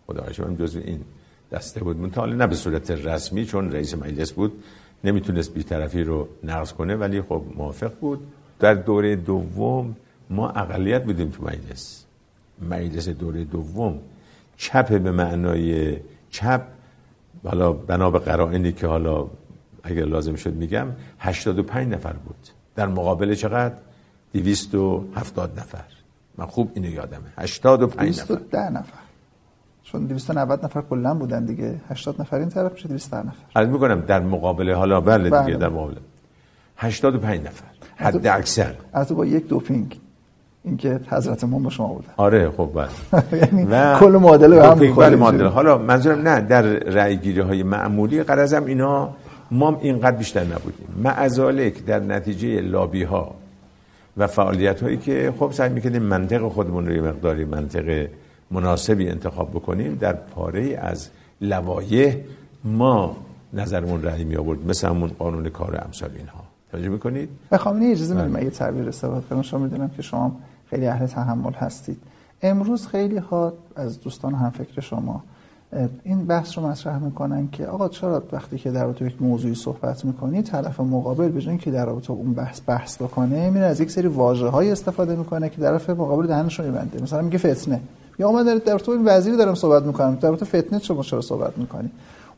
[0.05, 0.99] خود هاشمی هم جز این
[1.51, 1.97] دسته بود.
[1.97, 4.63] من نه به صورت رسمی چون رئیس مجلس بود
[5.03, 8.27] نمی‌تونست بیطرفی رو نقض کنه ولی خب موافق بود.
[8.59, 9.95] در دوره دوم
[10.29, 12.05] ما اقلیت بودیم تو مجلس.
[12.61, 13.99] مجلس دوره دوم
[14.57, 15.97] چپ به معنای
[16.29, 16.61] چپ
[17.43, 19.27] حالا بنا به قرائنی که حالا
[19.83, 20.87] اگر لازم شد میگم
[21.19, 22.47] 85 نفر بود.
[22.75, 23.75] در مقابل چقدر؟
[24.33, 25.83] 270 نفر.
[26.37, 27.33] من خوب اینو یادمه.
[27.37, 28.33] 85 نفر.
[28.35, 29.06] 210 نفر.
[29.91, 31.75] چون 290 نفر کلا بودن دیگه.
[31.89, 33.31] 80 نفر این طرف میشه 210 نفر.
[33.55, 35.45] عرض می‌کنم در مقابل حالا بله, بله.
[35.45, 35.95] دیگه در مقابل
[36.77, 37.65] 85 نفر.
[37.95, 39.99] حد اکثر البته با یک دوپینگ.
[40.63, 42.07] اینکه حضرت ما با شما بودن.
[42.17, 42.87] آره خب بله.
[43.41, 43.65] یعنی
[43.99, 45.47] کل معادله به هم بله معادله.
[45.47, 49.09] حالا منظورم نه در رأی گیری های معمولی قرضم اینا
[49.51, 50.87] ما اینقدر بیشتر نبودیم.
[51.03, 53.35] معزالک در نتیجه لابی ها
[54.17, 58.07] و فعالیت هایی که خب سعی می‌کنیم منطق خودمون رو یه مقداری منطق
[58.51, 61.09] مناسبی انتخاب بکنیم در پاره از
[61.41, 62.15] لوایح
[62.63, 63.17] ما
[63.53, 64.67] نظرمون رأی می آورد.
[64.67, 66.43] مثل همون قانون کار امثال اینها.
[66.71, 70.35] توجه می‌کنید؟ بخوام اجازه بدید من یه تعبیر استفاده کنم شما می‌دونم که شما
[70.69, 71.97] خیلی اهل تحمل هستید.
[72.41, 75.23] امروز خیلی ها از دوستان هم فکر شما
[76.03, 80.05] این بحث رو مطرح می‌کنن که آقا چرا وقتی که در رابطه یک موضوعی صحبت
[80.05, 84.07] می‌کنی طرف مقابل به که در رابطه اون بحث بحث بکنه میره از یک سری
[84.07, 87.03] واژه های استفاده می‌کنه که طرف مقابل دهنش رو میبنده.
[87.03, 87.79] مثلا میگه فتنه.
[88.19, 90.15] یا من در رابطه این وزیری دارم صحبت می‌کنم.
[90.15, 91.91] در رابطه فتنه شما چرا صحبت می‌کنی؟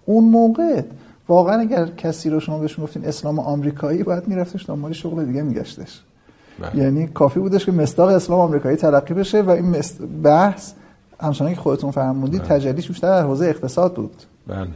[0.05, 0.81] اون موقع
[1.27, 6.01] واقعا اگر کسی رو شما بهش گفتین اسلام آمریکایی باید میرفتش دنبال شغل دیگه میگشتش.
[6.59, 6.83] بله.
[6.83, 9.75] یعنی کافی بودش که مصداق اسلام آمریکایی تلقی بشه و این
[10.23, 10.71] بحث
[11.21, 12.49] همچنان که خودتون فرمودید بله.
[12.49, 14.23] تجلیش بیشتر در حوزه اقتصاد بود.
[14.47, 14.67] بله.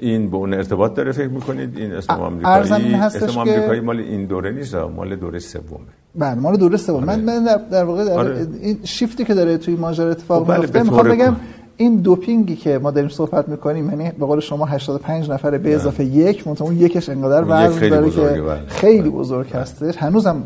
[0.00, 4.52] این به اون ارتباط داره فکر می‌کنید این اسلام آمریکایی اسلام آمریکایی مال این دوره
[4.52, 7.04] نیست مال دوره سومه بله مال دوره سوم آره.
[7.04, 8.46] من من در, در واقع در آره.
[8.62, 11.36] این شیفتی که داره توی ماجرا اتفاق خب، بله میفته می‌خوام بگم
[11.76, 15.74] این دوپینگی که ما داریم صحبت می‌کنیم یعنی به قول شما 85 نفر به بله.
[15.74, 18.60] اضافه یک منتها اون یکش انقدر وزن داره که بله.
[18.68, 20.42] خیلی بزرگ هستش هنوزم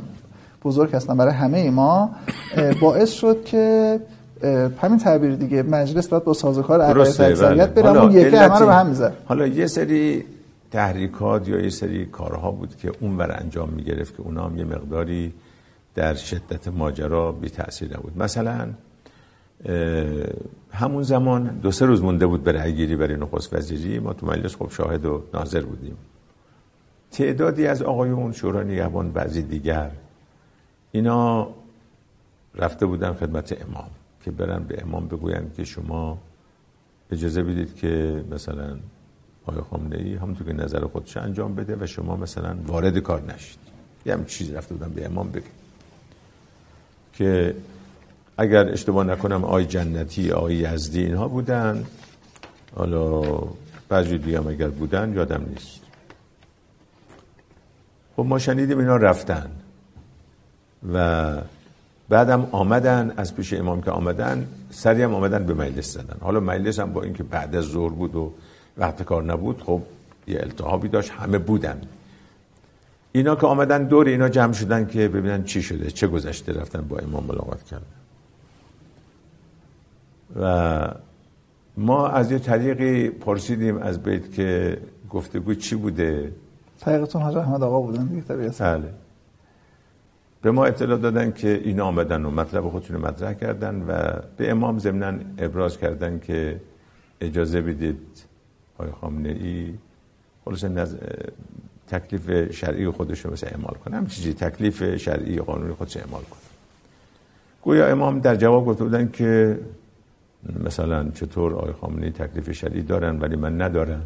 [0.64, 2.10] بزرگ هستن برای همه ما
[2.80, 4.00] باعث شد که
[4.78, 8.00] همین تعبیر دیگه مجلس باید با سازوکار عقاید اکثریت بله.
[8.00, 9.16] اون یکی همه رو به هم می‌زد.
[9.24, 10.24] حالا یه سری
[10.70, 14.64] تحریکات یا یه سری کارها بود که اون بر انجام می‌گرفت که اونا هم یه
[14.64, 15.32] مقداری
[15.94, 18.18] در شدت ماجرا بی تاثیر نبود.
[18.18, 18.68] مثلا
[20.72, 24.56] همون زمان دو سه روز مونده بود به رأیگیری برای نخست وزیری ما تو مجلس
[24.56, 25.96] خب شاهد و ناظر بودیم.
[27.10, 29.90] تعدادی از آقایون شورای نگهبان بعضی دیگر
[30.92, 31.48] اینا
[32.54, 33.90] رفته بودن خدمت امام.
[34.24, 36.18] که برن به امام بگوین که شما
[37.10, 38.76] اجازه بدید که مثلا
[39.46, 43.58] آقای خامنه ای همونطور که نظر خودش انجام بده و شما مثلا وارد کار نشید.
[44.06, 45.44] یه هم چیزی رفته بودن به امام بگه.
[47.12, 47.54] که
[48.36, 51.84] اگر اشتباه نکنم آی جنتی آی یزدی اینها بودن.
[52.74, 53.22] حالا
[53.88, 55.80] بعضی دیگه هم اگر بودن یادم نیست.
[58.16, 59.50] خب ما شنیدیم اینا رفتن.
[60.92, 61.36] و
[62.08, 66.16] بعدم آمدن از پیش امام که آمدن سری هم آمدن به مجلس زدن.
[66.20, 68.32] حالا مجلس هم با اینکه بعد از ظهر بود و
[68.78, 69.82] وقت کار نبود خب
[70.26, 71.80] یه التحابی داشت همه بودن.
[73.12, 76.98] اینا که آمدن دور اینا جمع شدن که ببینن چی شده چه گذشته رفتن با
[76.98, 77.84] امام ملاقات کردن.
[80.40, 80.88] و
[81.76, 84.78] ما از یه طریقی پرسیدیم از بیت که
[85.10, 86.32] گفتگو چی بوده؟
[86.80, 89.03] طریقتون حاج احمد آقا بودن دیگه بله.
[90.44, 94.78] به ما اطلاع دادن که این آمدن و مطلب خودشون مطرح کردن و به امام
[94.78, 96.60] ضمنا ابراز کردن که
[97.20, 98.24] اجازه بدید
[98.78, 99.74] آقای خامنه ای
[100.44, 100.96] خلاص نز...
[101.88, 103.96] تکلیف شرعی خودش رو مثل اعمال کنه.
[103.96, 106.40] هم چیزی تکلیف شرعی قانونی خودش اعمال کنه.
[107.62, 109.58] گویا امام در جواب گفته بودن که
[110.64, 114.02] مثلا چطور آقای خامنه تکلیف شرعی دارن ولی من ندارم.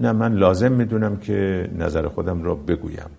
[0.00, 3.10] نه من لازم می‌دونم که نظر خودم را بگویم.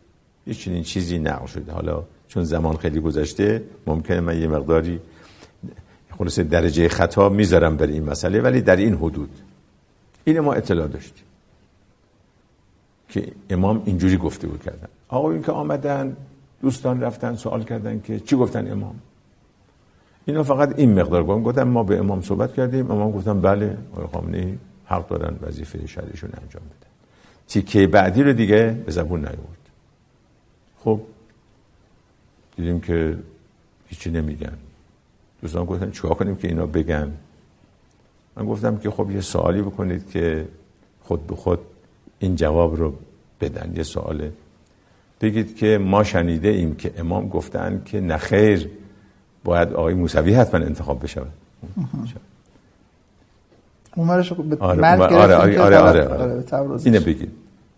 [0.46, 1.72] هیچ چنین چیزی نقل شده.
[1.72, 5.00] حالا چون زمان خیلی گذشته ممکنه من یه مقداری
[6.18, 9.30] خلاص درجه خطا می‌ذارم برای این مسئله ولی در این حدود.
[10.24, 11.24] این ما اطلاع داشتیم
[13.10, 14.88] که امام اینجوری گفته بود کردن.
[15.08, 16.18] آقا این که آمدن
[16.62, 18.96] دوستان رفتن سوال کردن که چی گفتن امام؟
[20.26, 21.44] اینا فقط این مقدار گفتن.
[21.44, 22.92] گفتم ما به امام صحبت کردیم.
[22.92, 26.90] امام گفتم بله آقای خامنه‌ای حق دارن وظیفه شرعیشون انجام بدن.
[27.48, 29.59] تیکه بعدی رو دیگه به زبون نیاورد.
[30.84, 31.02] خب
[32.56, 33.18] دیدیم که
[33.88, 34.58] هیچی نمیگن.
[35.42, 37.12] دوستان گفتن چیکار کنیم که اینا بگن؟
[38.36, 40.48] من گفتم که خب یه سوالی بکنید که
[41.02, 41.60] خود به خود
[42.20, 42.94] این جواب رو
[43.42, 44.32] بدن یه سواله.
[45.22, 48.70] بگید که ما شنیده ایم که امام گفتن که نخیر
[49.44, 51.22] باید آقای موسوی حتما انتخاب بشه
[53.96, 57.32] اونورش آره آره آره, آره, آره, آره, اینه بگید.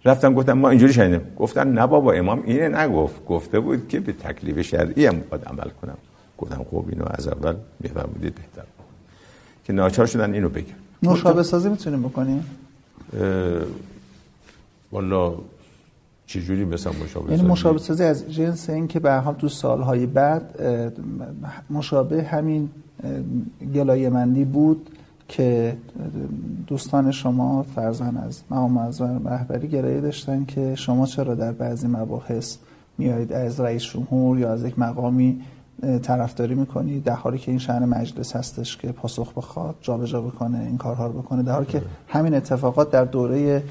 [0.06, 1.22] رفتم گفتم ما اینجوری شنیدیم.
[1.38, 3.26] گفتن نه بابا امام اینه نگفت.
[3.26, 5.98] گفته بود که به تکلیف شرعی هم باید عمل کنم.
[6.38, 7.56] گفتم خب اینو از اول
[8.14, 8.64] بودید بهتر
[9.64, 10.73] که ناچار شدن اینو بگم.
[11.03, 12.45] نوشابه سازی می‌تونیم بکنیم؟
[14.91, 15.34] والا
[16.26, 20.60] چجوری مثلا مشابه یعنی مشابه سازی از جنس این که به حال تو سالهای بعد
[21.69, 22.69] مشابه همین
[23.76, 24.90] گلایمندی بود.
[25.32, 25.78] که
[26.68, 32.58] دوستان شما فرزن از مقام معظم رهبری گرایه داشتن که شما چرا در بعضی مباحث
[32.98, 35.41] میایید از رئیس جمهور یا از یک مقامی
[36.02, 40.78] طرفداری می‌کنید در حالی که این شأن مجلس هستش که پاسخ بخواد جابجا بکنه این
[40.78, 43.64] کارها رو بکنه در حالی که همین اتفاقات در دوره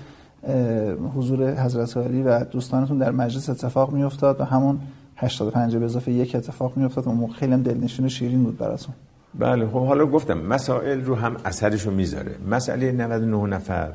[1.16, 4.80] حضور حضرت علی و دوستانتون در مجلس اتفاق میافتاد و همون
[5.16, 8.94] 85 به اضافه یک اتفاق میافتاد و خیلی دلنشین و شیرین بود براتون.
[9.34, 12.36] بله خب حالا گفتم مسائل رو هم اثرش رو می‌ذاره.
[12.50, 13.92] مسئله 99 نفر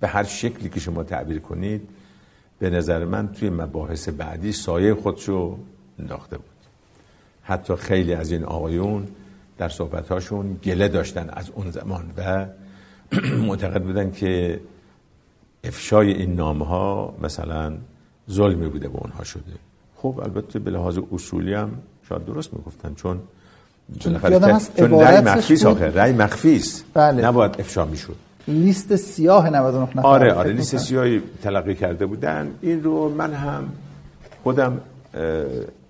[0.00, 1.88] به هر شکلی که شما تعبیر کنید
[2.58, 5.58] به نظر من توی مباحث بعدی سایه خودشو
[5.98, 6.46] انداخته بود.
[7.42, 9.08] حتی خیلی از این آقایون
[9.58, 12.46] در صحبتهاشون گله داشتن از اون زمان و
[13.48, 14.60] معتقد بودن که
[15.64, 17.76] افشای این نامه ها مثلا
[18.30, 19.52] ظلمی بوده به اونها شده.
[19.96, 21.70] خب البته به لحاظ اصولی هم
[22.08, 23.20] شاید درست می‌گفتن چون
[23.98, 24.20] چون
[24.76, 26.84] چون رأی مخفی است آخه رأی مخفی است.
[26.94, 27.26] بله.
[27.26, 28.16] نباید افشا می‌شد.
[28.48, 30.00] لیست سیاه 99 نفر.
[30.00, 32.50] آره آره لیست سیاهی تلقی کرده بودن.
[32.60, 33.64] این رو من هم
[34.42, 34.80] خودم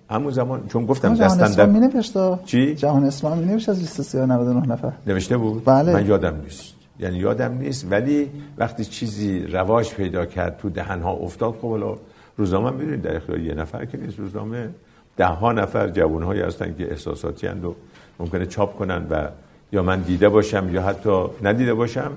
[0.09, 4.01] همون زمان چون گفتم جهان دستن اسلام می چی؟ جهان اسلام می نوشت از لیست
[4.01, 4.91] سیاه 99 نفر.
[5.07, 5.93] نوشته بود؟ بله.
[5.93, 6.73] من یادم نیست.
[6.99, 11.97] یعنی یادم نیست ولی وقتی چیزی رواج پیدا کرد تو دهن ها افتاد خب حالا
[12.37, 14.19] روزنامه می‌دونید در اختیار یه نفر که نیست.
[14.19, 14.69] روزنامه
[15.17, 17.75] ده ها نفر جوان هایی هستن که احساساتی هستند و
[18.19, 19.27] ممکنه چاپ کنن و
[19.71, 22.11] یا من دیده باشم یا حتی ندیده باشم.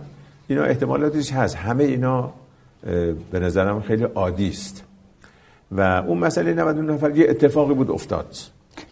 [0.48, 1.56] اینا احتمالاتش هست.
[1.56, 2.32] همه اینا
[3.30, 4.84] به نظرم خیلی عادی است.
[5.72, 8.36] و اون مسئله 99 نفر یه اتفاقی بود افتاد.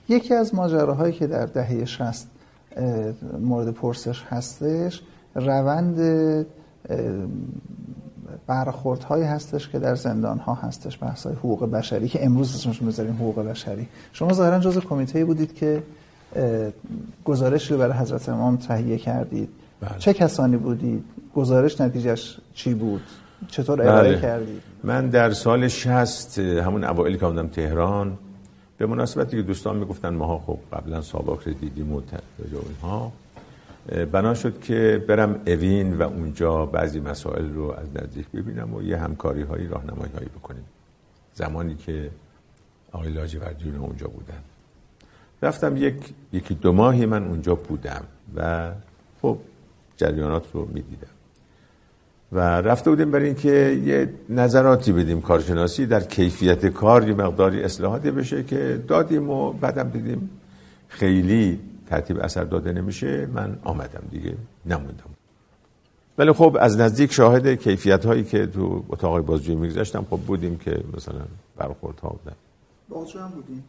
[0.09, 2.27] یکی از ماجراهایی که در دهه 60
[3.41, 5.03] مورد پرسش هستش
[5.35, 5.99] روند
[8.47, 12.81] برخورد هایی هستش که در زندان ها هستش بحث های حقوق بشری که امروز اسمش
[12.81, 13.89] بذاریم حقوق بشری.
[14.13, 15.83] شما ظاهرا جزء کمیته بودید که
[17.25, 19.49] گزارش رو برای حضرت امام تهیه کردید.
[19.81, 19.99] بله.
[19.99, 21.05] چه کسانی بودید؟
[21.35, 23.03] گزارش نتیجهش چی بود؟
[23.49, 24.21] چطور ارائه بله.
[24.21, 28.19] کردید؟ من در سال 60 همون اوایل که آمدم تهران
[28.79, 32.03] به مناسبتی که دوستان می‌گفتن ماها خب قبلا سابق دیدیم و
[32.69, 33.13] اینها
[34.13, 38.99] بنا شد که برم اوین و اونجا بعضی مسائل رو از نزدیک ببینم و یه
[38.99, 40.65] همکاری هایی راهنمایی هایی بکنیم.
[41.35, 42.11] زمانی که
[42.93, 44.43] آقای لاجوردی اونجا بودن.
[45.43, 45.95] رفتم یک
[46.33, 48.03] یکی دو ماهی من اونجا بودم
[48.37, 48.71] و
[49.23, 49.39] خب
[49.97, 51.07] جریانات رو می‌دیدم.
[52.33, 58.11] و رفته بودیم برای اینکه یه نظراتی بدیم کارشناسی در کیفیت کار یه مقداری اصلاحاتی
[58.11, 60.31] بشه که دادیم و بعدم دیدیم
[60.89, 63.27] خیلی ترتیب اثر داده نمیشه.
[63.27, 64.35] من آمدم دیگه
[64.67, 65.13] نموندم.
[66.19, 70.85] ولی خب از نزدیک شاهد کیفیت هایی که تو اتاق بازجویی میگذاشتم خب بودیم که
[70.97, 71.21] مثلا
[71.57, 72.37] برخورد ها بودن.
[72.89, 73.65] بازجو هم بودیم.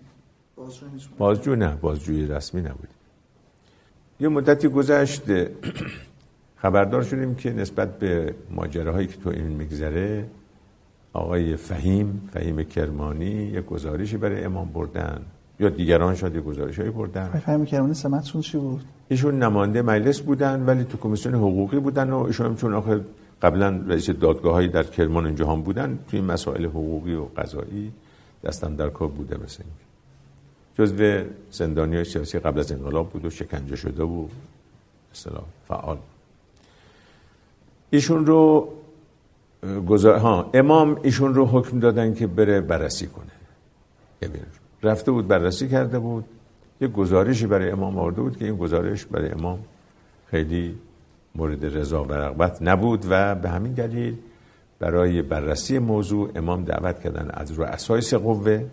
[1.17, 2.95] بازجو نه بازجوی رسمی نبودیم
[4.19, 5.23] یه مدتی گذشت
[6.55, 10.25] خبردار شدیم که نسبت به ماجراهایی که تو این میگذره
[11.13, 15.21] آقای فهیم فهیم کرمانی یک گزارشی برای امام بردن
[15.59, 17.29] یا دیگران شاید گزارش هایی بردن.
[17.29, 22.17] فهمی کرمانی سمتشون چی بود؟ ایشون نماینده مجلس بودن ولی تو کمیسیون حقوقی بودن و
[22.17, 22.99] ایشون چون آخر
[23.41, 27.91] قبلا رئیس دادگاه هایی در کرمان اینجا هم بودن توی مسائل حقوقی و قضایی
[28.43, 29.63] دستم در کار بوده مثل
[30.77, 34.25] جزو زندانی سیاسی قبل از انقلاب بود و شکنجه شده و
[35.13, 35.97] اصطلاح فعال.
[37.89, 38.73] ایشون رو
[39.87, 40.17] گذار...
[40.17, 43.31] ها امام ایشون رو حکم دادن که بره بررسی کنه.
[44.83, 46.25] رفته بود بررسی کرده بود.
[46.81, 49.59] یه گزارشی برای امام آورده بود که این گزارش برای امام
[50.27, 50.77] خیلی
[51.35, 54.17] مورد رضا و رغبت نبود و به همین دلیل
[54.79, 58.65] برای بررسی موضوع امام دعوت کردن از رؤسای سه قوه.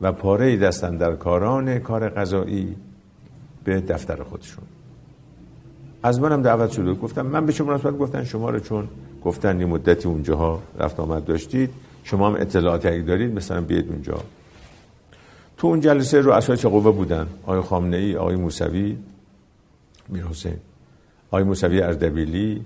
[0.00, 2.76] و پاره دستن در کاران کار قضایی
[3.64, 4.64] به دفتر خودشون.
[6.02, 8.88] از منم دعوت شده گفتم من به شما مناسبت گفتن شما رو چون
[9.24, 11.70] گفتن یه مدتی اونجاها رفت آمد داشتید
[12.04, 14.18] شما هم اطلاعاتی اگه دارید مثلا بیاید اونجا.
[15.56, 17.26] تو اون جلسه رو اساس قوه بودن.
[17.42, 18.96] آقای خامنه ای آقای موسوی
[20.08, 20.24] میر
[21.30, 22.64] آقای موسوی اردبیلی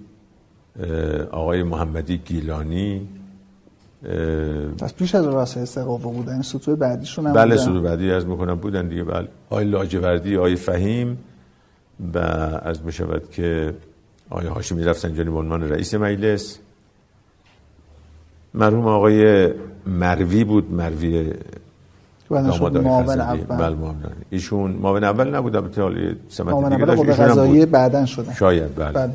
[1.30, 3.08] آقای محمدی گیلانی
[4.78, 8.54] پس پیش از رؤسای سه قوه بودن سطوح بعدیشون هم بله؟ سطوح بعدی از می‌کنم
[8.54, 9.04] بودن دیگه.
[9.04, 9.28] بله.
[9.50, 11.18] آقای لاجوردی آقای فهیم
[12.14, 12.18] و
[12.62, 13.74] از می‌شود که
[14.30, 16.58] آقای هاشمی رفسنجانی به عنوان رئیس مجلس.
[18.54, 19.48] مرحوم آقای
[19.86, 20.72] مروی بود.
[20.72, 21.32] مروی
[22.30, 23.20] داماد آقای معاون.
[23.20, 23.56] اول.
[23.56, 24.12] بله معاون اول.
[24.30, 27.20] ایشون معاون اول نبود البته حالی سمت دیگه اول داشت.
[27.20, 27.70] ایشون هم بود.
[27.70, 29.14] بعدن شدن شاید بله, بله.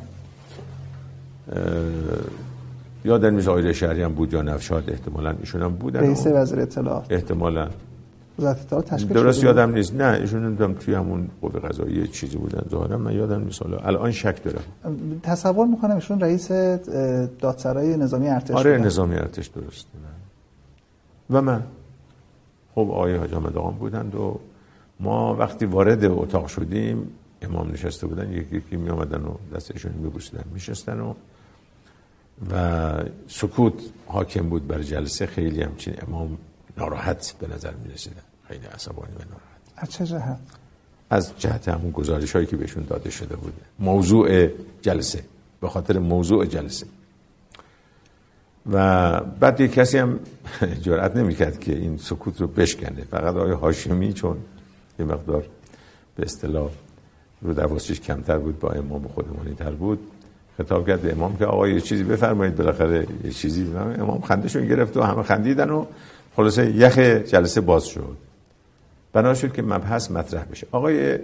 [3.05, 5.99] یادم نیست آقای شهری هم بود یا نفشاد احتمالا ایشون هم بودن.
[5.99, 7.05] رئیس وزیر اطلاعات.
[7.09, 7.67] احتمالا.
[8.39, 9.93] وزارت اطلاعات تشکیل درست شده یادم نیست.
[9.93, 12.63] نه ایشون نمی‌دونم توی همون قوه قضاییه چیزی بودن.
[12.69, 13.61] ظاهرا من یادم نیست.
[13.61, 14.63] حالا الان شک دارم.
[15.23, 16.51] تصور می‌کنم ایشون رئیس
[17.39, 18.85] دادسرای نظامی ارتش آره بودن.
[18.85, 19.87] نظامی ارتش درست.
[21.29, 21.63] و من.
[22.75, 24.39] خب آقای حاج احمد آقام بودند و
[24.99, 27.07] ما وقتی وارد اتاق شدیم
[27.41, 28.31] امام نشسته بودن.
[28.31, 31.13] یکی یکی می آمدن و دستشون می بوسیدن میشستن و
[32.51, 32.93] و
[33.27, 33.73] سکوت
[34.07, 35.25] حاکم بود بر جلسه.
[35.25, 36.37] خیلی همچین امام
[36.77, 39.61] ناراحت به نظر می رسیدن خیلی عصبانی و ناراحت.
[39.77, 40.39] از چه جهت؟
[41.09, 44.47] از جهت همون گزارش هایی که بهشون داده شده بوده موضوع
[44.81, 45.23] جلسه.
[45.61, 46.85] به خاطر موضوع جلسه.
[48.71, 50.19] و بعد یک کسی هم
[50.85, 53.03] جرأت نمی‌کرد که این سکوت رو بشکنه.
[53.03, 54.37] فقط آقای هاشمی چون
[54.99, 55.45] یه مقدار
[56.15, 56.71] به اصطلاح
[57.41, 59.99] رو دواستش کمتر بود با امام خودمانی تر بود.
[60.57, 63.99] خطاب کرد به امام که آقا یه چیزی بفرمایید بالاخره یه چیزی بفرمایید.
[63.99, 65.85] امام خندشون گرفت و همه خندیدن و
[66.35, 68.17] خلاصه یخ جلسه باز شد.
[69.13, 70.67] بنا شد که مبحث مطرح بشه.
[70.71, 71.19] آقای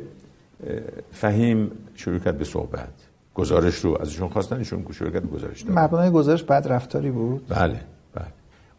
[1.11, 2.89] فهیم شروع کرد به صحبت.
[3.35, 5.83] گزارش رو ازشون خواستن ایشون شروع کرد گزارش دادن.
[5.83, 7.79] مبنای گزارش بد رفتاری بود؟ بله
[8.15, 8.25] بله.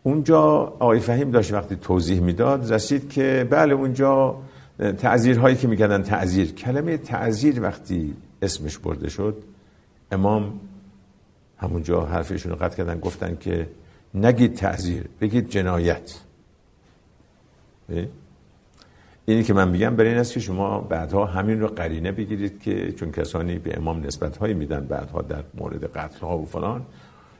[0.02, 0.42] اونجا
[0.78, 4.36] آقای فهیم داشت وقتی توضیح می‌داد رسید که بله اونجا
[4.98, 9.36] تعذیرهایی که می‌کردن تعذیر کلمه تعذیر وقتی اسمش برده شد
[10.10, 10.60] امام
[11.58, 13.68] همونجا حرفشون رو قطع کردن گفتن که
[14.14, 16.14] نگید تعذیر بگید جنایت؟
[19.24, 22.92] اینی که من میگم برای این است که شما بعدها همین رو قرینه بگیرید که
[22.92, 26.86] چون کسانی به امام نسبت هایی میدن بعدها در مورد قتل ها و فلان.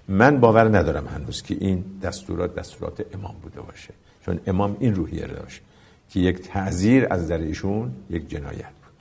[0.09, 3.95] من باور ندارم هنوز که این دستورات دستورات امام بوده باشه.
[4.27, 5.63] چون امام این روحیه رو داشت
[6.11, 8.99] که یک تعذیر از در ایشون یک جنایت بود.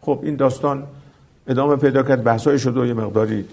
[0.00, 0.86] خب این داستان
[1.48, 2.24] ادامه پیدا کرد.
[2.24, 3.44] بحثای شد و یه مقداری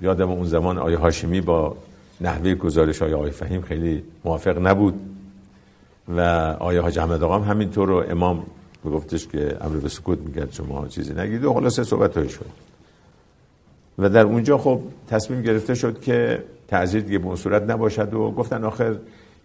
[0.00, 1.76] یادم اون زمان آیه هاشمی با
[2.20, 4.94] نحوه گزارش های آقای فهیم خیلی موافق نبود
[6.08, 6.20] و
[6.60, 8.46] آیه حاج احمد آقام همینطور رو امام
[8.84, 12.46] میگفتش که امر به سکوت می‌کرد شما چیزی نگید و خلاصه صحبت شد.
[13.98, 18.30] و در اونجا خب تصمیم گرفته شد که تعذیر دیگه به اون صورت نباشد و
[18.30, 18.94] گفتن آخر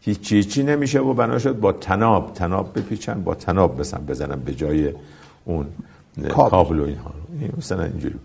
[0.02, 2.34] هیچی هیچی نمیشه و بنا شد با تناب.
[2.34, 4.94] تناب بپیچن با تناب بسن بزنن به جای
[5.46, 5.68] اون.
[6.30, 6.80] کابل.
[6.80, 7.14] و اینها.
[7.40, 8.16] این مثلا اینجوری.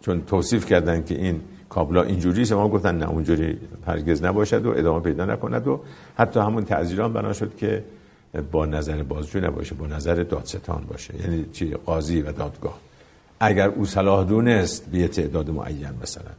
[0.00, 4.70] چون توصیف کردن که این کابلا اینجوری است ما گفتن نه اونجوری هرگز نباشد و
[4.70, 5.80] ادامه پیدا نکند و
[6.16, 7.84] حتی همون تعذیران بنا شد که
[8.52, 11.20] با نظر بازجو نباشه با نظر دادستان باشه.
[11.20, 12.78] یعنی چی؟ قاضی و دادگاه.
[13.40, 16.30] اگر او صلاح دونست به تعداد معین مثلا.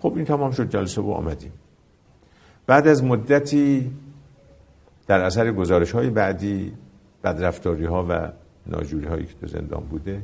[0.00, 1.52] خب این تمام شد جلسه و آمدیم.
[2.66, 3.90] بعد از مدتی
[5.06, 6.72] در اثر گزارش های بعدی
[7.24, 8.32] بدرفتاری ها و
[8.66, 10.22] ناجوری هایی که تو زندان بوده.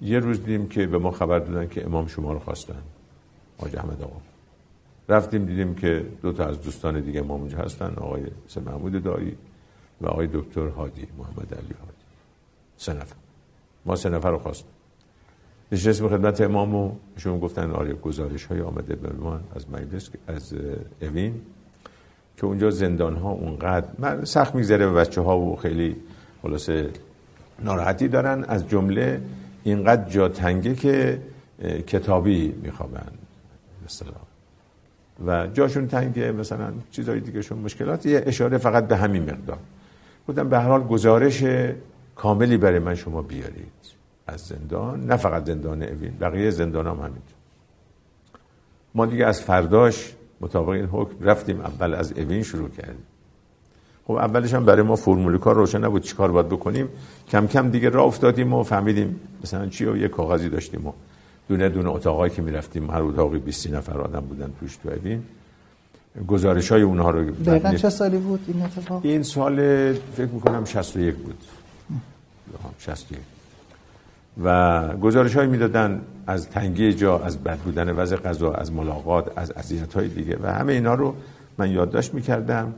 [0.00, 2.82] یه روز دیدیم که به ما خبر دادن که امام شما رو خواستن.
[3.58, 4.20] حاج احمد آقا.
[5.08, 9.36] رفتیم دیدیم که دو تا از دوستان دیگه امام اونجا هستن آقای سه محمود دایی
[10.00, 12.04] و آقای دکتر هادی محمد علی هادی.
[12.76, 13.16] سه نفر.
[13.86, 14.70] ما سه نفر رو خواستیم.
[15.72, 20.54] نشستیم خدمت امام و شما گفتن آره گزارش های آمده به ما از مجلس از
[21.02, 21.40] اوین
[22.36, 25.96] که اونجا زندان ها اونقدر من سخت میگذره به بچه ها و خیلی
[26.42, 26.90] خلاصه
[27.58, 29.20] ناراحتی دارن از جمله
[29.64, 31.20] اینقدر جا تنگه که
[31.86, 33.12] کتابی میخوابن.
[33.84, 34.12] مثلا
[35.26, 38.06] و جاشون تنگه مثلا چیزهای دیگه شون مشکلات.
[38.06, 39.58] یه اشاره فقط به همین مقدار.
[40.26, 41.44] بودم به هر حال گزارش
[42.14, 43.72] کاملی برای من شما بیارید.
[44.26, 47.36] از زندان نه فقط زندان اوین بقیه زندان هم همینطور.
[48.94, 53.06] ما دیگه از فرداش مطابق این حکم رفتیم اول از اوین شروع کردیم.
[54.06, 56.88] خب اولش هم برای ما فرمول کار روشن نبود چیکار باید بکنیم.
[57.28, 60.92] کم کم دیگه راه افتادیم و فهمیدیم مثلا چی و یه کاغذی داشتیم و
[61.48, 65.22] دونه دونه اتاقایی که می‌رفتیم هر اتاقی 20 نفر آدم بودن توش تو اوین
[66.28, 69.56] گزارش های اونها رو دقیقا چه سالی بود این اتفاق؟ این سال
[69.92, 71.38] فکر می‌کنم 61 بود.
[72.58, 73.18] آها، 61
[74.44, 79.50] و گزارش های می‌دادن از تنگی جا از بد بودن وضع غذا از ملاقات از
[79.50, 81.14] اذیت های دیگه و همه اینا رو
[81.58, 82.74] من یادداشت می‌کردم.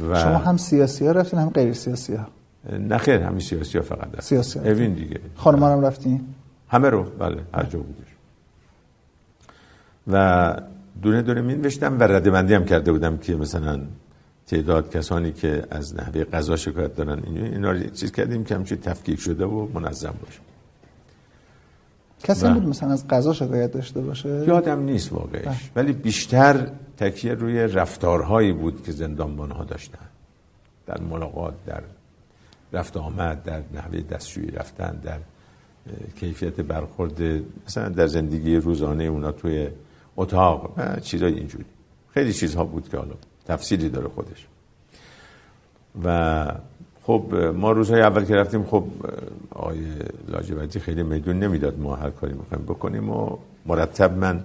[0.00, 2.26] و شما هم سیاسی ها رفتین هم غیر سیاسی ها
[2.78, 4.64] نه خیر همین سیاسی ها فقط هست سیاسی ها.
[4.64, 5.20] اوین دیگه.
[5.34, 6.24] خانمان هم رفتین؟
[6.68, 8.08] همه رو؟ بله هر جا بودش.
[10.06, 10.54] و
[11.02, 13.80] دونه دونه می نوشتم و ردبندی هم کرده بودم که مثلا
[14.46, 18.78] تعداد کسانی که از نحوه قضا شکایت دارن این- اینا رو چیز کردیم که همچین
[18.78, 20.40] تفکیک شده و منظم باشه.
[22.22, 25.70] کسی بود مثلا از قضا شکایت داشته باشه؟ یادم نیست واقعش.
[25.76, 26.66] ولی بیشتر
[26.98, 30.08] تکیه روی رفتارهایی بود که زندانبان ها داشتن
[30.86, 31.82] در ملاقات در
[32.72, 35.18] رفت آمد در نحوه دستشویی رفتن در
[36.20, 37.22] کیفیت برخورد
[37.66, 39.68] مثلا در زندگی روزانه اونا توی
[40.16, 41.64] اتاق و چیزای اینجوری.
[42.10, 43.14] خیلی چیزها بود که حالا
[43.46, 44.46] تفصیلی داره خودش.
[46.04, 46.46] و
[47.02, 48.84] خب ما روزهای اول که رفتیم خب
[49.50, 49.78] آقای
[50.28, 54.44] لاجوردی خیلی میدون نمی‌داد ما هر کاری می‌خوایم بکنیم و مرتب من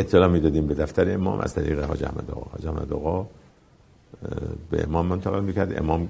[0.00, 2.50] اطلاع می‌دادیم به دفتر امام از طریق حاج احمد آقا.
[2.52, 3.26] حاج احمد آقا
[4.70, 5.78] به امام منتقل می‌کرد.
[5.78, 6.08] امام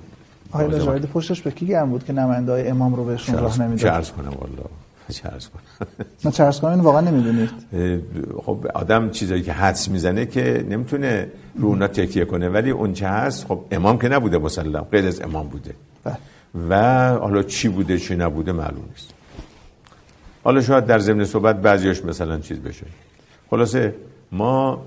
[0.53, 3.79] آقای لاجوردی پشتش به کی گرم بود که نماینده های امام رو بهشون راه نمی‌داد؟
[3.79, 4.69] چه عرض کنم والا
[5.09, 5.89] چه عرض کنم.
[6.25, 7.51] نه چه عرض کنم؟ واقعا نمی‌دونید.
[8.47, 12.49] خب آدم چیزایی که حدس می‌زنه که نمی‌تونه رو اونا تکیه کنه.
[12.49, 15.75] ولی اون چه هست خب امام که نبوده مسلم غیر از امام بوده.
[16.05, 16.17] بله.
[16.69, 19.15] و حالا چی بوده چی نبوده معلوم نیست.
[20.45, 22.87] حالا شاید در ضمن صحبت بعضیاش مثلا چیز بشه.
[23.51, 23.95] خلاصه
[24.33, 24.87] ما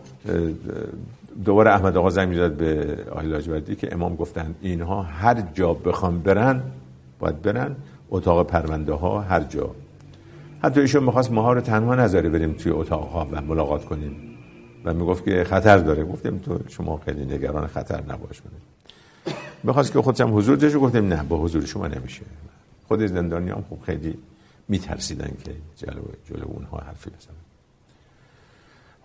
[1.45, 6.19] دوباره احمد آقا زنگ می‌داد به آقای لاجوردی که امام گفتن اینها هر جا بخوام
[6.19, 6.61] برن
[7.19, 7.75] باید برن.
[8.09, 9.71] اتاق پرونده ها هر جا.
[10.63, 14.15] حتی ایشون می‌خواست ماها رو تنها نذاره بریم توی اتاق ها و ملاقات کنیم.
[14.85, 16.03] و می‌گفت که خطر داره.
[16.03, 18.61] گفتیم تو شما خیلی نگران خطر نباش کنیم
[19.63, 22.21] می‌خواست که خودم حضور داشته گفتیم نه با حضور شما نمیشه.
[22.88, 24.17] خود زندانی هم خب خیلی
[24.67, 27.40] میترسیدن که جلو, جلو اونها حرفی بزنن.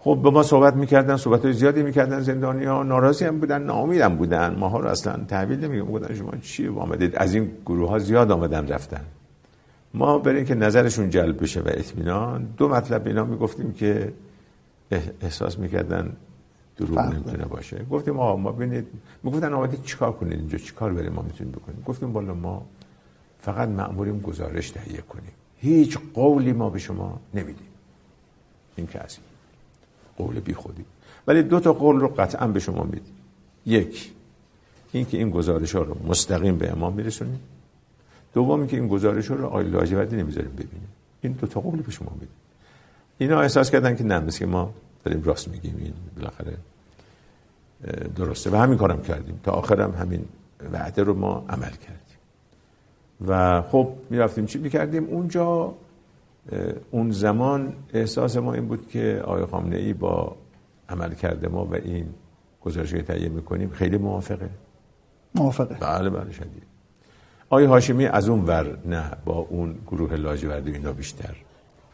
[0.06, 4.00] خب به ما صحبت می‌کردن صحبت های زیادی می‌کردن زندانی ها ناراضی هم بودن ناامید
[4.00, 4.54] هم بودن.
[4.54, 8.68] ماها رو اصلا تحویل نمیگم بودن شما چی آمدید؟ از این گروه ها زیاد آمدن
[8.68, 9.04] رفتن.
[9.94, 14.12] ما برای که نظرشون جلب بشه و اطمینان دو مطلب اینا می‌گفتیم که
[15.22, 16.12] احساس می‌کردن
[16.76, 17.84] دروغ نمی‌تونه باشه.
[17.90, 18.86] گفتیم آقا ما ببینید
[19.22, 22.66] می‌گفتن آمدید چیکار کنید اینجا؟ چیکار بریم ما می‌تونیم بکنیم گفتیم بالا ما
[23.40, 25.32] فقط مأموریم گزارش تهیه کنیم.
[25.56, 27.68] هیچ قولی ما به شما نمیدیم.
[28.76, 28.98] این که
[30.16, 30.84] قول بی خودی
[31.26, 33.14] ولی دو تا قول رو قطعا به شما میدیم.
[33.66, 34.12] یک
[34.93, 37.40] اینکه این گزارش ها رو مستقیم به امام میرسونیم.
[38.34, 40.88] دوم که این گزارش ها رو آقای لاجوردی نمی‌ذاریم ببینیم.
[41.20, 42.28] این دو تا قول به شما میدیم.
[43.18, 44.72] اینا احساس کردن که نه مثل ما
[45.05, 45.74] داریم راست میگیم.
[45.78, 46.56] این بالاخره
[48.16, 48.51] درسته.
[48.51, 49.40] و همین کارم کردیم.
[49.44, 50.24] تا آخرم همین
[50.72, 52.18] وعده رو ما عمل کردیم.
[53.26, 54.47] و خب می‌رفتیم.
[54.47, 55.74] چی می‌کردیم؟ اونجا
[56.90, 60.36] اون زمان احساس ما این بود که آقای خامنه ای با
[60.89, 62.06] عمل کرده ما و این
[62.60, 64.51] گزارش که تهیه می‌کنیم خیلی موافقه.
[65.35, 65.74] موافقه.
[65.74, 66.62] بله بله شدید.
[67.51, 71.36] آقای هاشمی از اون ور نه با اون گروه لاجورد اینا بیشتر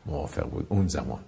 [0.07, 1.19] موافق بود اون زمان.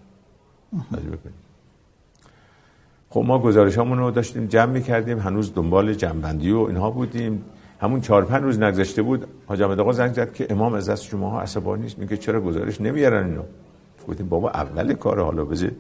[3.11, 7.45] خب ما گزارش رو داشتیم جمع می‌کردیم هنوز دنبال جمعبندی و اینها بودیم.
[7.85, 11.05] همون چهار پنج روز نگذشته بود حاج احمد آقا زنگ زد که امام از دست
[11.05, 13.43] شما ها عصبانی نیست میگه چرا گزارش نمیارن اینو؟
[14.09, 15.71] گفتیم بابا اول کار حالا بزه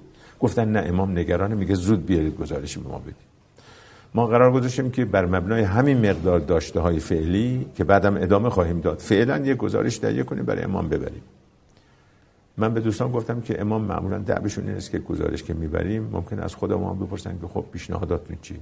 [0.40, 3.16] گفتن نه امام نگرانه میگه زود بیارید گزارشی به ما بدید.
[4.14, 8.80] ما قرار گذاشتیم که بر مبنای همین مقدار داشته های فعلی که بعدم ادامه خواهیم
[8.80, 11.22] داد فعلا یه گزارش تهیه کنیم برای امام ببریم.
[12.56, 16.54] من به دوستان گفتم که امام معمولا دعبشون این که گزارش که می‌بریم ممکن از
[16.54, 18.56] خود ما بپرسن که خب پیشنهاداتون چی؟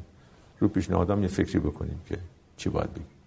[0.58, 2.18] رو پیشنهادام یه فکری بکنیم که
[2.56, 3.21] چی باید بگیم.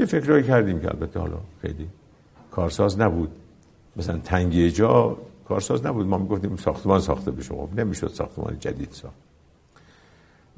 [0.00, 1.88] یه فکرهایی کردیم که البته حالا خیلی
[2.50, 3.30] کارساز نبود.
[3.96, 5.16] مثلا تنگی جا
[5.48, 6.06] کارساز نبود.
[6.06, 9.14] ما می‌گفتیم ساختمان ساخته بشه خب نمی‌شد ساختمان جدید ساخت.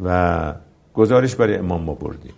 [0.05, 0.55] و
[0.95, 2.33] گزارش برای امام ما بردیم.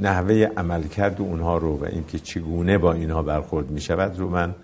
[0.00, 4.54] نحوه عملکرد اونها رو و اینکه چگونه با اینها برخورد می شود رو من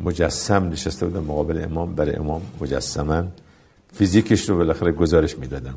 [0.00, 1.24] مجسم نشسته بودم.
[1.24, 1.94] مقابل امام.
[1.94, 3.24] برای امام مجسما
[3.92, 5.74] فیزیکش رو بالاخره گزارش می‌دادم.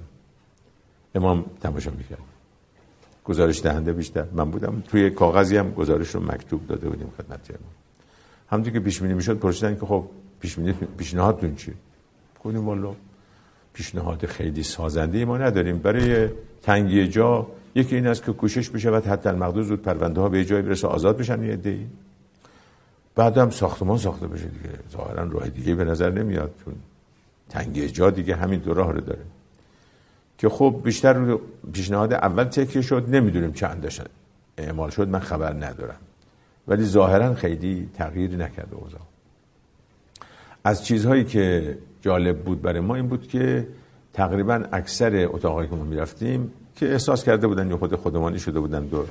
[1.16, 2.31] امام تماشا می‌کرد.
[3.26, 4.26] گزارش دهنده بیشتر.
[4.34, 4.84] من بودم.
[4.88, 7.50] توی کاغذی هم گزارش رو مکتوب داده بودیم خدمت
[8.50, 10.06] همونطور که پیش بینی می‌شد پرسیدن که خب
[10.40, 11.74] پیش بینی پیشنهادتون چی؟
[12.44, 12.96] گفتیم والا
[13.74, 15.78] پیشنهاد خیلی سازنده ما نداریم.
[15.78, 16.30] برای
[16.62, 20.62] تنگی جا یکی این است که کوشش بشود حتی المقدور زود پرونده ها به جای
[20.62, 21.88] برسه آزاد بشن یه دی
[23.16, 24.70] بعدم ساختمان ساخته بشه دیگه.
[24.92, 26.52] ظاهرا راه دیگه به نظر نمیاد.
[27.50, 29.22] تنگی جا دیگه همین دو راه رو داره.
[30.42, 31.42] که خب بیشتر رو
[31.74, 34.06] پیشنهاد اول تکیه شد نمی‌دونیم چند داشتن.
[34.58, 36.02] اعمال شد من خبر ندارم.
[36.68, 39.00] ولی ظاهرا خیلی تغییری نکرده اوضاع.
[40.64, 43.68] از چیزهایی که جالب بود برای ما این بود که
[44.14, 48.86] تقریبا اکثر اتاقایی که ما می‌رفتیم که احساس کرده بودن یا خود خودمانی شده بودن
[48.86, 49.06] دور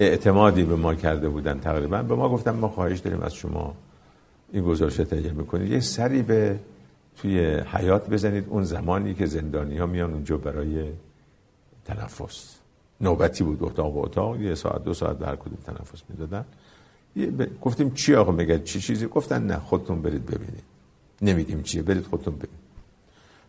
[0.00, 2.02] اعتمادی به ما کرده بودن تقریبا.
[2.02, 3.74] به ما گفتن ما خواهش داریم از شما
[4.52, 5.72] این گزارش تهیه می‌کنید.
[5.72, 6.58] یه سری به
[7.16, 7.40] توی
[7.72, 8.44] حیات بزنید.
[8.48, 10.90] اون زمانی که زندانی ها میان اونجا برای
[11.84, 12.56] تنفس.
[13.00, 13.62] نوبتی بود.
[13.62, 14.40] اتاق و اتاق.
[14.40, 16.44] یه ساعت دو ساعت در کدوم تنفس می‌دادن.
[17.62, 20.62] گفتیم چی آقا میگه؟ چی چیزی؟ گفتن نه خودتون برید ببینید.
[21.22, 21.82] نمیدیم چیه.
[21.82, 22.66] برید خودتون ببینید.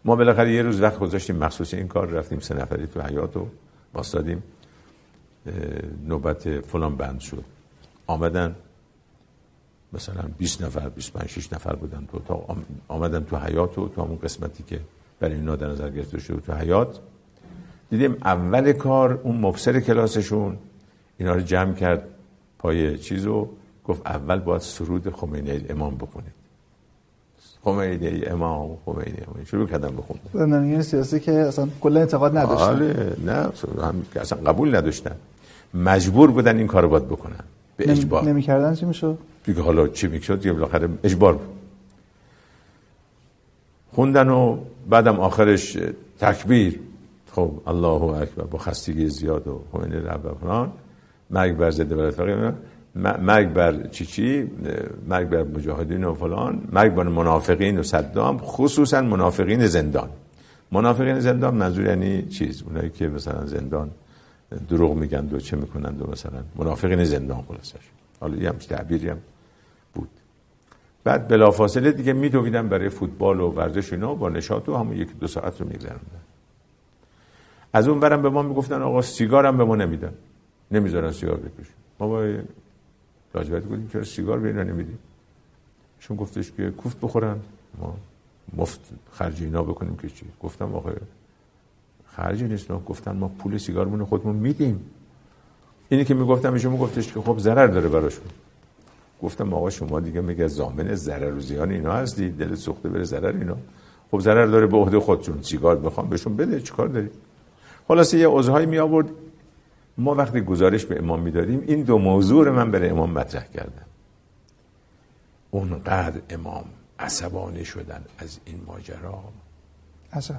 [0.05, 1.35] ما بالاخره یه روز وقت گذاشتیم.
[1.35, 2.07] مخصوص این کار.
[2.07, 3.47] رفتیم سه نفری تو حیات و
[3.93, 4.43] باستادیم
[6.05, 7.43] نوبت فلان بند شد.
[8.07, 8.55] آمدن.
[9.93, 12.45] مثلا 20 نفر 25 6 نفر بودن تو تا
[12.87, 14.79] آمدن تو حیات و تو همون قسمتی که
[15.19, 16.99] برای اینا در نظر گرفته شده تو حیات
[17.89, 20.57] دیدیم اول کار اون مبصر کلاسشون.
[21.17, 22.03] اینا رو جمع کرد
[22.59, 23.49] پای چیزو.
[23.85, 26.33] گفت اول باید سرود خمینی امام بکنید
[27.63, 29.45] خمینی امام خمینی امام.
[29.45, 32.63] شروع کردن بخوندن زندانیان سیاسی که اصلا کلا اعتقاد نداشتن.
[32.63, 33.49] آره نه
[34.15, 35.15] اصلا قبول نداشتن.
[35.73, 37.43] مجبور بودن این کارو باید بکنن.
[37.77, 38.23] به اجبار.
[38.23, 39.17] نمی‌کردن چی می‌شد؟
[39.47, 41.47] دیگه حالا چی می‌شد دیگه بالاخره اجبار بود.
[43.91, 44.57] خوندن و
[44.89, 45.77] بعدم آخرش
[46.19, 46.79] تکبیر.
[47.31, 50.71] خب الله اکبر با خستگی زیاد و خمینی رب فلان.
[51.29, 52.53] مرگ بر ضد بر
[52.95, 54.51] مرگ بر چی چی؟
[55.07, 56.67] مرگ بر مجاهدین و فلان.
[56.71, 60.09] مرگ بر منافقین و صدام خصوصا منافقین زندان.
[60.71, 63.89] منافقین زندان منظور یعنی چیز؟ اونایی که مثلا زندان
[64.69, 67.85] دروغ میگن و چه می‌کنن و مثلا منافقین زندان خلاصش.
[68.19, 69.17] حالا یه همچه تعبیری هم
[69.97, 70.09] بود.
[71.03, 75.27] بعد بلافاصله دیگه میدویدن برای فوتبال و ورزش اینا با نشاط و همون یکی دو
[75.27, 76.21] ساعت رو میگذروندن
[77.73, 80.13] از اون برم به ما می‌گفتن آقا سیگار هم به ما نمیدن.
[80.71, 82.37] نمی‌ذارن سیگار بکشیم ما با
[83.35, 84.99] لاجوردی گفتیم چرا سیگار به اینا نمیدیم
[85.99, 87.39] چون گفتش که کوفت بخورن.
[87.79, 87.97] ما
[88.57, 88.79] مفت
[89.11, 90.91] خرج اینا بکنیم که چی؟ گفتم آقا
[92.05, 94.89] خرج نیست گفتن ما پول سیگارمون خودمون میدیم.
[95.89, 98.25] اینی که می‌گفتم ایشون میگفتش که خب ضرر داره براشون.
[99.23, 103.37] گفتم آقا شما دیگه میگه زامن ضرر و زیان اینا هستی دل سوخته بره ضرر
[103.37, 103.57] اینا.
[104.11, 107.09] خب ضرر داره به عهده خودشون سیگار بخوام بهشون بده چیکار داری
[107.87, 109.09] خلاصه یه عذرهایی می آورد
[109.97, 113.85] ما وقتی گزارش به امام می‌دادیم این دو موضوع رو من برای امام مطرح کردم.
[115.51, 116.65] اونقدر امام
[116.99, 119.23] عصبانی شدن از این ماجرا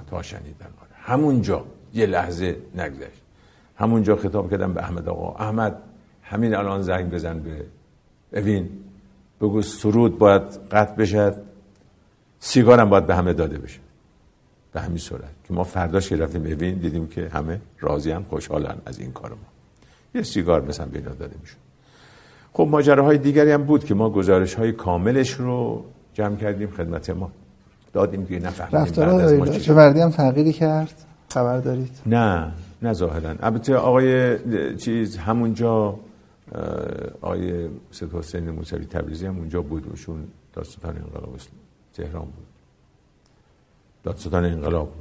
[0.09, 0.67] تا شنیدن.
[0.93, 3.21] همونجا یه لحظه نگذشت.
[3.75, 5.81] همونجا خطاب کردم به احمد آقا احمد
[6.23, 7.65] همین الان زنگ بزن به
[8.33, 8.69] اوین
[9.41, 11.35] بگو سرود باید قطع بشد
[12.39, 13.79] سیگارم باید به همه داده بشه.
[14.73, 18.75] به همین صورت که ما فرداش که رفتیم اوین دیدیم که همه راضی هم خوشحالن
[18.85, 19.37] از این کار ما.
[20.15, 21.55] یه سیگار مثلا بینا داده میشه
[22.53, 27.31] خب ماجراهای دیگری هم بود که ما گزارش های کاملش رو جمع کردیم خدمت ما.
[27.93, 30.93] دادیم که نفهمیدیم رفتارها وردی هم تغییری کرد؟
[31.29, 32.51] خبر دارید؟ نه
[32.81, 33.35] نه ظاهرا.
[33.39, 34.37] البته آقای
[34.77, 35.95] چیز همونجا
[37.21, 39.93] آقای سید حسین موسوی تبریزی هم اونجا بود.
[39.93, 41.37] وشون داستان انقلاب
[41.93, 42.47] تهران بود.
[44.03, 44.93] دادستان انقلاب.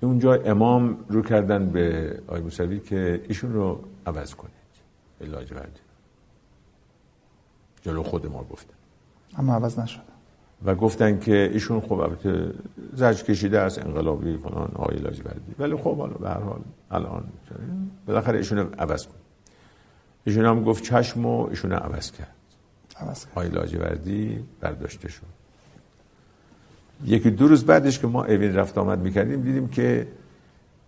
[0.00, 4.54] اونجا امام رو کردن به آقای موسوی که ایشون رو عوض کنید.
[5.20, 5.80] علاج وردی
[7.82, 8.74] جلو خود ما گفتن.
[9.38, 10.14] اما عوض نشد.
[10.64, 12.54] و گفتن که ایشون خب البته
[12.92, 16.60] زج کشیده از انقلابی فلان آقای لاجوردی ولی خب حالا به هر حال
[16.90, 17.24] الان
[18.06, 19.14] بالاخره ایشون عوض کن.
[20.24, 22.34] ایشون هم گفت چشم و ایشون عوض کرد.
[22.96, 23.32] عوض کرد.
[23.32, 25.34] آقای لاجوردی برداشته شد.
[27.04, 30.06] یکی دو روز بعدش که ما اوین رفت آمد می‌کردیم دیدیم که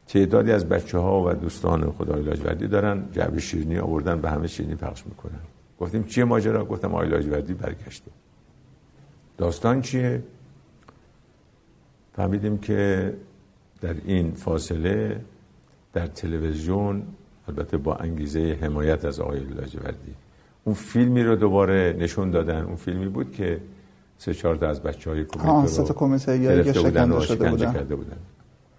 [0.09, 4.75] تعدادی از بچه ها و دوستان خدای لاجوردی دارن جعب شیرینی آوردن به همه شیرینی
[4.75, 5.41] پخش می‌کنن.
[5.81, 8.11] گفتیم چیه ماجرا؟ گفتم آقای لاجوردی برگشته.
[9.39, 10.23] داستان چیه؟
[12.17, 13.13] فهمیدیم که
[13.81, 15.21] در این فاصله
[15.93, 17.03] در تلویزیون
[17.49, 20.15] البته با انگیزه حمایت از آقای لاجوردی.
[20.65, 22.65] اون فیلمی رو دوباره نشون دادن.
[22.65, 23.61] اون فیلمی بود که
[24.19, 28.17] سه چهار از بچه های کمیته رو گرفته بودن و شکنجه کرده بودن.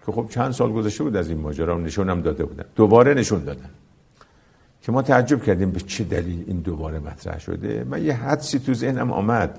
[0.06, 2.64] که خب چند سال گذشته بود از این ماجرا نشون هم داده بودن.
[2.76, 3.70] دوباره نشون دادن.
[4.82, 7.84] که ما تعجب کردیم به چه دلیل این دوباره مطرح شده.
[7.90, 9.58] من یه حدسی تو ذهنم آمد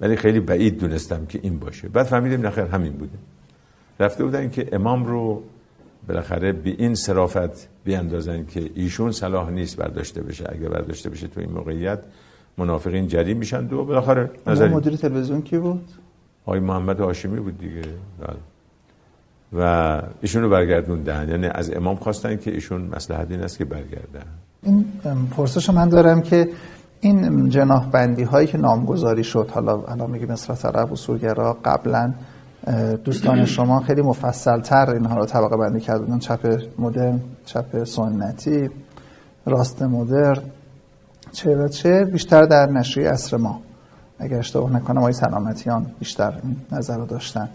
[0.00, 1.88] ولی خیلی بعید دونستم که این باشه.
[1.88, 3.18] بعد فهمیدیم نخیر همین بوده.
[4.00, 5.42] رفته بودن که امام رو
[6.08, 10.44] بالاخره به این صرافت بیاندازن که ایشون صلاح نیست برداشته بشه.
[10.48, 11.98] اگه برداشته بشه تو این موقعیت
[12.58, 15.88] منافقین جری میشن و بالاخره نظر مدیر تلویزیون کی بود؟
[16.46, 17.82] آقای محمد هاشمی بود دیگه.
[18.20, 18.36] بله.
[19.52, 21.28] و ایشون رو برگردوندن.
[21.28, 24.26] یعنی از امام خواستن که ایشون مسلحت این است که برگردن.
[24.62, 24.84] این
[25.36, 26.48] پرسش من دارم که
[27.00, 32.14] این جناح بندی هایی که نامگذاری شد حالا الان میگیم اصلاح طلب اصولگرا قبلا
[33.04, 38.70] دوستان شما خیلی مفصل تر اینها رو طبقه بندی کردن چپ مدرن چپ سنتی
[39.46, 40.42] راست مدرن
[41.32, 43.60] چه و چه بیشتر در نشریه اصر ما.
[44.18, 47.48] اگر اشتباه نکنم آقای سلامتیان بیشتر این نظر رو داشتن.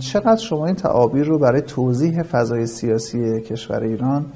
[0.00, 4.26] چقدر شما این تعابیر رو برای توضیح فضای سیاسی کشور ایران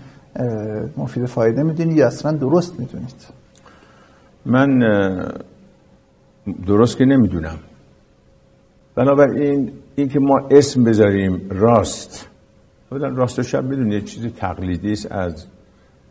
[0.96, 3.26] مفید فایده می‌دونید یا اصلا درست می‌دونید؟
[4.46, 4.78] من
[6.66, 7.58] درست که نمی‌دونم.
[8.96, 12.28] بنابراین این که ما اسم بذاریم راست
[12.90, 15.46] راست و شب می‌دونید چیزی تقلیدی است از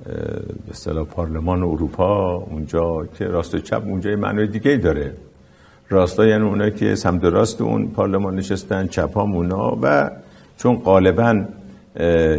[0.05, 5.13] به اصطلاح پارلمان اروپا اونجا که راست و چپ اونجا معنای دیگه داره.
[5.89, 10.11] راستا یعنی اونایی که سمت راست اون پارلمان نشستن چپ هم اونا و
[10.57, 11.45] چون غالبا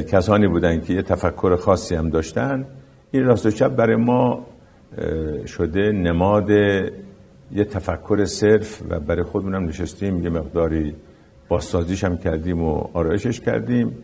[0.09, 2.67] کسانی بودن که یه تفکر خاصی هم داشتن
[3.11, 4.47] این راست و چپ برای ما
[5.47, 6.51] شده نماد
[7.53, 10.95] یه تفکر صرف و برای خودمونم نشستیم یه مقداری
[11.49, 13.97] بازسازیش هم کردیم و آرایشش کردیم.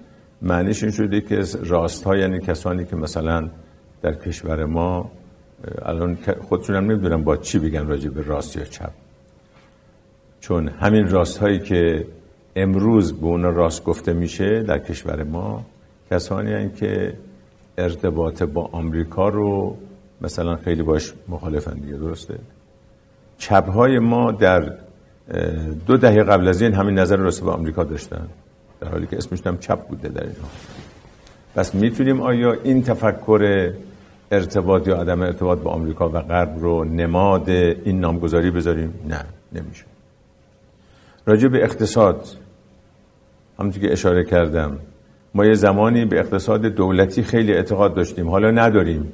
[0.43, 3.51] معنیش این شده که راست ها یعنی کسانی که مثلا
[4.03, 5.11] در کشور ما
[5.83, 8.93] الان خودشون هم نمی‌دونم با چی بگن راجع به راست یا چپ.
[10.41, 12.07] چون همین راست هایی که
[12.57, 15.65] امروز به اون راست گفته میشه در کشور ما
[16.11, 17.15] کسانی هستند که
[17.79, 19.77] ارتباط با آمریکا رو
[20.21, 22.39] مثلا خیلی باش مخالفن دیگه درسته؟
[23.43, 24.73] چپ های ما در
[25.87, 28.27] دو دهه قبل از این همین نظر راست به آمریکا داشتن
[28.81, 30.49] در حالی که اسمش هم چپ بوده در اینها.
[31.55, 33.73] پس می‌تونیم آیا این تفکر
[34.31, 39.85] ارتباط یا عدم ارتباط با آمریکا و غرب رو نماد این نامگذاری بذاریم؟ نه نمیشه.
[41.27, 42.29] راجع به اقتصاد
[43.59, 44.79] همونطور که اشاره کردم
[45.35, 49.13] ما یه زمانی به اقتصاد دولتی خیلی اعتقاد داشتیم حالا نداریم.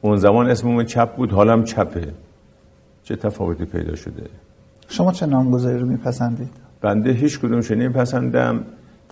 [0.00, 2.08] اون زمان اسممون چپ بود حالا هم چپه.
[3.04, 4.22] چه تفاوتی پیدا شده؟
[4.88, 6.50] شما چه نامگذاری رو میپسندید؟
[6.80, 8.64] بنده هیچ کدوم نمیپسندم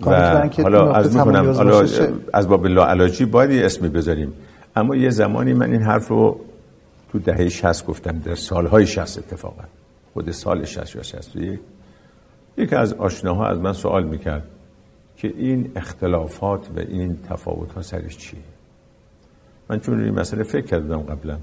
[0.07, 1.87] و حالا از می‌کنم حالا
[2.33, 4.33] از باب لاعلاجی باید یه اسمی بذاریم.
[4.77, 6.41] اما یه زمانی من این حرف رو
[7.13, 9.65] تو دهه 60 گفتم در سالهای 60 اتفاقا.
[10.13, 11.61] خود سال 60 یا 61
[12.57, 14.43] یکی از آشناها از من سوال می‌کرد
[15.17, 18.41] که این اختلافات و این تفاوت ها سرش چیه؟
[19.69, 21.39] من چون این مسئله فکر کردم قبلا.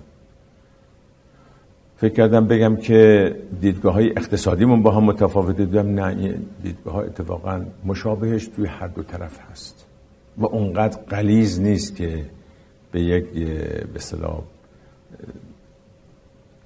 [1.99, 5.65] فکر کردم بگم که دیدگاه های اقتصادیمون با هم متفاوته.
[5.65, 9.85] دیدم نه دیدگاه ها اتفاقا مشابهش توی هر دو طرف هست.
[10.37, 12.25] و اونقدر قلیز نیست که
[12.91, 13.25] به یک
[13.93, 14.41] به صلاح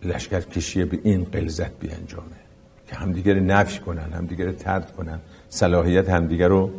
[0.03, 2.39] لشکر کشی به این قلزت بیانجامه.
[2.87, 5.19] که همدیگر نفی کنن همدیگر ترد کنن.
[5.49, 6.71] صلاحیت همدیگر رو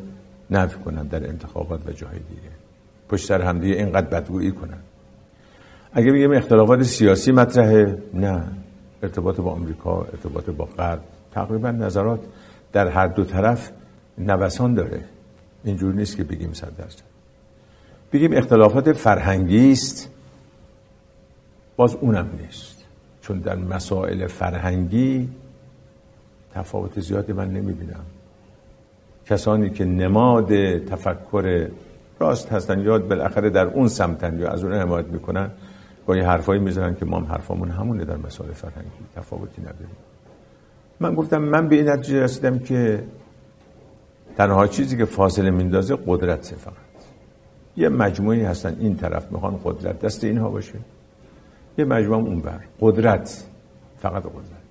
[0.50, 2.50] نفی کنن در انتخابات و جاهای دیگه.
[3.08, 4.78] پشت سر همدیگه اینقدر بدگویی کنن.
[5.94, 8.42] اگه بگیم اختلافات سیاسی مطرحه نه.
[9.02, 11.00] ارتباط با آمریکا ارتباط با غرب.
[11.32, 12.20] تقریبا نظرات
[12.72, 13.70] در هر دو طرف
[14.18, 15.00] نوسان داره.
[15.64, 17.02] اینجور نیست که بگیم صد درصد.
[18.12, 20.10] بگیم اختلافات فرهنگی است.
[21.76, 22.84] باز اونم نیست.
[23.20, 25.28] چون در مسائل فرهنگی
[26.54, 28.04] تفاوت زیادی من نمی‌بینم.
[29.26, 31.68] کسانی که نماد تفکر
[32.18, 35.50] راست هستن یا بالاخره در اون سمتن یا از اون حمایت می‌کنن
[36.06, 38.88] گاهی حرفایی می‌زنن که ما هم حرفامون همونه در مسائل فرهنگی.
[39.16, 39.96] تفاوتی نداریم.
[41.00, 43.04] من گفتم من به این نتیجه رسیدم که
[44.36, 46.74] تنها چیزی که فاصله میندازه قدرت فقط.
[47.76, 50.78] یه مجموعی هستن این طرف می‌خوان قدرت دست اینها باشه.
[51.78, 53.44] یه مجموعه اون بر قدرت
[53.98, 54.64] فقط قدرت.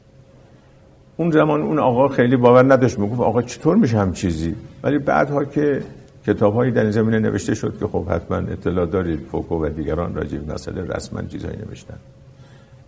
[1.18, 5.46] اون زمان اون آقا خیلی باور نداشت می‌گفت آقا چطور میشه هم چیزی؟ ولی بعدها
[5.46, 5.84] که
[6.26, 10.16] کتاب هایی در این زمینه نوشته شد که خب حتما اطلاع دارید فوکو و دیگران
[10.16, 11.98] راجع به مسئله رسما چیزهایی نوشتن.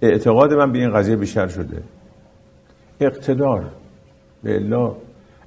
[0.01, 1.83] اعتقاد من به این قضیه بیشتر شده.
[2.99, 3.71] اقتدار.
[4.43, 4.91] به الله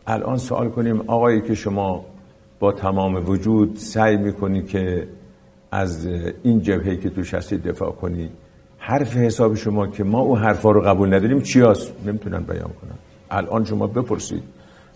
[0.06, 2.04] الان سوال کنیم آقایی که شما
[2.60, 5.08] با تمام وجود سعی می‌کنی که
[5.70, 6.06] از
[6.42, 8.30] این جبهه که توش هستی دفاع کنی
[8.78, 12.98] حرف حساب شما که ما اون حرفا رو قبول نداریم چی هست؟ نمی‌تونن بیان کنن
[13.30, 14.42] الان شما بپرسید.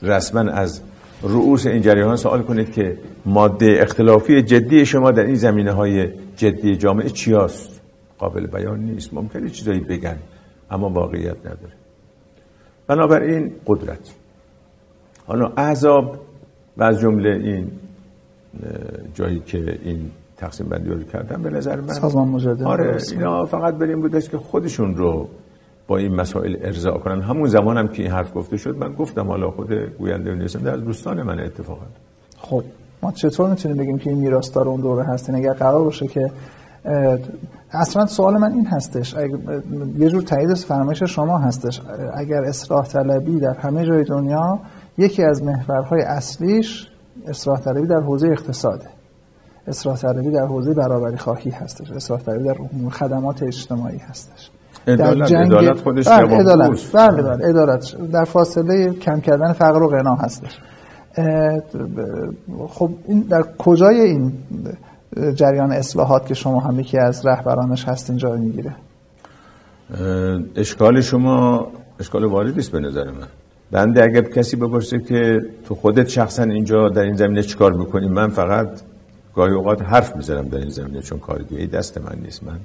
[0.03, 0.83] رسما از
[1.23, 6.77] رؤوس این جریان سوال کنید که ماده اختلافی جدی شما در این زمینه های جدی
[6.77, 7.81] جامعه چی هست؟
[8.19, 10.17] قابل بیان نیست ممکنه چیزایی بگن
[10.71, 11.73] اما واقعیت نداره.
[12.87, 14.15] بنابراین قدرت.
[15.27, 16.19] حالا احزاب
[16.77, 17.71] و از جمله این
[19.15, 23.75] جایی که این تقسیم بندی رو کردن به نظر من سازمان مجادله آره اینا فقط
[23.75, 25.29] بریم بودش که خودشون رو
[25.87, 27.21] با این مسائل ارضا کنن.
[27.21, 30.77] همون زمان هم که این حرف گفته شد من گفتم حالا خود گوینده نیستم در
[30.77, 31.87] دوستان من اتفاقا.
[32.39, 32.63] خب
[33.03, 36.31] ما چطور می‌تونیم بگیم که این میراثدار اون دوره هستین اگر قرار باشه که
[37.71, 39.15] اصلا سوال من این هستش.
[39.99, 41.81] یه جور تایید فرمایش شما هستش.
[42.15, 44.59] اگر اصلاح طلبی در همه جای دنیا
[44.99, 46.89] یکی از محورهای اصلیش
[47.27, 48.87] اصلاح طلبی در حوزه اقتصاده.
[49.67, 51.91] اصلاح طلبی در حوزه برابری خواهی هستش.
[51.91, 52.57] اصلاح طلبی در
[52.91, 54.51] خدمات اجتماعی هستش.
[54.87, 59.89] در جنگ ادالت خودش بله ادالت بله بله ادالت در فاصله کم کردن فقر و
[59.89, 60.59] غنا هستش.
[62.69, 64.33] خب این در کجای این
[65.35, 68.75] جریان اصلاحات که شما هم یکی از رهبرانش هستین جای می‌گیره؟
[70.57, 71.67] اشکال شما
[72.01, 73.27] اشکال واردی است به نظر من.
[73.71, 78.29] بنده اگر کسی بپرسه که تو خودت شخصا اینجا در این زمینه چیکار می‌کنی من
[78.29, 78.69] فقط
[79.35, 82.45] گاهی اوقات حرف می‌زنم در این زمینه چون کار دیگه دست من نیست.
[82.45, 82.59] من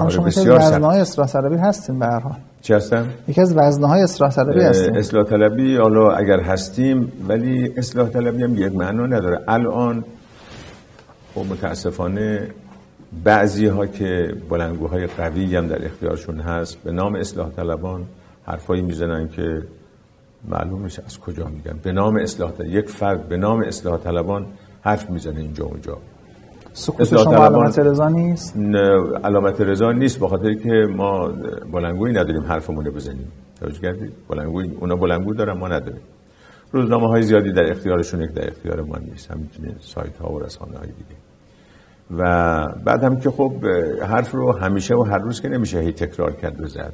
[0.00, 2.36] کار شما بسیار از های اصلاح طلبی هستیم به هر حال.
[2.62, 7.72] چی هستم؟ یکی از وزنه های اصلاح طلبی هستیم اصلاح طلبی حالا اگر هستیم ولی
[7.76, 9.40] اصلاح طلبی هم یک معنا نداره.
[9.48, 10.04] الان
[11.34, 12.48] خب متاسفانه
[13.24, 18.04] بعضی ها که بلنگوهای قوی هم در اختیارشون هست به نام اصلاح طلبان
[18.46, 19.62] حرفایی می‌زنن که
[20.48, 21.78] معلوم میشه از کجا میگن.
[21.82, 24.46] به نام اصلاح طلبان یک فرد به نام اصلاح طلبان
[24.82, 25.98] حرف می‌زنه اینجا اونجا.
[26.72, 31.28] سکوت شما علامت رضا نیست؟ نه علامت رضا نیست به خاطر که ما
[31.72, 33.32] بلنگویی نداریم حرفمون رو بزنیم.
[33.60, 36.02] توجه کردید؟ بلنگوی اونا بلنگو دارن ما نداریم.
[36.72, 39.30] روزنامه های زیادی در اختیارشون یک در اختیار ما نیست.
[39.30, 41.20] همینطوری سایت ها و رسانه های دیگه.
[42.10, 42.22] و
[42.84, 43.52] بعد هم که خب
[44.02, 46.92] حرف رو همیشه و هر روز که نمیشه هی تکرار کرد و زد.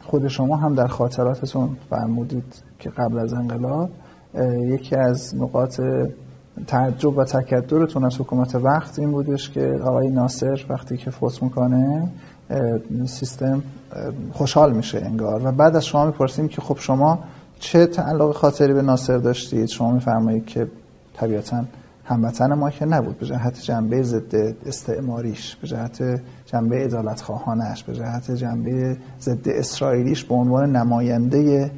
[0.00, 3.90] خود شما هم در خاطراتتون فرمودید که قبل از انقلاب
[4.60, 5.80] یکی از نقاط
[6.66, 12.08] تعجب و تکدرتون از حکومت وقت این بودش که آقای ناصر وقتی که فوت می‌کنه
[13.06, 13.62] سیستم
[14.32, 15.46] خوشحال میشه انگار.
[15.46, 17.18] و بعد از شما می‌پرسیم که خب شما
[17.58, 20.66] چه تعلق خاطری به ناصر داشتید؟ شما میفرمایید که
[21.14, 21.64] طبیعتا
[22.04, 24.34] هموطن ما که نبود به جهت جنبه ضد
[24.66, 31.70] استعماریش به جهت جنبه ادالت خواهانش به جهت جنبه ضد اسرائیلیش به عنوان نماینده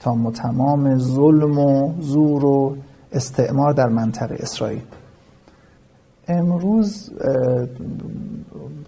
[0.00, 2.76] تام و تمام ظلم و زور و
[3.12, 4.82] استعمار در منطقه اسرائیل.
[6.28, 7.12] امروز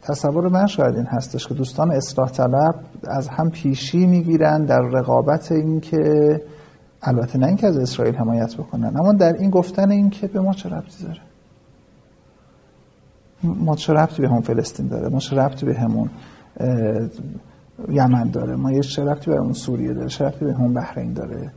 [0.03, 2.75] تصور من شاید این هستش که دوستان اصلاح طلب
[3.09, 5.99] از هم پیشی می‌گیرن در رقابت این که
[7.03, 10.53] البته نه اینکه از اسرائیل حمایت بکنن اما در این گفتن این که به ما
[10.53, 11.21] چه ربطی داره؟
[13.45, 16.11] ما چه ربطی به هم فلسطین داره؟ ما چه ربطی به همون
[17.89, 21.13] یمن داره؟ ما یه چه ربطی به همون سوریه داره؟ چه ربطی به همون بحرین
[21.13, 21.53] داره؟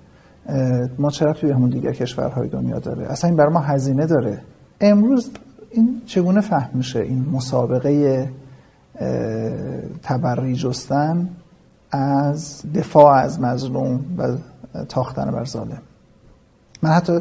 [0.99, 4.41] ما ربطی به همون دیگر کشورهای دنیا داره؟ اصلا این بر ما هزینه داره.
[4.81, 5.31] امروز
[5.71, 8.29] این چگونه فهم میشه؟ این مسابقه
[10.03, 11.29] تبری جستن
[11.91, 14.37] از دفاع از مظلوم و
[14.89, 15.81] تاختن بر ظالم.
[16.81, 17.19] من حتی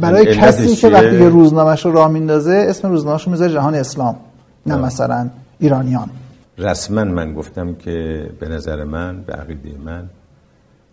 [0.00, 4.16] برای کسی که وقتی یه روزنامهش رو راه میندازه اسم روزنامهش رو می‌ذاره جهان اسلام
[4.66, 6.10] نه مثلا ایرانیان.
[6.58, 10.04] رسما من گفتم که به نظر من به عقیده من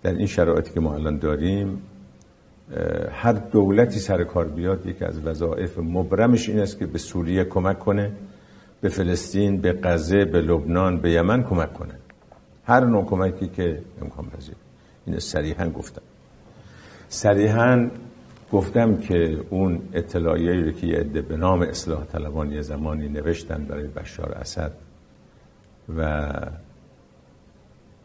[0.04, 1.82] در این شرایطی که ما الان داریم
[3.12, 7.80] هر دولتی سر کار بیاد یکی از وظایف مبرمش این است که به سوریه کمک
[7.80, 8.12] کنه
[8.82, 11.94] به فلسطین به غزه به لبنان به یمن کمک کنه.
[12.66, 14.56] هر نوع کمکی که امکان پذیر.
[15.06, 16.02] این صریحا گفتم.
[17.10, 17.90] صریحا
[18.52, 23.66] گفتم که اون اطلاعیه رو که یه عده به نام اصلاح طلبان یه زمانی نوشتن
[23.66, 24.72] برای بشار اسد
[25.98, 26.32] و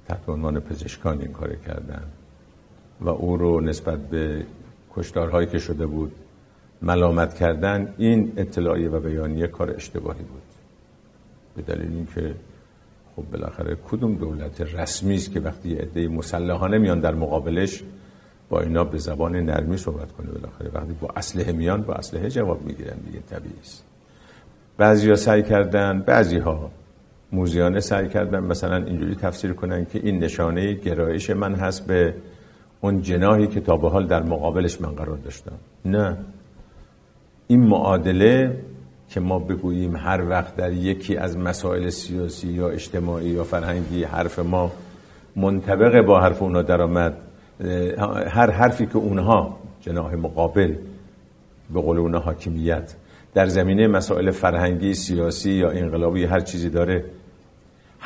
[0.09, 2.03] تحت عنوان پزشکان این کار کردن.
[3.01, 4.47] و او رو نسبت به
[4.97, 6.13] کشتارهایی که شده بود
[6.83, 10.43] ملامت کردن این اطلاعیه و بیانیه کار اشتباهی بود.
[11.57, 12.35] به دلیل اینکه
[13.17, 17.83] خب بالاخره کدوم دولت رسمی است که وقتی عده مسلحانه میان در مقابلش
[18.49, 20.71] با اینا به زبان نرمی صحبت کنه بالاخره.
[20.75, 23.85] وقتی با اسلحه میان با اسلحه جواب می‌گیرن دیگه طبیعی است.
[24.77, 26.71] بعضیا سعی کردن بعضی ها
[27.35, 32.15] موزیانه سعی کردن مثلا اینجوری تفسیر کنن که این نشانه گرایش من هست به
[32.81, 35.53] اون جناحی که تا به حال در مقابلش من قرار داشتم.
[35.85, 36.17] نه.
[37.47, 38.57] این معادله
[39.09, 44.39] که ما بگوییم هر وقت در یکی از مسائل سیاسی یا اجتماعی یا فرهنگی حرف
[44.39, 44.73] ما
[45.37, 47.17] منطبق با حرف اونا درآمد
[48.29, 50.75] هر حرفی که اونها جناح مقابل
[51.75, 52.95] به قول اونا حاکمیت
[53.35, 57.05] در زمینه مسائل فرهنگی سیاسی یا انقلابی هر چیزی داره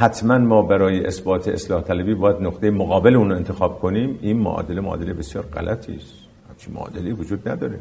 [0.01, 4.19] حتما ما برای اثبات اصلاح طلبی باید نقطه مقابل اون رو انتخاب کنیم.
[4.23, 6.15] این معادله معادله بسیار غلطی است.
[6.51, 7.79] همچین معادله وجود نداره.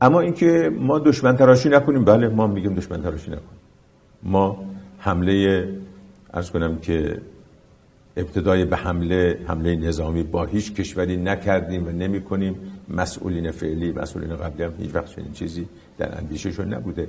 [0.00, 2.04] اما اینکه ما دشمن تراشی نکنیم.
[2.04, 3.58] بله ما میگیم دشمن تراشی نکنیم
[4.22, 4.64] ما
[4.98, 5.68] حمله
[6.34, 7.20] ارز کنم که
[8.16, 12.54] ابتدای به حمله حمله نظامی با هیچ کشوری نکردیم و نمی کنیم
[12.88, 17.08] مسئولین فعلی مسئولین قبلی هم هیچ وقت چنین چیزی در اندیششون نبوده.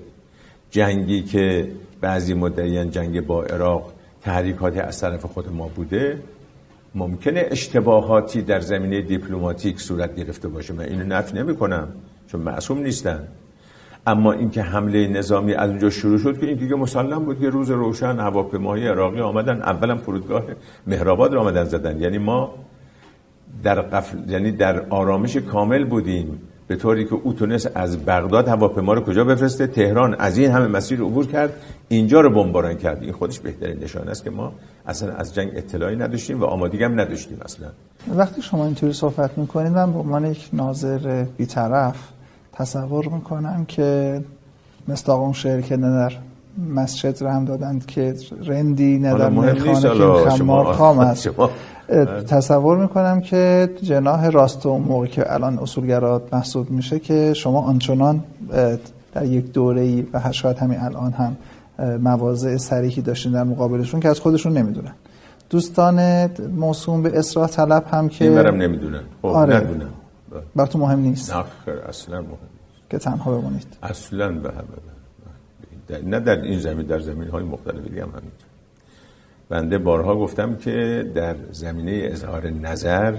[0.72, 6.21] جنگی که بعضی مدعیان جنگ با عراق تحریکات از طرف خود ما بوده
[6.95, 10.73] ممکنه اشتباهاتی در زمینه دیپلماتیک صورت گرفته باشه.
[10.73, 11.87] من اینو نفی نمی کنم
[12.27, 13.27] چون معصوم نیستن
[14.07, 17.71] اما اینکه حمله نظامی از اونجا شروع شد که این دیگه مسلم بود که روز
[17.71, 19.61] روشن هواپیماهای عراقی آمدن.
[19.61, 20.43] اولا فرودگاه
[20.87, 21.99] مهرآباد رو آمدن زدن.
[21.99, 22.53] یعنی ما
[23.63, 26.41] در قفل یعنی در آرامش کامل بودیم.
[26.69, 30.15] به طوری که او تونست از بغداد هواپیما رو کجا بفرسته؟ تهران.
[30.19, 31.53] از این همه مسیر عبور کرد.
[31.87, 33.03] اینجا رو بمباران کرد.
[33.03, 34.51] این خودش بهترین نشانه است که ما
[34.87, 37.67] اصلا از جنگ اطلاعی نداشتیم و آمادگی هم نداشتیم اصلا.
[38.15, 41.95] وقتی شما اینطوری صحبت می‌کنید من به عنوان یک ناظر بیطرف
[42.53, 44.21] تصور می‌کنم که
[44.87, 46.13] مستاق اون شعر که در
[46.75, 48.15] مسجد رحم دادند که
[48.45, 51.21] رندی نه در مهم نیست میخانه حالا که خمار شما- خام است.
[51.23, 51.49] شما-
[52.27, 58.23] تصور می‌کنم که جناح راست اون موقع که الان اصولگرات محسوب میشه که شما آنچنان
[59.13, 61.37] در یک دوره ای و شاید همین الان هم
[62.01, 64.93] مواضع صریحی داشتین در مقابلشون که از خودشون نمی‌دونن.
[65.49, 69.01] دوستان موسوم به اصلاح طلب هم که این برم نمی‌دونن.
[69.21, 69.55] خب آره.
[69.55, 69.89] ندونم
[70.55, 71.35] براتون مهم نیست.
[71.35, 71.43] نه
[71.89, 72.89] اصلا مهم نیست.
[72.89, 73.67] که تنها بمونید.
[73.83, 74.67] اصلا به همه.
[76.03, 78.48] نه در این زمین در زمین های مختلف دیگه هم همینطور.
[79.49, 83.17] بنده بارها گفتم که در زمینه اظهار نظر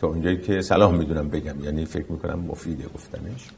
[0.00, 3.50] تا اونجایی که صلاح می‌دونم بگم یعنی فکر می‌کنم مفیده گفتنش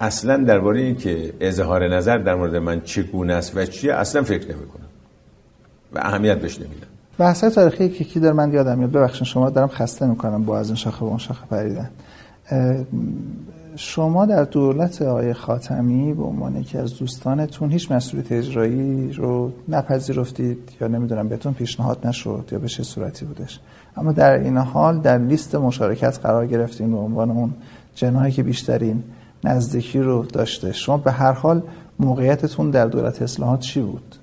[0.00, 4.44] اصلا درباره این که اظهار نظر در مورد من چگونه است و چیه اصلا فکر
[4.44, 4.86] نمی‌کنم
[5.92, 6.86] و اهمیت بهش نمیدم.
[7.18, 10.66] بحث تاریخی که کی داره من یادم میاد ببخشید شما دارم خسته می‌کنم با از
[10.66, 11.90] این شاخه به اون شاخه پریدن.
[13.76, 20.58] شما در دولت آقای خاتمی به عنوان یکی از دوستانتون هیچ مسئولیت اجرایی رو نپذیرفتید
[20.80, 23.60] یا نمی‌دونم بهتون پیشنهاد نشد یا به چه صورتی بودش.
[23.96, 27.54] اما در این حال در لیست مشارکت قرار گرفتین به عنوان اون
[27.94, 29.02] جناحی که بیشترین
[29.44, 30.72] نزدیکی رو داشته.
[30.72, 31.62] شما به هر حال
[31.98, 34.14] موقعیتتون در دولت اصلاحات چی بود؟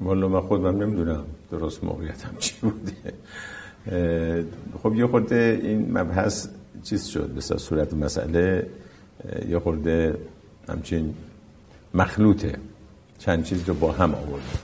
[0.00, 2.92] والا من خودم نمی‌دونم درست موقعیتم چی بوده.
[4.82, 6.48] خب یه خورده این مبحث
[6.82, 8.66] چیز شد مثلا صورت مسئله
[9.48, 10.18] یه خورده
[10.68, 11.14] همچین
[11.94, 12.58] مخلوطه.
[13.18, 14.58] چند چیز رو با هم آورده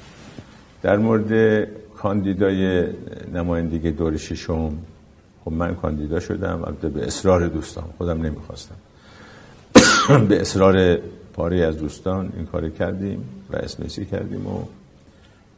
[0.83, 2.87] در مورد کاندیدای
[3.35, 4.73] نمایندگی دور ششم
[5.45, 8.75] خب من کاندیدا شدم البته به اصرار دوستان خودم نمی‌خواستم.
[10.29, 10.99] به اصرار
[11.33, 14.65] پاره از دوستان این کار کردیم و اسمسی کردیم و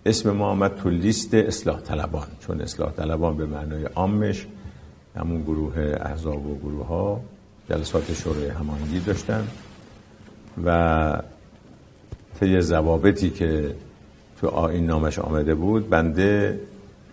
[0.06, 4.46] اسم ما آمد تو لیست اصلاح طلبان چون اصلاح طلبان به معنای عامش
[5.16, 7.20] همون گروه احزاب و گروه ها
[7.70, 9.48] جلسات شورای هماهنگی داشتن
[10.64, 11.22] و
[12.40, 13.74] طی ضوابطی که
[14.40, 16.60] تو آیین نامش آمده بود بنده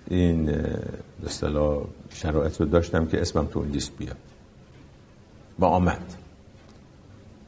[0.10, 4.18] این به اصطلاح شرایط رو داشتم که اسمم تو لیست بیاد.
[5.60, 6.14] و آمد.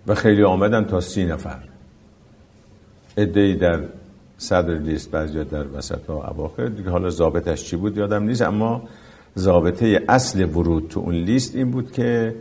[0.07, 1.59] و خیلی آمدن تا سی نفر.
[3.17, 3.80] ادهی در
[4.38, 6.65] صدر لیست بعضی در وسط ها اواخر.
[6.65, 8.84] دیگه حالا ضابطش چی بود؟ یادم نیست اما
[9.38, 12.35] ضابطه اصل ورود تو اون لیست این بود که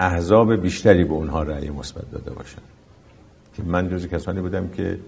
[0.00, 2.62] احزاب بیشتری به اونها رأی مثبت داده باشن
[3.56, 4.98] که من جز کسانی بودم که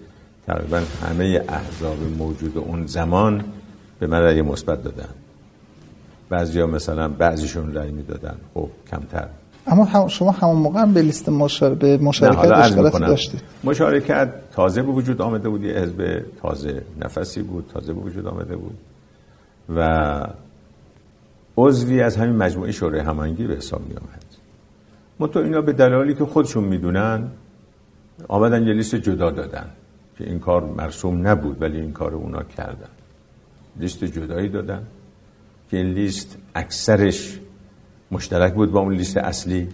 [0.47, 3.43] تقریبا همه احزاب موجود اون زمان
[3.99, 5.09] به من رأی مثبت دادن.
[6.29, 8.35] بعضیا مثلا بعضیشون رأی می‌دادن.
[8.53, 9.27] خب کمتر.
[9.67, 11.73] اما هم- شما همون موقع هم به لیست مشار...
[11.73, 12.99] به مشارکت اشتراک.
[12.99, 13.41] داشتید.
[13.63, 18.55] مشارکت تازه به وجود آمده بود یه حزب تازه نفسی بود تازه به وجود آمده
[18.55, 18.77] بود.
[19.75, 20.27] و
[21.57, 24.25] عضوی از همین مجموعه شورای هماهنگی به حساب می آمد
[25.19, 27.27] منتها اینا به دلایلی که خودشون می‌دونن
[28.27, 29.65] آمدن یه لیست جدا دادن
[30.17, 32.89] که این کار مرسوم نبود ولی این کار اونا کردن.
[33.79, 34.83] لیست جدایی دادن
[35.71, 37.39] که این لیست اکثرش
[38.11, 39.67] مشترک بود با اون لیست اصلی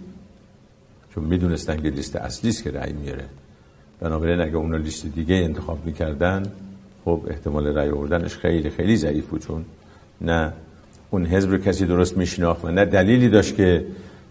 [1.14, 3.24] چون می‌دونستن که لیست اصلی است که رأی میاره
[4.00, 6.42] بنابراین اگه اونا لیست دیگه انتخاب می‌کردن
[7.04, 9.64] خب احتمال رأی آوردنش خیلی خیلی ضعیف بود چون
[10.20, 10.52] نه
[11.10, 13.86] اون حزب رو کسی درست میشناخت و نه دلیلی داشت که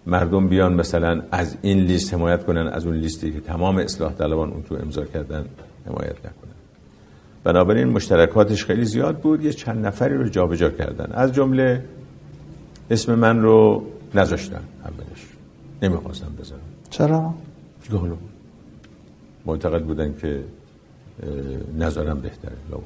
[0.05, 4.51] مردم بیان مثلا از این لیست حمایت کنن از اون لیستی که تمام اصلاح طلبان
[4.51, 5.45] اون تو امضا کردن
[5.85, 6.55] حمایت نکنن.
[7.43, 11.11] بنابراین مشترکاتش خیلی زیاد بود یه چند نفری رو جابجا کردن.
[11.11, 11.83] از جمله
[12.91, 13.83] اسم من رو
[14.15, 15.27] نذاشتن اولش.
[15.81, 16.61] نمی‌خواستم بذارم.
[16.89, 17.33] چرا؟
[17.91, 18.17] حالا
[19.45, 20.43] معتقد بودن که
[21.77, 22.57] نظرم بهتره.
[22.71, 22.83] لابد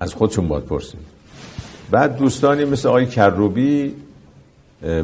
[0.00, 1.15] از خودشون باید پرسید.
[1.90, 3.94] بعد دوستانی مثل آقای کروبی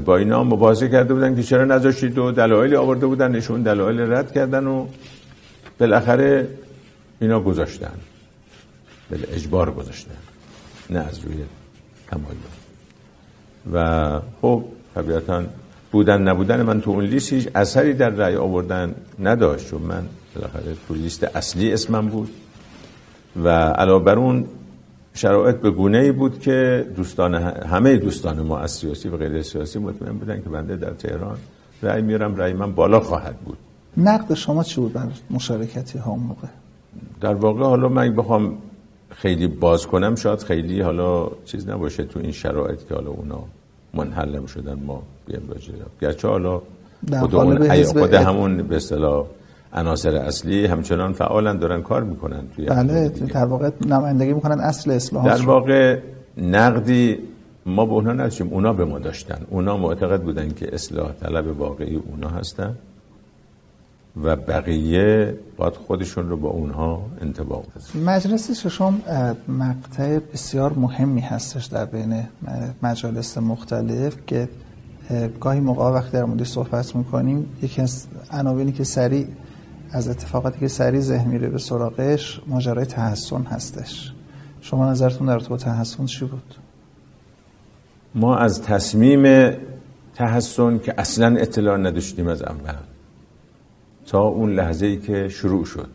[0.05, 4.33] با اینا مباحثه کرده بودن که چرا نذاشتید و دلایلی آورده بودن نشون دلایل رد
[4.33, 4.87] کردن و
[5.79, 6.49] بالاخره
[7.21, 7.93] اینا گذاشتن.
[9.11, 10.17] بل اجبار گذاشتن.
[10.91, 11.35] نه از روی
[12.11, 12.37] تمایل.
[13.73, 14.65] و خب
[14.95, 15.45] طبیعتا
[15.93, 20.77] بودن نبودن من تو اون لیست هیچ اثری در رأی آوردن نداشت چون من بالاخره
[20.89, 22.31] تو لیست اصلی اسمم بود.
[23.45, 24.47] و علاوه بر اون
[25.15, 29.79] شرایط به گونه ای بود که دوستان همه دوستان ما از سیاسی و غیر سیاسی
[29.79, 31.37] مطمئن بودن که بنده در تهران
[31.83, 33.59] رأی میارم رأی من بالا خواهد بود
[33.97, 36.49] نقد شما چی بود بر مشارکتی ها اون موقع؟
[37.21, 38.59] در واقع حالا من بخوام
[39.11, 43.45] خیلی باز کنم شاید خیلی حالا چیز نباشه تو این شرایط که حالا اونا
[43.95, 46.63] منحل شدن ما بیام راجع گرچه حالا
[47.07, 47.33] در خود,
[47.85, 49.27] خود همون به اصطلاح
[49.73, 53.09] عناصر اصلی همچنان فعالن دارن کار می‌کنن توی بله.
[53.09, 55.47] در واقع نمایندگی می‌کنن اصل اصلاحات در.
[55.47, 55.99] واقع
[56.39, 57.19] نقدی
[57.67, 61.97] ما به اونا نداشتیم اونا به ما داشتن اونا معتقد بودن که اصلاح طلب واقعی
[61.97, 62.75] اونا هستن
[64.23, 69.01] و بقیه باید خودشون رو با اونها انتباق بزن مجلس ششم
[69.49, 72.23] مقطع بسیار مهمی هستش در بین
[72.83, 74.49] مجالس مختلف که
[75.41, 79.27] گاهی موقع وقتی در موردش صحبت می‌کنیم یکی از عناوینی که سریع
[79.93, 84.13] از اتفاقاتی که سریع ذهن میره به سراغش ماجرای تحسن هستش.
[84.61, 86.55] شما نظرتون در تو تحسن چی بود؟
[88.15, 89.53] ما از تصمیم
[90.15, 92.75] تحسن که اصلا اطلاع نداشتیم از اول
[94.07, 95.89] تا اون لحظه ای که شروع شد.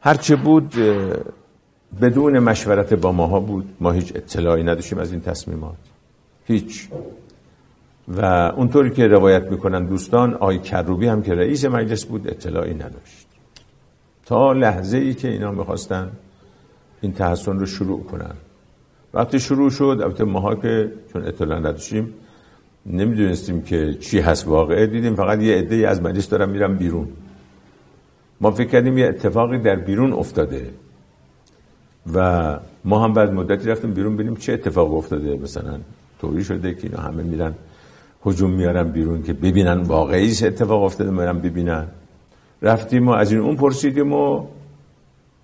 [0.00, 0.74] هرچه بود
[2.00, 3.76] بدون مشورت با ماها بود.
[3.80, 5.76] ما هیچ اطلاعی نداشتیم از این تصمیمات.
[6.44, 6.88] هیچ.
[8.08, 8.24] و
[8.56, 13.25] اونطوری که روایت می‌کنن دوستان آقای کروبی هم که رئیس مجلس بود اطلاعی نداشت.
[14.26, 16.10] تا لحظه ای که اینا می‌خواستن
[17.00, 18.34] این تحسن رو شروع کنن.
[19.14, 22.14] وقتی شروع شد البته ماها که چون اطلاع نداشتیم
[22.86, 27.08] نمی‌دونستیم که چی هست واقعه دیدیم فقط یه عده از مجلس دارن میرن بیرون.
[28.40, 30.70] ما فکر کردیم یه اتفاقی در بیرون افتاده
[32.14, 35.36] و ما هم بعد مدتی رفتیم بیرون ببینیم چه اتفاق افتاده.
[35.36, 35.78] مثلا
[36.20, 37.54] طوری شده که اینا همه میرن
[38.26, 41.86] هجوم میارن بیرون که ببینن واقعی اتفاق افتاده میرن ببینن.
[42.62, 44.46] رفتیم و از این اون پرسیدیم و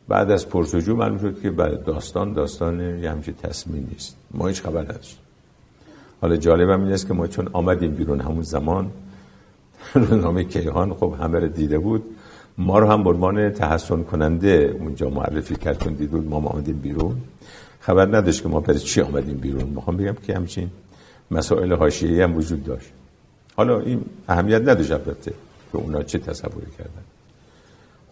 [0.09, 4.17] بعد از پرسجو معلوم شد که بعد داستان داستان یه همچین تصمیم نیست.
[4.31, 5.19] ما هیچ خبر نداشتیم.
[6.21, 8.91] حالا جالبم این است که ما چون آمدیم بیرون همون زمان
[9.95, 12.05] روزنامه کیهان خب همه رو دیده بود.
[12.59, 17.17] ما رو هم برمان تحسن کننده اونجا معرفی کرد چون دید بود ما آمدیم بیرون.
[17.81, 19.65] خبر نداشت که ما پر چی آمدیم بیرون.
[19.65, 20.71] می‌خوام بگم که همچین
[21.31, 22.91] مسائل حاشیه‌ای هم وجود داشت.
[23.57, 25.33] حالا این اهمیت نداشت البته.
[25.73, 27.03] که اونا چه تصوری کردن.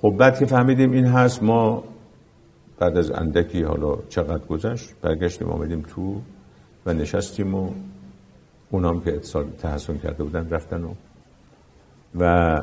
[0.02, 1.84] خب بعد که فهمیدیم این هست ما
[2.78, 6.20] بعد از اندکی حالا چقدر گذشت برگشتیم آمدیم تو
[6.86, 7.70] و نشستیم و
[8.70, 10.94] اونام که اتصال تحسن کرده بودن رفتن و
[12.20, 12.56] و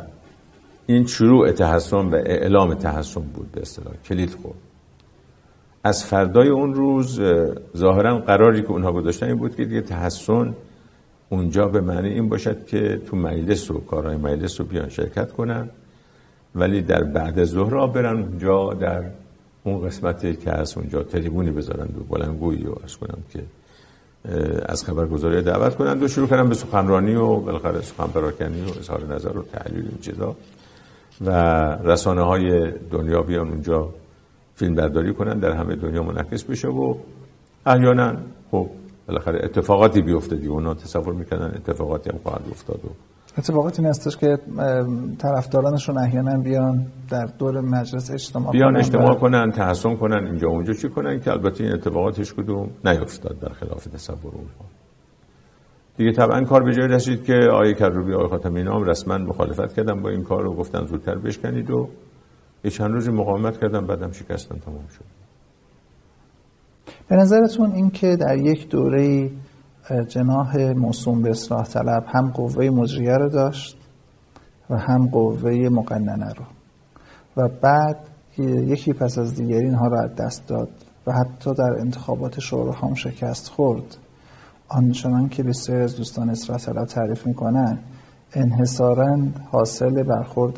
[0.86, 3.94] این شروع تحسن و اعلام تحسن بود به اصطلاح.
[4.06, 4.58] کلید خورد.
[5.84, 7.22] از فردای اون روز
[7.78, 10.56] ظاهرا قراری که اونها گذاشتن این بود که دیگه تحسن
[11.30, 15.70] اونجا به معنی این باشد که تو مجلس و کارهای مجلس رو بیان شرکت کنن
[16.56, 19.04] ولی در بعد ظهر برن اونجا در
[19.64, 23.44] اون قسمتی که از اونجا تریبونی بذارن و بلنگویی و از کنم که
[24.66, 29.16] از خبرگزاری دعوت کنند و شروع کردن به سخنرانی و بالاخره سخن پراکنی و اظهار
[29.16, 30.36] نظر و تحلیل این چیزا.
[31.26, 31.32] و
[31.84, 33.90] رسانه های دنیا بیان اونجا
[34.56, 36.96] فیلم برداری کنن در همه دنیا منعکس بشه و
[37.66, 38.14] احیانا
[38.52, 38.70] خب
[39.08, 40.50] بالاخره اتفاقاتی بیفته دیگه.
[40.50, 42.90] اونا تصور می‌کنن اتفاقاتی هم خواهد افتاد و
[43.38, 44.38] اتفاقاتی هستش که
[45.20, 50.90] طرفدارانشون احیانا بیان در دور مجلس اجتماع بیان اجتماع کنن تحسن کنن اینجا اونجا چی
[50.90, 54.66] کنن که البته این اتفاقاتش کدوم نیفتاد در خلاف تصور اونها.
[55.98, 60.02] دیگه طبعا کار به جای رسید که آیه کروبی آیه خاتمی نام رسما مخالفت کردن
[60.02, 61.90] با این کار رو گفتن زودتر بشکنید و
[62.64, 65.17] یه چند روزی مقاومت کردن بعدم شکستن تمام شد.
[67.10, 69.30] به نظرتون این که در یک دوره
[70.08, 73.78] جناح موسوم به اصلاح طلب هم قوه مجریه رو داشت
[74.70, 76.46] و هم قوه مقننه رو.
[77.38, 77.98] و بعد
[78.38, 80.70] یکی پس از دیگری اینها رو از دست داد
[81.08, 83.98] و حتی در انتخابات شورا هم شکست خورد.
[84.70, 87.80] آنچنان که بسیاری از دوستان اصلاح طلب تعریف می‌کنن
[88.34, 89.18] انحصارا
[89.52, 90.56] حاصل برخورد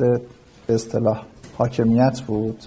[0.66, 1.22] به اصطلاح
[1.58, 2.64] حاکمیت بود.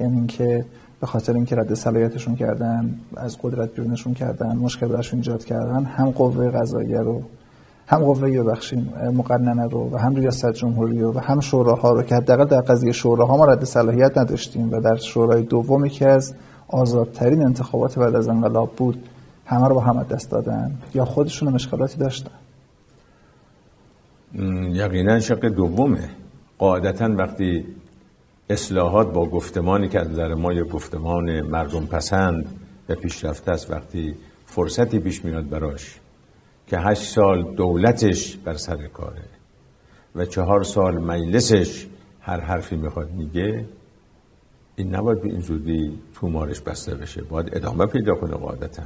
[0.00, 0.64] یعنی اینکه
[1.00, 6.10] به خاطر اینکه رد صلاحیتشون کردن از قدرت بیرونشون کردن مشکل براشون ایجاد کردن هم
[6.10, 7.22] قوه قضاییه رو
[7.86, 12.14] هم قوه بخشین مقننه رو و هم ریاست جمهوری رو و هم شوراها رو که
[12.14, 16.34] حداقل در قضیه شوراها ما رد صلاحیت نداشتیم و در شورای دوم که از
[16.68, 19.08] آزادترین انتخابات بعد از انقلاب بود
[19.46, 22.30] همه رو با هم دست دادن یا خودشون مشکلاتی داشتن؟
[24.72, 26.08] یقینا شق دومه.
[26.58, 27.64] قاعدتا وقتی
[28.50, 34.14] اصلاحات با گفتمانی که از نظر ما یه گفتمان مردم پسند و پیشرفته است وقتی
[34.46, 36.00] فرصتی پیش میاد براش
[36.66, 39.24] که هشت سال دولتش بر سر کاره
[40.14, 41.86] و چهار سال مجلسش
[42.20, 43.64] هر حرفی می‌خواد میگه
[44.76, 48.82] این نباید به این زودی تومارش بسته بشه باید ادامه پیدا کنه قاعدتا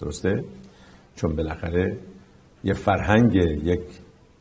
[0.00, 0.44] درسته؟
[1.16, 1.96] چون بالاخره
[2.64, 3.34] یه فرهنگ
[3.64, 3.80] یک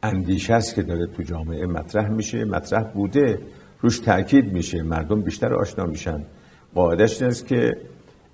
[0.04, 3.40] اندیشه است که داره تو جامعه مطرح میشه مطرح بوده
[3.82, 4.84] روش تاکید میشه.
[4.84, 6.26] مردم بیشتر آشنا میشن.
[6.76, 7.72] قاعدش است که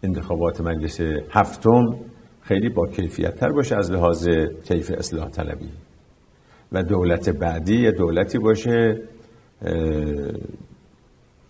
[0.04, 1.96] انتخابات مجلس هفتم
[2.42, 4.30] خیلی با کیفیت تر باشه از لحاظ
[4.68, 5.70] کیف اصلاح طلبی.
[6.72, 9.02] و دولت بعدی یه دولتی باشه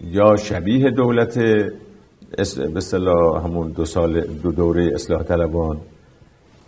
[0.02, 1.72] یا شبیه دولت به
[2.78, 5.78] اصطلاح همون دو سال دو دوره اصلاح طلبان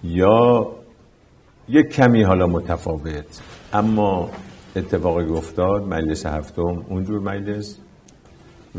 [0.03, 0.67] یا
[1.69, 3.41] یک کمی حالا متفاوت.
[3.73, 4.29] اما
[4.77, 7.77] اتفاقی افتاد مجلس هفتم اونجور مجلس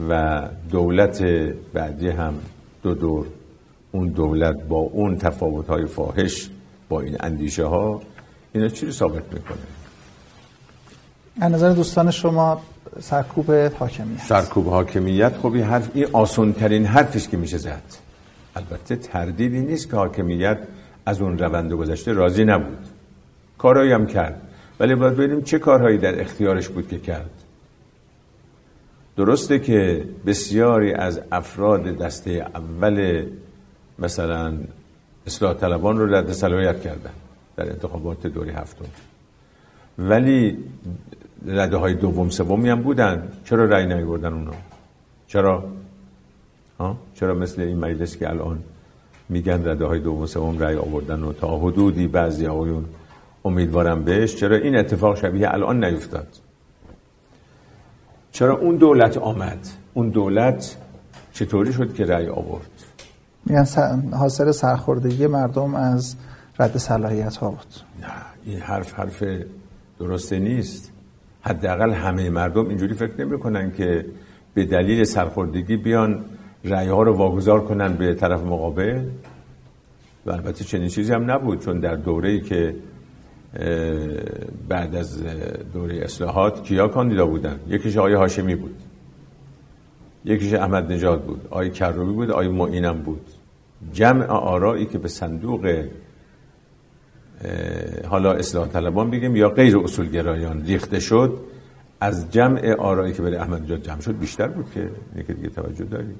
[0.08, 1.22] و دولت
[1.72, 2.34] بعدی هم
[2.82, 3.26] دو دور
[3.92, 6.50] اون دولت با اون تفاوت های فاحش
[6.88, 8.02] با این اندیشه ها
[8.52, 9.58] اینا چی رو ثابت می‌کنه؟
[11.40, 12.60] از نظر دوستان شما
[13.00, 17.82] سرکوب حاکمیت سرکوب حاکمیت خب این حرف این آسان ترین حرفش که میشه زد.
[18.56, 20.58] البته تردیدی نیست که حاکمیت
[21.06, 22.78] از اون روند گذشته راضی نبود.
[23.58, 24.47] کارهایی هم کرد.
[24.80, 27.30] ولی باید ببینیم چه کارهایی در اختیارش بود که کرد.
[29.16, 33.26] درسته که بسیاری از افراد دسته اول
[33.98, 34.52] مثلا
[35.26, 37.10] اصلاح طلبان رو رد صلاحیت کردن
[37.56, 38.84] در انتخابات دوری هفتم.
[39.98, 40.58] ولی
[41.46, 43.28] رده های دوم سومی هم بودن.
[43.44, 44.52] چرا رأی نیاوردن اونا؟
[45.26, 45.64] چرا؟
[46.78, 48.58] ها؟ چرا مثل این مجلس که الان
[49.28, 52.84] میگن رده های دوم سوم رأی آوردن و تا حدودی بعضی آقایون
[53.44, 54.36] امیدوارم بهش.
[54.36, 56.26] چرا این اتفاق شبیه الان نیفتاد؟
[58.32, 59.58] چرا اون دولت آمد؟
[59.94, 60.76] اون دولت
[61.32, 62.70] چطوری شد که رأی آورد؟
[63.46, 63.66] میگن
[64.12, 66.16] حاصل سرخوردگی مردم از
[66.58, 67.74] رد صلاحیت ها بود.
[68.02, 68.08] نه
[68.44, 69.24] این حرف حرف
[69.98, 70.92] درسته نیست.
[71.40, 74.06] حداقل همه مردم اینجوری فکر نمی‌کنن که
[74.54, 76.24] به دلیل سرخوردگی بیان
[76.64, 79.04] رأی ها رو واگذار کنن به طرف مقابل.
[80.26, 82.74] و البته چنین چیزی هم نبود چون در دوره که
[84.68, 85.22] بعد از
[85.72, 88.74] دوره اصلاحات کیا کاندیدا بودن؟ یکیش آقای هاشمی بود.
[90.24, 91.46] یکیش احمد نژاد بود.
[91.50, 93.26] آقای کروبی بود آقای معینم بود.
[93.92, 95.84] جمع آرایی که به صندوق
[98.08, 101.40] حالا اصلاح طلبان بگیم یا غیر اصولگرایان ریخته شد
[102.00, 105.84] از جمع آرایی که برای احمد نژاد جمع شد بیشتر بود که اینکه دیگه توجه
[105.84, 106.14] داریم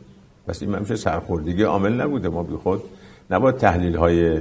[0.47, 2.29] پس این همیشه سرخوردگی عامل نبوده.
[2.29, 2.83] ما بی خود
[3.31, 4.41] نباید تحلیل های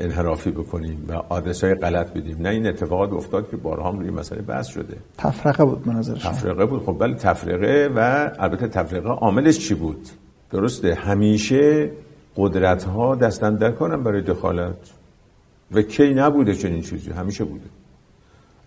[0.00, 2.36] انحرافی بکنیم و آدرس های غلط بدیم.
[2.40, 4.96] نه این اتفاقات افتاد که بارها روی مسئله بحث شده.
[5.18, 6.82] تفرقه بود منظر تفرقه بود.
[6.82, 10.08] خب بله تفرقه و البته تفرقه عاملش چی بود؟
[10.50, 11.90] درسته همیشه
[12.36, 14.90] قدرت ها دستن در کنن برای دخالت.
[15.72, 17.66] و کی نبوده چنین چیزی؟ همیشه بوده.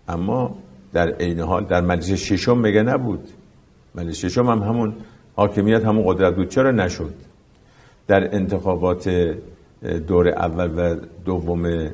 [0.08, 0.58] اما
[0.92, 3.28] در عین حال در مجلس ششم مگه نبود؟
[3.94, 4.94] مجلس ششم هم همون
[5.36, 6.48] حاکمیت همون قدرت بود.
[6.48, 7.14] چرا نشد؟
[8.06, 9.34] در انتخابات
[10.06, 11.90] دور اول و دوم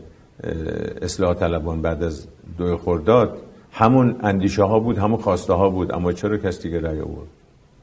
[1.03, 2.27] اصلاح طلبان بعد از
[2.59, 3.39] دو خرداد
[3.73, 5.93] همون اندیشه ها بود همون خواسته ها بود.
[5.93, 7.29] اما چرا کسی دیگه رأی آورد؟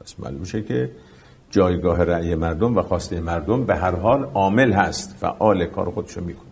[0.01, 0.89] پس معلوم که
[1.51, 5.15] جایگاه رأی مردم و خواسته مردم به هر حال عامل هست.
[5.19, 6.43] فعال کار خودشو می‌کنه.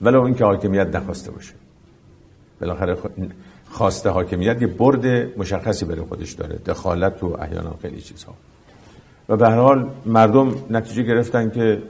[0.00, 1.54] ولو اینکه حاکمیت نخواسته باشه.
[2.60, 2.96] بالاخره
[3.70, 5.06] خواسته حاکمیت یه برد
[5.38, 6.58] مشخصی برای خودش داره.
[6.66, 8.34] دخالت و احیانا خیلی چیزها.
[9.28, 11.82] و به هر حال مردم نتیجه گرفتن که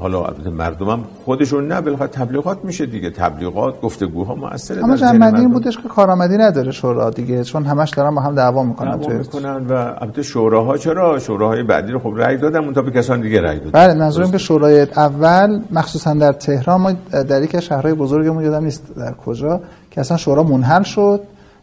[0.00, 3.10] حالا البته مردمم خودشون نه بالاخره تبلیغات میشه دیگه.
[3.10, 8.14] تبلیغات گفتگوها موثره اما جنبندی این بودش که کارآمدی نداره شورا دیگه چون همش دارن
[8.14, 12.36] با هم دعوا می‌کنن دعوا می‌کنن و البته شوراها چرا؟ شوراهای بعدی رو خب رأی
[12.36, 13.70] دادن اون تا به کسان دیگه رأی دادن.
[13.70, 16.92] بله منظورم که شورای اول مخصوصا در تهران ما
[17.22, 19.60] در یک شهرهای بزرگمون یادم نیست در کجا
[19.90, 21.20] که اصلا شورا منحل شد.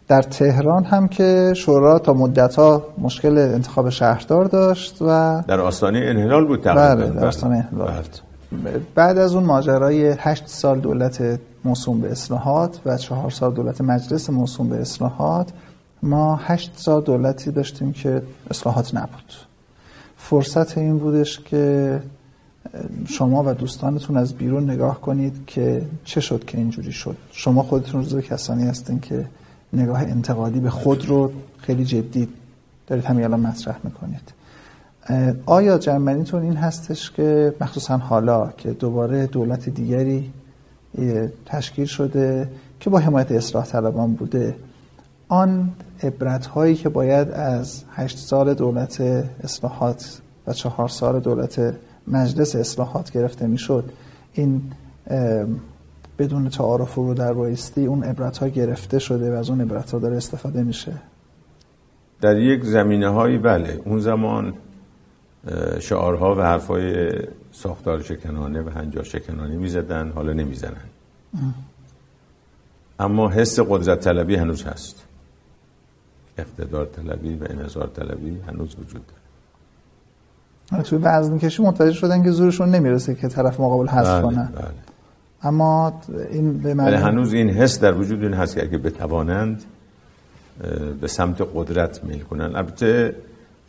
[0.10, 6.00] در تهران هم که شورا تا مدت ها مشکل انتخاب شهردار داشت و در آستانه
[6.00, 6.96] انحلال بود تقریبا.
[6.96, 8.04] بله در آستانه انحلال
[8.52, 8.82] بله.
[8.96, 14.30] بعد از اون ماجرای هشت سال دولت موسوم به اصلاحات و چهار سال دولت مجلس
[14.30, 15.50] موسوم به اصلاحات
[16.04, 18.22] ما هشت سال دولتی داشتیم که
[18.52, 19.34] اصلاحات نبود.
[20.18, 22.00] فرصت این بودش که
[23.08, 27.18] شما و دوستانتون از بیرون نگاه کنید که چه شد که اینجوری شد.
[27.32, 29.26] شما خودتون روز کسانی هستین که
[29.74, 32.28] نگاه انتقادی به خود رو خیلی جدی
[32.88, 34.34] دارید همین الان مطرح می‌کنید.
[35.46, 40.34] آیا جنبنیتون این هستش که مخصوصا حالا که دوباره دولت دیگری
[41.46, 44.56] تشکیل شده که با حمایت اصلاح طلبان بوده
[45.28, 45.72] آن
[46.04, 49.02] عبرت هایی که باید از هشت سال دولت
[49.44, 51.76] اصلاحات و چهار سال دولت
[52.08, 53.92] مجلس اصلاحات گرفته می‌شد
[54.34, 54.62] این
[56.20, 60.00] بدون تعارف رو در بایستی اون عبرت ها گرفته شده و از اون عبرت ها
[60.00, 60.94] داره استفاده میشه.
[62.22, 64.54] در یک زمینه هایی بله اون زمان
[65.80, 67.12] شعارها و حرفای
[67.52, 70.90] ساختار شکنانه و هنجار شکنانه می‌زدن حالا نمی‌زنن.
[73.00, 75.06] اما حس قدرت طلبی هنوز هست.
[76.38, 79.02] اقتدار طلبی و انحصار طلبی هنوز وجود
[80.72, 80.84] داره.
[80.84, 84.72] توی وزن کشی متوجه شدن که زورشون نمی‌رسه که طرف مقابل حذف بله، کنن بله.
[85.44, 85.94] اما
[86.32, 89.64] این به معنی هنوز این حس در وجود این هست که اگه بتوانند
[91.02, 93.16] به سمت قدرت میل کنن البته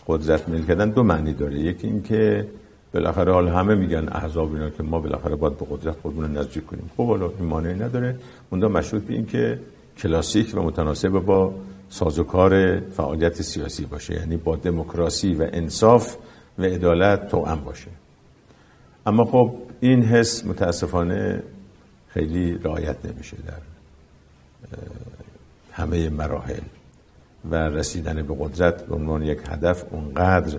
[0.06, 1.60] قدرت میل کردن دو معنی داره.
[1.60, 2.46] یکی اینکه
[2.94, 6.90] بالاخره حال همه میگن احزاب اینا که ما بالاخره باید به قدرت خودمون نزدیک کنیم.
[6.96, 8.16] خب حالا این مانعی نداره.
[8.50, 9.58] اونجا مشروط به این که
[9.98, 11.54] کلاسیک و متناسب با
[11.88, 14.14] سازوکار فعالیت سیاسی باشه.
[14.14, 16.16] یعنی با دموکراسی و انصاف
[16.58, 17.90] و عدالت توأم باشه.
[19.06, 21.42] اما خب این حس متاسفانه
[22.14, 23.60] خیلی رعایت نمیشه در
[25.72, 26.60] همه مراحل
[27.50, 30.58] و رسیدن به قدرت به عنوان یک هدف اونقدر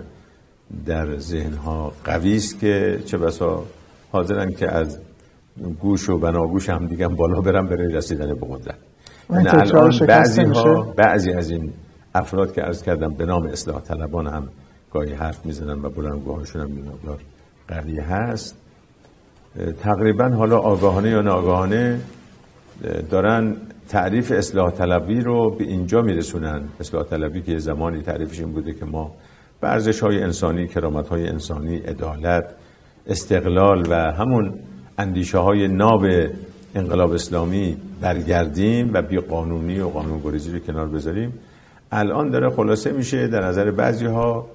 [0.86, 3.64] در ذهنها قوی است که چه بسا
[4.12, 4.98] حاضرن که از
[5.80, 8.78] گوش و بناگوش هم دیگه بالا برن برای رسیدن به قدرت.
[9.30, 11.72] یعنی الان بعضی ها بعضی از این
[12.14, 14.48] افراد که عرض کردم به نام اصلاح طلبان هم
[14.92, 17.18] گاهی حرف می‌زنن و بلندگوهاشون هم مقدار
[17.68, 18.56] قوی هست.
[19.82, 22.00] تقریبا حالا آگاهانه یا ناآگاهانه
[23.10, 23.56] دارن
[23.88, 26.62] تعریف اصلاح طلبی رو به اینجا میرسونن.
[26.80, 29.14] اصلاح طلبی که زمانی تعریفش این بوده که ما
[29.60, 32.54] به ارزش های انسانی کرامت های انسانی عدالت
[33.06, 34.54] استقلال و همون
[34.98, 36.06] اندیشه های ناب
[36.74, 41.32] انقلاب اسلامی برگردیم و بی قانونی و قانون گریزی رو کنار بذاریم.
[41.92, 44.46] الان داره خلاصه میشه در نظر بعضی ها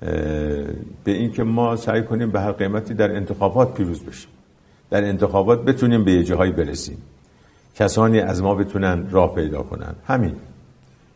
[0.00, 4.30] به این که ما سعی کنیم به هر قیمتی در انتخابات پیروز بشیم.
[4.90, 6.98] در انتخابات بتونیم به یه جاهایی برسیم.
[7.74, 9.94] کسانی از ما بتونن راه پیدا کنن.
[10.06, 10.36] همین.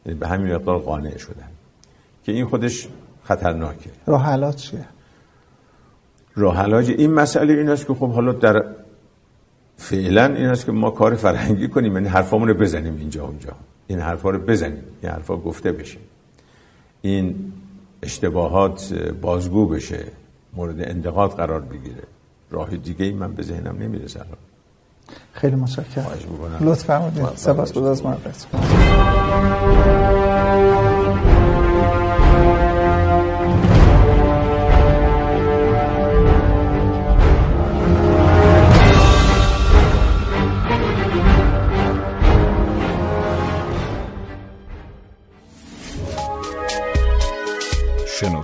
[0.06, 1.48] یعنی به همین مقدار قانع شدن.
[2.24, 2.88] که این خودش
[3.24, 3.90] خطرناکه.
[4.06, 4.84] راه حلات چیه؟
[6.36, 8.64] راه علاج این مسئله این است که خب حالا در
[9.76, 11.92] فعلا این است که ما کار فرهنگی کنیم.
[11.92, 13.52] یعنی حرفامون رو بزنیم اینجا اونجا.
[13.86, 14.82] این حرفا رو بزنیم.
[15.02, 15.98] این حرفا گفته بشه.
[17.02, 17.52] این
[18.04, 20.04] اشتباهات بازگو بشه
[20.56, 22.02] مورد انتقاد قرار بگیره.
[22.50, 24.36] راه دیگه ای من به ذهنم نمی‌رسه الان.
[25.32, 26.06] خیلی متشکرم.
[26.60, 28.02] لطف فرمودید سپاس از